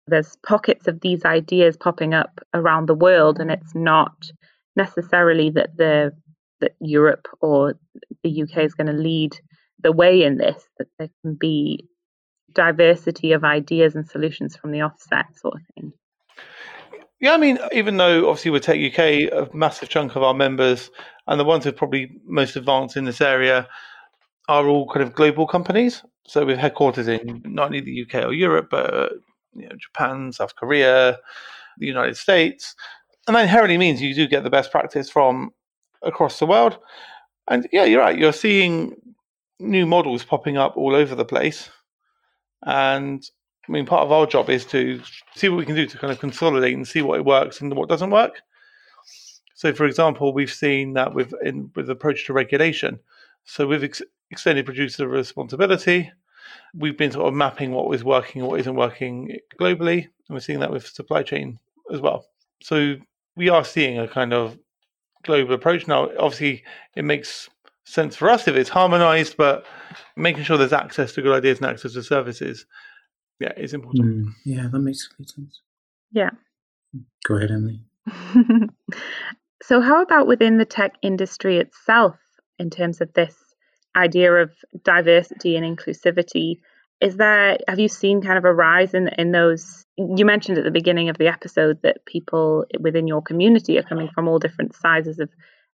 there's 0.06 0.36
pockets 0.44 0.88
of 0.88 1.00
these 1.00 1.24
ideas 1.24 1.76
popping 1.76 2.14
up 2.14 2.40
around 2.52 2.86
the 2.86 2.94
world 2.94 3.38
and 3.38 3.50
it's 3.50 3.74
not 3.74 4.30
necessarily 4.76 5.50
that 5.50 5.76
the 5.76 6.12
that 6.60 6.72
Europe 6.80 7.26
or 7.40 7.74
the 8.22 8.42
UK 8.42 8.58
is 8.58 8.74
going 8.74 8.86
to 8.86 8.92
lead 8.92 9.32
the 9.82 9.92
way 9.92 10.22
in 10.22 10.36
this 10.36 10.62
that 10.78 10.88
there 10.98 11.08
can 11.22 11.34
be 11.34 11.86
diversity 12.54 13.32
of 13.32 13.44
ideas 13.44 13.94
and 13.94 14.06
solutions 14.08 14.56
from 14.56 14.72
the 14.72 14.80
offset 14.80 15.26
sort 15.40 15.54
of 15.54 15.60
thing 15.74 15.92
Yeah, 17.20 17.32
I 17.32 17.36
mean, 17.38 17.58
even 17.72 17.96
though 17.96 18.28
obviously 18.28 18.50
with 18.50 18.64
techUK, 18.64 19.32
a 19.32 19.56
massive 19.56 19.88
chunk 19.88 20.16
of 20.16 20.22
our 20.22 20.34
members 20.34 20.90
and 21.26 21.40
the 21.40 21.44
ones 21.44 21.64
who 21.64 21.70
are 21.70 21.74
probably 21.74 22.10
most 22.26 22.56
advanced 22.56 22.96
in 22.96 23.04
this 23.04 23.20
area 23.20 23.68
are 24.48 24.66
all 24.66 24.88
kind 24.88 25.02
of 25.02 25.14
global 25.14 25.46
companies. 25.46 26.02
So 26.26 26.44
with 26.44 26.58
headquarters 26.58 27.08
in 27.08 27.42
not 27.44 27.66
only 27.66 27.80
the 27.80 28.02
UK 28.02 28.24
or 28.24 28.32
Europe, 28.32 28.68
but 28.70 29.12
you 29.54 29.68
know, 29.68 29.76
Japan, 29.76 30.32
South 30.32 30.54
Korea, 30.56 31.18
the 31.78 31.86
United 31.86 32.16
States, 32.16 32.74
and 33.30 33.36
that 33.36 33.42
inherently 33.42 33.78
means 33.78 34.02
you 34.02 34.12
do 34.12 34.26
get 34.26 34.42
the 34.42 34.50
best 34.50 34.72
practice 34.72 35.08
from 35.08 35.52
across 36.02 36.40
the 36.40 36.46
world. 36.46 36.78
And 37.46 37.68
yeah, 37.72 37.84
you're 37.84 38.00
right. 38.00 38.18
You're 38.18 38.32
seeing 38.32 38.96
new 39.60 39.86
models 39.86 40.24
popping 40.24 40.56
up 40.56 40.76
all 40.76 40.96
over 40.96 41.14
the 41.14 41.24
place, 41.24 41.70
and 42.66 43.24
I 43.68 43.70
mean, 43.70 43.86
part 43.86 44.02
of 44.02 44.10
our 44.10 44.26
job 44.26 44.50
is 44.50 44.64
to 44.66 45.00
see 45.36 45.48
what 45.48 45.58
we 45.58 45.64
can 45.64 45.76
do 45.76 45.86
to 45.86 45.96
kind 45.96 46.12
of 46.12 46.18
consolidate 46.18 46.74
and 46.74 46.88
see 46.88 47.02
what 47.02 47.24
works 47.24 47.60
and 47.60 47.72
what 47.76 47.88
doesn't 47.88 48.10
work. 48.10 48.42
So, 49.54 49.72
for 49.72 49.84
example, 49.84 50.32
we've 50.32 50.52
seen 50.52 50.94
that 50.94 51.14
with 51.14 51.32
in, 51.44 51.70
with 51.76 51.88
approach 51.88 52.26
to 52.26 52.32
regulation. 52.32 52.98
So, 53.44 53.68
with 53.68 53.84
ex- 53.84 54.02
extended 54.32 54.66
producer 54.66 55.06
responsibility, 55.06 56.10
we've 56.74 56.98
been 56.98 57.12
sort 57.12 57.28
of 57.28 57.34
mapping 57.34 57.70
what 57.70 57.94
is 57.94 58.02
working 58.02 58.42
and 58.42 58.50
what 58.50 58.58
isn't 58.58 58.74
working 58.74 59.38
globally, 59.60 59.98
and 60.02 60.30
we're 60.30 60.40
seeing 60.40 60.58
that 60.58 60.72
with 60.72 60.88
supply 60.88 61.22
chain 61.22 61.60
as 61.92 62.00
well. 62.00 62.24
So, 62.60 62.96
we 63.36 63.48
are 63.48 63.64
seeing 63.64 63.98
a 63.98 64.08
kind 64.08 64.32
of 64.32 64.58
global 65.24 65.54
approach 65.54 65.86
now. 65.86 66.10
Obviously, 66.18 66.64
it 66.96 67.04
makes 67.04 67.48
sense 67.84 68.16
for 68.16 68.30
us 68.30 68.46
if 68.46 68.56
it's 68.56 68.70
harmonized, 68.70 69.36
but 69.36 69.66
making 70.16 70.44
sure 70.44 70.56
there's 70.56 70.72
access 70.72 71.12
to 71.12 71.22
good 71.22 71.36
ideas 71.36 71.58
and 71.58 71.66
access 71.66 71.94
to 71.94 72.02
services 72.02 72.66
yeah, 73.40 73.52
it's 73.56 73.72
important. 73.72 74.26
Mm, 74.26 74.34
yeah, 74.44 74.68
that 74.70 74.78
makes 74.78 75.08
complete 75.08 75.30
sense. 75.30 75.60
Yeah. 76.12 76.30
Go 77.26 77.36
ahead, 77.36 77.50
Emily. 77.50 77.80
so, 79.62 79.80
how 79.80 80.02
about 80.02 80.26
within 80.26 80.58
the 80.58 80.66
tech 80.66 80.92
industry 81.02 81.56
itself, 81.56 82.16
in 82.58 82.68
terms 82.68 83.00
of 83.00 83.12
this 83.14 83.34
idea 83.96 84.32
of 84.34 84.52
diversity 84.84 85.56
and 85.56 85.64
inclusivity? 85.64 86.56
Is 87.00 87.16
there 87.16 87.56
have 87.66 87.78
you 87.78 87.88
seen 87.88 88.20
kind 88.20 88.36
of 88.36 88.44
a 88.44 88.52
rise 88.52 88.94
in 88.94 89.08
in 89.16 89.32
those? 89.32 89.84
You 89.96 90.24
mentioned 90.24 90.58
at 90.58 90.64
the 90.64 90.70
beginning 90.70 91.08
of 91.08 91.18
the 91.18 91.28
episode 91.28 91.80
that 91.82 92.04
people 92.06 92.64
within 92.78 93.06
your 93.06 93.22
community 93.22 93.78
are 93.78 93.82
coming 93.82 94.08
from 94.14 94.28
all 94.28 94.38
different 94.38 94.74
sizes 94.74 95.18
of 95.18 95.30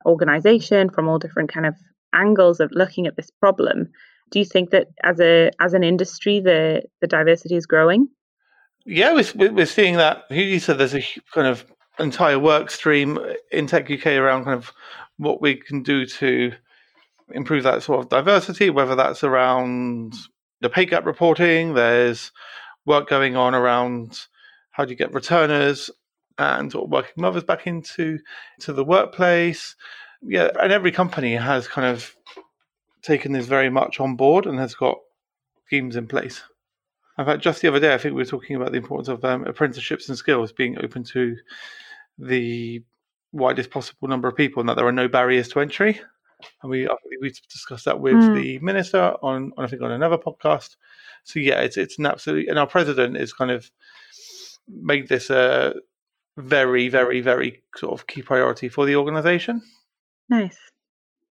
organization, 0.05 0.89
from 0.89 1.07
all 1.07 1.19
different 1.19 1.51
kind 1.51 1.65
of 1.65 1.75
angles 2.13 2.59
of 2.59 2.71
looking 2.73 3.07
at 3.07 3.15
this 3.15 3.29
problem. 3.39 3.89
Do 4.31 4.39
you 4.39 4.45
think 4.45 4.71
that 4.71 4.87
as 5.03 5.19
a 5.19 5.51
as 5.59 5.73
an 5.73 5.83
industry 5.83 6.39
the 6.39 6.83
the 7.01 7.07
diversity 7.07 7.55
is 7.55 7.65
growing? 7.65 8.07
Yeah, 8.85 9.13
we're, 9.13 9.51
we're 9.51 9.65
seeing 9.65 9.95
that. 9.97 10.23
You 10.29 10.59
said 10.59 10.77
there's 10.77 10.95
a 10.95 11.05
kind 11.33 11.47
of 11.47 11.65
entire 11.99 12.39
work 12.39 12.69
stream 12.69 13.17
in 13.51 13.67
techUK 13.67 14.19
around 14.19 14.43
kind 14.43 14.57
of 14.57 14.73
what 15.17 15.41
we 15.41 15.55
can 15.55 15.83
do 15.83 16.05
to 16.05 16.51
improve 17.29 17.63
that 17.63 17.83
sort 17.83 17.99
of 17.99 18.09
diversity, 18.09 18.69
whether 18.69 18.95
that's 18.95 19.23
around 19.23 20.15
the 20.63 20.69
pay 20.69 20.85
gap 20.85 21.05
reporting. 21.05 21.73
There's 21.73 22.31
work 22.85 23.07
going 23.07 23.35
on 23.35 23.53
around 23.53 24.19
how 24.71 24.85
do 24.85 24.91
you 24.91 24.97
get 24.97 25.13
returners 25.13 25.91
and 26.37 26.73
working 26.73 27.13
mothers 27.17 27.43
back 27.43 27.67
into 27.67 28.17
to 28.61 28.73
the 28.73 28.83
workplace. 28.83 29.75
Yeah, 30.23 30.49
and 30.59 30.71
every 30.71 30.91
company 30.91 31.35
has 31.35 31.67
kind 31.67 31.85
of 31.85 32.15
taken 33.03 33.33
this 33.33 33.45
very 33.45 33.69
much 33.69 33.99
on 33.99 34.15
board 34.15 34.45
and 34.45 34.57
has 34.57 34.73
got 34.73 34.97
schemes 35.67 35.95
in 35.95 36.07
place. 36.07 36.41
In 37.19 37.25
fact, 37.25 37.43
just 37.43 37.61
the 37.61 37.67
other 37.67 37.79
day, 37.79 37.93
I 37.93 37.97
think 37.97 38.15
we 38.15 38.21
were 38.21 38.25
talking 38.25 38.55
about 38.55 38.71
the 38.71 38.77
importance 38.77 39.09
of 39.09 39.23
um, 39.23 39.45
apprenticeships 39.45 40.09
and 40.09 40.17
skills 40.17 40.51
being 40.51 40.83
open 40.83 41.03
to 41.03 41.35
the 42.17 42.81
widest 43.31 43.69
possible 43.69 44.07
number 44.07 44.27
of 44.27 44.35
people, 44.35 44.61
and 44.61 44.69
that 44.69 44.77
there 44.77 44.87
are 44.87 44.91
no 44.91 45.07
barriers 45.07 45.49
to 45.49 45.59
entry. 45.59 45.99
And 46.61 46.69
we 46.69 46.87
we 47.21 47.29
discussed 47.51 47.85
that 47.85 47.99
with 47.99 48.15
Mm. 48.15 48.33
the 48.33 48.59
minister 48.59 49.15
on, 49.21 49.51
on 49.57 49.65
I 49.65 49.67
think 49.67 49.81
on 49.81 49.91
another 49.91 50.17
podcast. 50.17 50.75
So 51.23 51.39
yeah, 51.39 51.61
it's 51.61 51.77
it's 51.77 51.97
an 51.99 52.05
absolute, 52.05 52.47
and 52.49 52.57
our 52.59 52.67
president 52.67 53.17
is 53.17 53.33
kind 53.33 53.51
of 53.51 53.69
made 54.67 55.07
this 55.09 55.29
a 55.29 55.73
very 56.37 56.89
very 56.89 57.21
very 57.21 57.63
sort 57.75 57.93
of 57.93 58.07
key 58.07 58.21
priority 58.21 58.69
for 58.69 58.85
the 58.85 58.95
organisation. 58.95 59.61
Nice. 60.29 60.57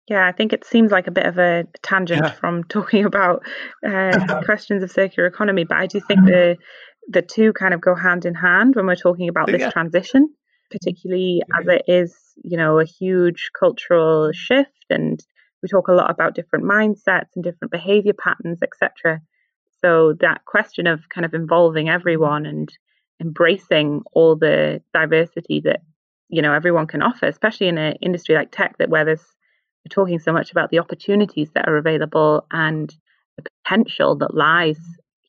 Yeah, 0.09 0.25
I 0.27 0.31
think 0.31 0.53
it 0.53 0.65
seems 0.65 0.91
like 0.91 1.05
a 1.05 1.11
bit 1.11 1.27
of 1.27 1.37
a 1.37 1.65
tangent 1.83 2.21
Yeah. 2.23 2.31
from 2.31 2.63
talking 2.69 3.05
about 3.05 3.43
uh, 3.87 4.41
questions 4.45 4.81
of 4.83 4.91
circular 4.91 5.27
economy, 5.27 5.63
but 5.65 5.77
I 5.77 5.85
do 5.87 5.99
think 5.99 6.25
the 6.25 6.57
the 7.11 7.21
two 7.21 7.53
kind 7.53 7.73
of 7.73 7.81
go 7.81 7.95
hand 7.95 8.25
in 8.25 8.35
hand 8.35 8.75
when 8.75 8.85
we're 8.85 8.95
talking 8.95 9.29
about 9.29 9.47
this 9.47 9.61
Yeah. 9.61 9.71
transition, 9.71 10.29
particularly 10.69 11.41
as 11.59 11.67
it 11.67 11.83
is, 11.87 12.15
you 12.43 12.57
know, 12.57 12.79
a 12.79 12.85
huge 12.85 13.49
cultural 13.57 14.31
shift, 14.33 14.85
and 14.89 15.23
we 15.61 15.69
talk 15.69 15.87
a 15.87 15.93
lot 15.93 16.09
about 16.09 16.35
different 16.35 16.65
mindsets 16.65 17.29
and 17.35 17.43
different 17.43 17.71
behavior 17.71 18.13
patterns, 18.13 18.59
etc. 18.61 19.21
So 19.81 20.13
that 20.19 20.45
question 20.45 20.87
of 20.87 21.09
kind 21.09 21.25
of 21.25 21.33
involving 21.33 21.89
everyone 21.89 22.45
and 22.45 22.69
embracing 23.21 24.01
all 24.13 24.35
the 24.35 24.81
diversity 24.93 25.61
that 25.65 25.81
you 26.29 26.41
know 26.41 26.53
everyone 26.53 26.87
can 26.87 27.01
offer, 27.01 27.27
especially 27.27 27.67
in 27.67 27.77
an 27.77 27.95
industry 28.01 28.35
like 28.35 28.51
tech, 28.51 28.77
that 28.77 28.89
where 28.89 29.05
there's 29.05 29.25
we're 29.85 29.89
talking 29.89 30.19
so 30.19 30.33
much 30.33 30.51
about 30.51 30.71
the 30.71 30.79
opportunities 30.79 31.49
that 31.55 31.67
are 31.67 31.77
available 31.77 32.45
and 32.51 32.93
the 33.37 33.49
potential 33.63 34.17
that 34.17 34.35
lies 34.35 34.79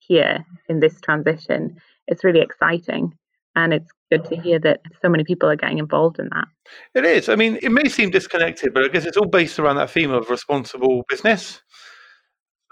here 0.00 0.44
in 0.68 0.80
this 0.80 1.00
transition. 1.00 1.76
It's 2.08 2.24
really 2.24 2.40
exciting, 2.40 3.16
and 3.57 3.72
it's 3.72 3.90
good 4.11 4.24
to 4.26 4.36
hear 4.36 4.59
that 4.61 4.80
so 5.03 5.09
many 5.09 5.24
people 5.24 5.48
are 5.48 5.57
getting 5.57 5.78
involved 5.78 6.18
in 6.18 6.28
that. 6.32 6.46
It 6.94 7.05
is. 7.05 7.28
I 7.28 7.36
mean, 7.36 7.59
it 7.62 7.70
may 7.70 7.88
seem 7.88 8.11
disconnected, 8.11 8.72
but 8.72 8.84
I 8.84 8.88
guess 8.88 9.05
it's 9.05 9.16
all 9.16 9.26
based 9.26 9.59
around 9.59 9.76
that 9.76 9.90
theme 9.90 10.11
of 10.11 10.30
responsible 10.30 11.05
business. 11.09 11.62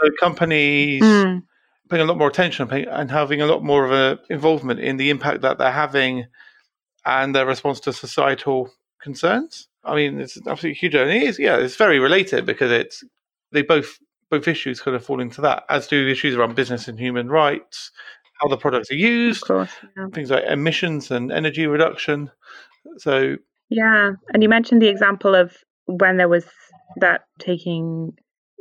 So 0.00 0.08
companies 0.20 1.02
Mm, 1.02 1.42
paying 1.88 2.02
a 2.02 2.04
lot 2.04 2.18
more 2.18 2.28
attention 2.28 2.70
and 2.70 3.10
having 3.10 3.40
a 3.40 3.46
lot 3.46 3.64
more 3.64 3.84
of 3.84 3.92
an 3.92 4.18
involvement 4.30 4.80
in 4.80 4.96
the 4.96 5.10
impact 5.10 5.40
that 5.40 5.58
they're 5.58 5.72
having 5.72 6.26
and 7.04 7.34
their 7.34 7.46
response 7.46 7.80
to 7.80 7.92
societal 7.92 8.70
concerns. 9.00 9.68
I 9.84 9.94
mean, 9.94 10.20
it's 10.20 10.36
absolutely 10.36 10.74
huge. 10.74 10.94
And 10.94 11.10
it 11.10 11.22
is, 11.22 11.38
yeah, 11.38 11.56
it's 11.56 11.76
very 11.76 11.98
related 11.98 12.44
because 12.44 12.70
it's 12.70 13.02
they 13.52 13.62
both 13.62 13.98
both 14.30 14.46
issues 14.46 14.80
kind 14.80 14.94
of 14.94 15.04
fall 15.04 15.20
into 15.20 15.40
that, 15.40 15.64
as 15.70 15.86
do 15.86 16.06
issues 16.06 16.34
around 16.34 16.54
business 16.54 16.86
and 16.86 16.98
human 16.98 17.28
rights, 17.30 17.90
how 18.40 18.48
the 18.48 18.56
products 18.56 18.90
are 18.90 18.96
used, 18.96 19.44
course, 19.44 19.70
yeah. 19.96 20.06
things 20.12 20.30
like 20.30 20.44
emissions 20.44 21.10
and 21.10 21.32
energy 21.32 21.66
reduction. 21.66 22.30
So 22.98 23.36
yeah, 23.70 24.12
and 24.32 24.42
you 24.42 24.48
mentioned 24.48 24.80
the 24.82 24.88
example 24.88 25.34
of 25.34 25.56
when 25.86 26.16
there 26.16 26.28
was 26.28 26.44
that 26.96 27.22
taking 27.38 28.12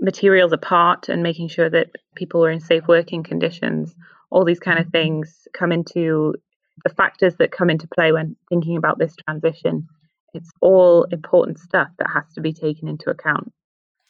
materials 0.02 0.52
apart 0.52 1.10
and 1.10 1.24
making 1.24 1.50
sure 1.50 1.70
that 1.70 1.88
people 2.16 2.42
were 2.42 2.52
in 2.52 2.60
safe 2.60 2.88
working 2.88 3.24
conditions. 3.24 3.96
All 4.30 4.46
these 4.46 4.60
kind 4.60 4.80
of 4.80 4.88
things 4.90 5.48
come 5.54 5.72
into 5.72 6.36
the 6.84 6.94
factors 6.94 7.36
that 7.38 7.52
come 7.52 7.70
into 7.70 7.88
play 7.88 8.12
when 8.12 8.36
thinking 8.50 8.78
about 8.78 9.00
this 9.00 9.16
transition. 9.16 9.88
It's 10.34 10.52
all 10.62 11.06
important 11.06 11.60
stuff 11.60 11.90
that 11.98 12.10
has 12.14 12.26
to 12.36 12.42
be 12.42 12.54
taken 12.54 12.88
into 12.88 13.10
account. 13.10 13.52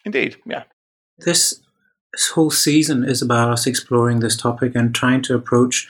Indeed, 0.04 0.38
yeah. 0.46 0.64
This, 1.20 1.62
this 2.18 2.30
whole 2.30 2.50
season 2.50 3.04
is 3.04 3.22
about 3.22 3.52
us 3.52 3.68
exploring 3.68 4.20
this 4.20 4.36
topic 4.36 4.74
and 4.76 4.94
trying 4.94 5.22
to 5.22 5.36
approach 5.36 5.88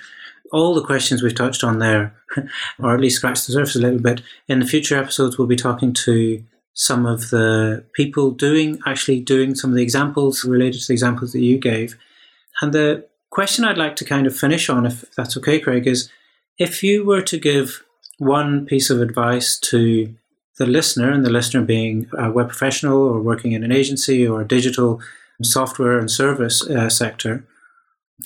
all 0.52 0.76
the 0.76 0.84
questions 0.84 1.24
we've 1.24 1.34
touched 1.34 1.64
on 1.64 1.80
there, 1.80 2.14
or 2.80 2.94
at 2.94 3.00
least 3.00 3.16
scratch 3.16 3.46
the 3.46 3.54
surface 3.54 3.78
a 3.78 3.80
little 3.80 4.00
bit. 4.00 4.22
In 4.50 4.60
the 4.60 4.66
future 4.66 4.98
episodes, 4.98 5.38
we'll 5.38 5.48
be 5.48 5.56
talking 5.56 5.94
to 5.94 6.44
some 6.74 7.06
of 7.06 7.30
the 7.30 7.86
people 7.94 8.32
doing, 8.32 8.78
actually 8.86 9.22
doing 9.22 9.56
some 9.56 9.70
of 9.70 9.78
the 9.78 9.84
examples 9.84 10.44
related 10.44 10.82
to 10.82 10.88
the 10.88 10.94
examples 10.94 11.32
that 11.32 11.40
you 11.40 11.58
gave. 11.58 11.98
And 12.62 12.74
the 12.74 13.08
question 13.30 13.64
I'd 13.64 13.78
like 13.78 13.96
to 13.98 14.06
kind 14.06 14.28
of 14.28 14.38
finish 14.38 14.70
on, 14.70 14.86
if 14.86 15.06
that's 15.16 15.38
okay, 15.38 15.60
Craig, 15.60 15.88
is 15.88 16.10
if 16.58 16.84
you 16.84 17.06
were 17.06 17.22
to 17.22 17.40
give 17.40 17.84
one 18.18 18.66
piece 18.66 18.90
of 18.90 19.02
advice 19.02 19.58
to 19.60 20.14
the 20.58 20.66
listener, 20.66 21.12
and 21.12 21.26
the 21.26 21.30
listener 21.30 21.62
being 21.62 22.10
a 22.18 22.32
web 22.32 22.50
professional 22.50 22.98
or 22.98 23.22
working 23.22 23.54
in 23.54 23.64
an 23.64 23.72
agency 23.72 24.28
or 24.28 24.42
a 24.42 24.48
digital 24.48 25.00
software 25.44 26.00
and 26.00 26.10
service 26.10 26.68
uh, 26.68 26.90
sector, 26.90 27.46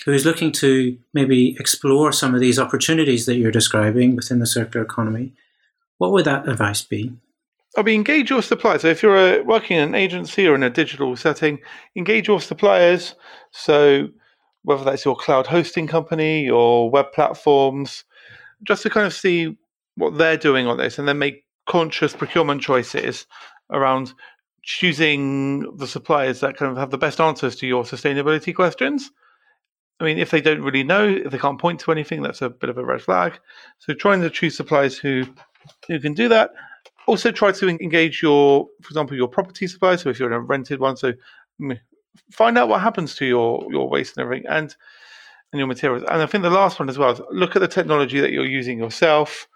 who 0.05 0.13
is 0.13 0.25
looking 0.25 0.51
to 0.53 0.97
maybe 1.13 1.55
explore 1.59 2.11
some 2.11 2.33
of 2.33 2.39
these 2.39 2.59
opportunities 2.59 3.25
that 3.25 3.35
you're 3.35 3.51
describing 3.51 4.15
within 4.15 4.39
the 4.39 4.45
circular 4.45 4.85
economy, 4.85 5.33
what 5.97 6.11
would 6.11 6.25
that 6.25 6.47
advice 6.47 6.81
be? 6.81 7.13
I 7.77 7.83
mean, 7.83 7.95
engage 7.95 8.29
your 8.29 8.41
suppliers. 8.41 8.81
So 8.81 8.89
if 8.89 9.01
you're 9.01 9.41
uh, 9.41 9.43
working 9.43 9.77
in 9.77 9.89
an 9.89 9.95
agency 9.95 10.45
or 10.47 10.55
in 10.55 10.63
a 10.63 10.69
digital 10.69 11.15
setting, 11.15 11.59
engage 11.95 12.27
your 12.27 12.41
suppliers. 12.41 13.15
So 13.51 14.09
whether 14.63 14.83
that's 14.83 15.05
your 15.05 15.15
cloud 15.15 15.47
hosting 15.47 15.87
company 15.87 16.49
or 16.49 16.89
web 16.89 17.11
platforms, 17.13 18.03
just 18.63 18.83
to 18.83 18.89
kind 18.89 19.07
of 19.07 19.13
see 19.13 19.57
what 19.95 20.17
they're 20.17 20.37
doing 20.37 20.67
on 20.67 20.77
this 20.77 20.99
and 20.99 21.07
then 21.07 21.17
make 21.17 21.45
conscious 21.67 22.13
procurement 22.13 22.61
choices 22.61 23.25
around 23.71 24.13
choosing 24.63 25.75
the 25.77 25.87
suppliers 25.87 26.39
that 26.39 26.55
kind 26.57 26.71
of 26.71 26.77
have 26.77 26.91
the 26.91 26.97
best 26.97 27.19
answers 27.19 27.55
to 27.57 27.67
your 27.67 27.83
sustainability 27.83 28.55
questions. 28.55 29.11
I 29.99 30.03
mean, 30.03 30.17
if 30.17 30.31
they 30.31 30.41
don't 30.41 30.61
really 30.61 30.83
know, 30.83 31.07
if 31.07 31.31
they 31.31 31.37
can't 31.37 31.59
point 31.59 31.79
to 31.81 31.91
anything, 31.91 32.21
that's 32.21 32.41
a 32.41 32.49
bit 32.49 32.69
of 32.69 32.77
a 32.77 32.85
red 32.85 33.01
flag. 33.01 33.39
So 33.79 33.93
trying 33.93 34.21
to 34.21 34.29
choose 34.29 34.57
suppliers 34.57 34.97
who 34.97 35.25
who 35.87 35.99
can 35.99 36.13
do 36.13 36.27
that. 36.29 36.51
Also 37.07 37.31
try 37.31 37.51
to 37.51 37.69
engage 37.69 38.21
your, 38.21 38.67
for 38.81 38.89
example, 38.89 39.15
your 39.15 39.27
property 39.27 39.67
suppliers. 39.67 40.01
So 40.01 40.09
if 40.09 40.19
you're 40.19 40.29
in 40.29 40.33
a 40.33 40.39
rented 40.39 40.79
one, 40.79 40.97
so 40.97 41.13
mm, 41.59 41.79
find 42.31 42.57
out 42.57 42.67
what 42.67 42.81
happens 42.81 43.15
to 43.15 43.25
your 43.25 43.65
your 43.69 43.89
waste 43.89 44.17
and 44.17 44.23
everything, 44.23 44.47
and 44.47 44.75
and 45.51 45.59
your 45.59 45.67
materials. 45.67 46.03
And 46.09 46.21
I 46.21 46.25
think 46.25 46.43
the 46.43 46.49
last 46.49 46.79
one 46.79 46.89
as 46.89 46.97
well 46.97 47.11
is 47.11 47.21
look 47.31 47.55
at 47.55 47.59
the 47.59 47.67
technology 47.67 48.19
that 48.19 48.31
you're 48.31 48.45
using 48.45 48.79
yourself, 48.79 49.47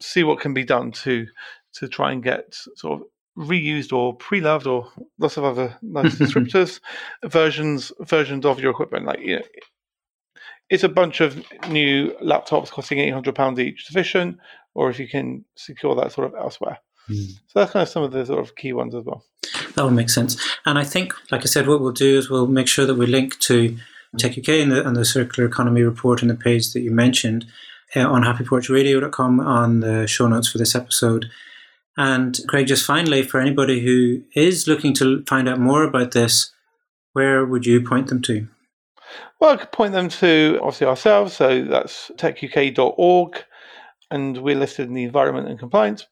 see 0.00 0.24
what 0.24 0.40
can 0.40 0.54
be 0.54 0.64
done 0.64 0.90
to 0.92 1.26
to 1.74 1.88
try 1.88 2.12
and 2.12 2.22
get 2.22 2.54
sort 2.74 3.00
of 3.00 3.06
reused 3.38 3.92
or 3.92 4.14
pre-loved 4.14 4.66
or 4.66 4.90
lots 5.18 5.36
of 5.36 5.44
other 5.44 5.76
nice 5.80 6.14
descriptors 6.16 6.80
versions 7.24 7.92
versions 8.00 8.44
of 8.44 8.60
your 8.60 8.70
equipment. 8.70 9.06
Like 9.06 9.20
you 9.20 9.36
know, 9.36 9.42
it's 10.68 10.84
a 10.84 10.88
bunch 10.88 11.20
of 11.20 11.36
new 11.68 12.12
laptops 12.22 12.70
costing 12.70 12.98
eight 12.98 13.12
hundred 13.12 13.34
pounds 13.34 13.58
each 13.58 13.86
sufficient, 13.86 14.38
or 14.74 14.90
if 14.90 14.98
you 14.98 15.08
can 15.08 15.44
secure 15.56 15.94
that 15.96 16.12
sort 16.12 16.26
of 16.26 16.34
elsewhere. 16.34 16.78
Mm. 17.08 17.28
So 17.46 17.60
that's 17.60 17.72
kind 17.72 17.82
of 17.82 17.88
some 17.88 18.02
of 18.02 18.12
the 18.12 18.26
sort 18.26 18.40
of 18.40 18.56
key 18.56 18.72
ones 18.72 18.94
as 18.94 19.04
well. 19.04 19.24
That 19.74 19.84
will 19.84 19.90
make 19.90 20.10
sense. 20.10 20.36
And 20.66 20.78
I 20.78 20.84
think, 20.84 21.14
like 21.30 21.42
I 21.42 21.46
said, 21.46 21.66
what 21.66 21.80
we'll 21.80 21.92
do 21.92 22.18
is 22.18 22.28
we'll 22.28 22.46
make 22.46 22.68
sure 22.68 22.84
that 22.84 22.96
we 22.96 23.06
link 23.06 23.38
to 23.40 23.76
techUK 24.16 24.62
and 24.62 24.72
the, 24.72 24.86
and 24.86 24.96
the 24.96 25.04
Circular 25.04 25.48
Economy 25.48 25.82
report 25.82 26.22
on 26.22 26.28
the 26.28 26.34
page 26.34 26.72
that 26.72 26.80
you 26.80 26.90
mentioned 26.90 27.46
uh, 27.94 28.00
on 28.00 28.22
happyporchradio.com 28.22 29.40
on 29.40 29.80
the 29.80 30.06
show 30.06 30.28
notes 30.28 30.48
for 30.48 30.58
this 30.58 30.74
episode. 30.74 31.26
And 31.98 32.38
Craig, 32.46 32.68
just 32.68 32.86
finally, 32.86 33.24
for 33.24 33.40
anybody 33.40 33.80
who 33.80 34.22
is 34.34 34.68
looking 34.68 34.94
to 34.94 35.24
find 35.24 35.48
out 35.48 35.58
more 35.58 35.82
about 35.82 36.12
this, 36.12 36.52
where 37.12 37.44
would 37.44 37.66
you 37.66 37.82
point 37.82 38.06
them 38.06 38.22
to? 38.22 38.46
Well, 39.40 39.50
I 39.50 39.56
could 39.56 39.72
point 39.72 39.94
them 39.94 40.08
to 40.08 40.60
obviously 40.62 40.86
ourselves, 40.86 41.34
so 41.34 41.64
that's 41.64 42.12
techuk.org, 42.16 43.44
and 44.12 44.38
we're 44.38 44.56
listed 44.56 44.86
in 44.86 44.94
the 44.94 45.02
Environment 45.02 45.48
and 45.48 45.58
Compliance 45.58 46.06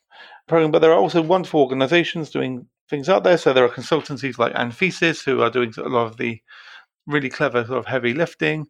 program. 0.49 0.73
But 0.73 0.81
there 0.81 0.91
are 0.91 0.99
also 0.99 1.23
wonderful 1.23 1.61
organisations 1.61 2.31
doing 2.31 2.67
things 2.91 3.09
out 3.09 3.23
there. 3.23 3.39
So 3.39 3.53
there 3.53 3.65
are 3.65 3.69
consultancies 3.69 4.39
like 4.39 4.57
Anthesis 4.57 5.23
who 5.23 5.41
are 5.41 5.51
doing 5.51 5.73
a 5.79 5.89
lot 5.89 6.07
of 6.07 6.17
the 6.17 6.41
really 7.07 7.29
clever 7.29 7.65
sort 7.65 7.79
of 7.79 7.87
heavy 7.87 8.13
lifting. 8.13 8.67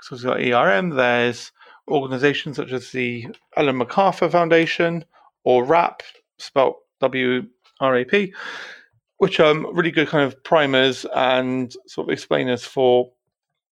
So 0.00 0.16
we've 0.16 0.24
got 0.24 0.40
ERM. 0.40 0.90
There's 0.90 1.52
organisations 1.88 2.56
such 2.56 2.72
as 2.72 2.90
the 2.90 3.26
Ellen 3.54 3.76
MacArthur 3.76 4.30
Foundation 4.30 5.04
or 5.44 5.64
WRAP, 5.64 6.00
spelled 6.44 6.74
W 7.00 7.46
R 7.80 7.96
A 7.96 8.04
P, 8.04 8.32
which 9.18 9.40
are 9.40 9.54
really 9.72 9.90
good 9.90 10.08
kind 10.08 10.24
of 10.24 10.42
primers 10.44 11.04
and 11.14 11.74
sort 11.86 12.08
of 12.08 12.12
explainers 12.12 12.64
for 12.64 13.10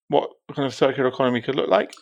what 0.08 0.30
kind 0.54 0.66
of 0.66 0.74
circular 0.74 1.08
economy 1.08 1.40
could 1.40 1.54
look 1.54 1.68
like. 1.68 1.94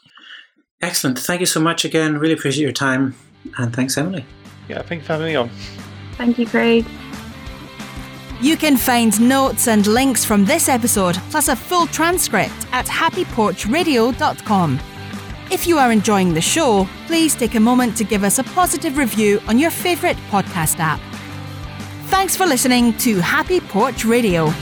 Excellent. 0.80 1.18
Thank 1.18 1.40
you 1.40 1.46
so 1.46 1.60
much 1.60 1.84
again. 1.84 2.18
Really 2.18 2.34
appreciate 2.34 2.62
your 2.62 2.72
time. 2.72 3.14
And 3.56 3.74
thanks, 3.74 3.98
Emily. 3.98 4.24
Yeah, 4.68 4.82
thank 4.82 5.02
you 5.02 5.06
for 5.06 5.14
having 5.14 5.26
me 5.28 5.36
on. 5.36 5.50
Thank 6.12 6.38
you, 6.38 6.46
Craig. 6.46 6.86
You 8.40 8.56
can 8.56 8.76
find 8.76 9.20
notes 9.20 9.66
and 9.66 9.84
links 9.86 10.24
from 10.24 10.44
this 10.44 10.68
episode, 10.68 11.16
plus 11.30 11.48
a 11.48 11.56
full 11.56 11.88
transcript 11.88 12.54
at 12.72 12.86
happyporchradio.com. 12.86 14.80
If 15.50 15.66
you 15.66 15.78
are 15.78 15.90
enjoying 15.90 16.34
the 16.34 16.42
show, 16.42 16.86
please 17.06 17.34
take 17.34 17.54
a 17.54 17.60
moment 17.60 17.96
to 17.96 18.04
give 18.04 18.22
us 18.22 18.38
a 18.38 18.44
positive 18.44 18.98
review 18.98 19.40
on 19.48 19.58
your 19.58 19.70
favourite 19.70 20.18
podcast 20.30 20.78
app. 20.78 21.00
Thanks 22.10 22.36
for 22.36 22.44
listening 22.44 22.92
to 22.98 23.18
Happy 23.20 23.58
Porch 23.58 24.04
Radio. 24.04 24.52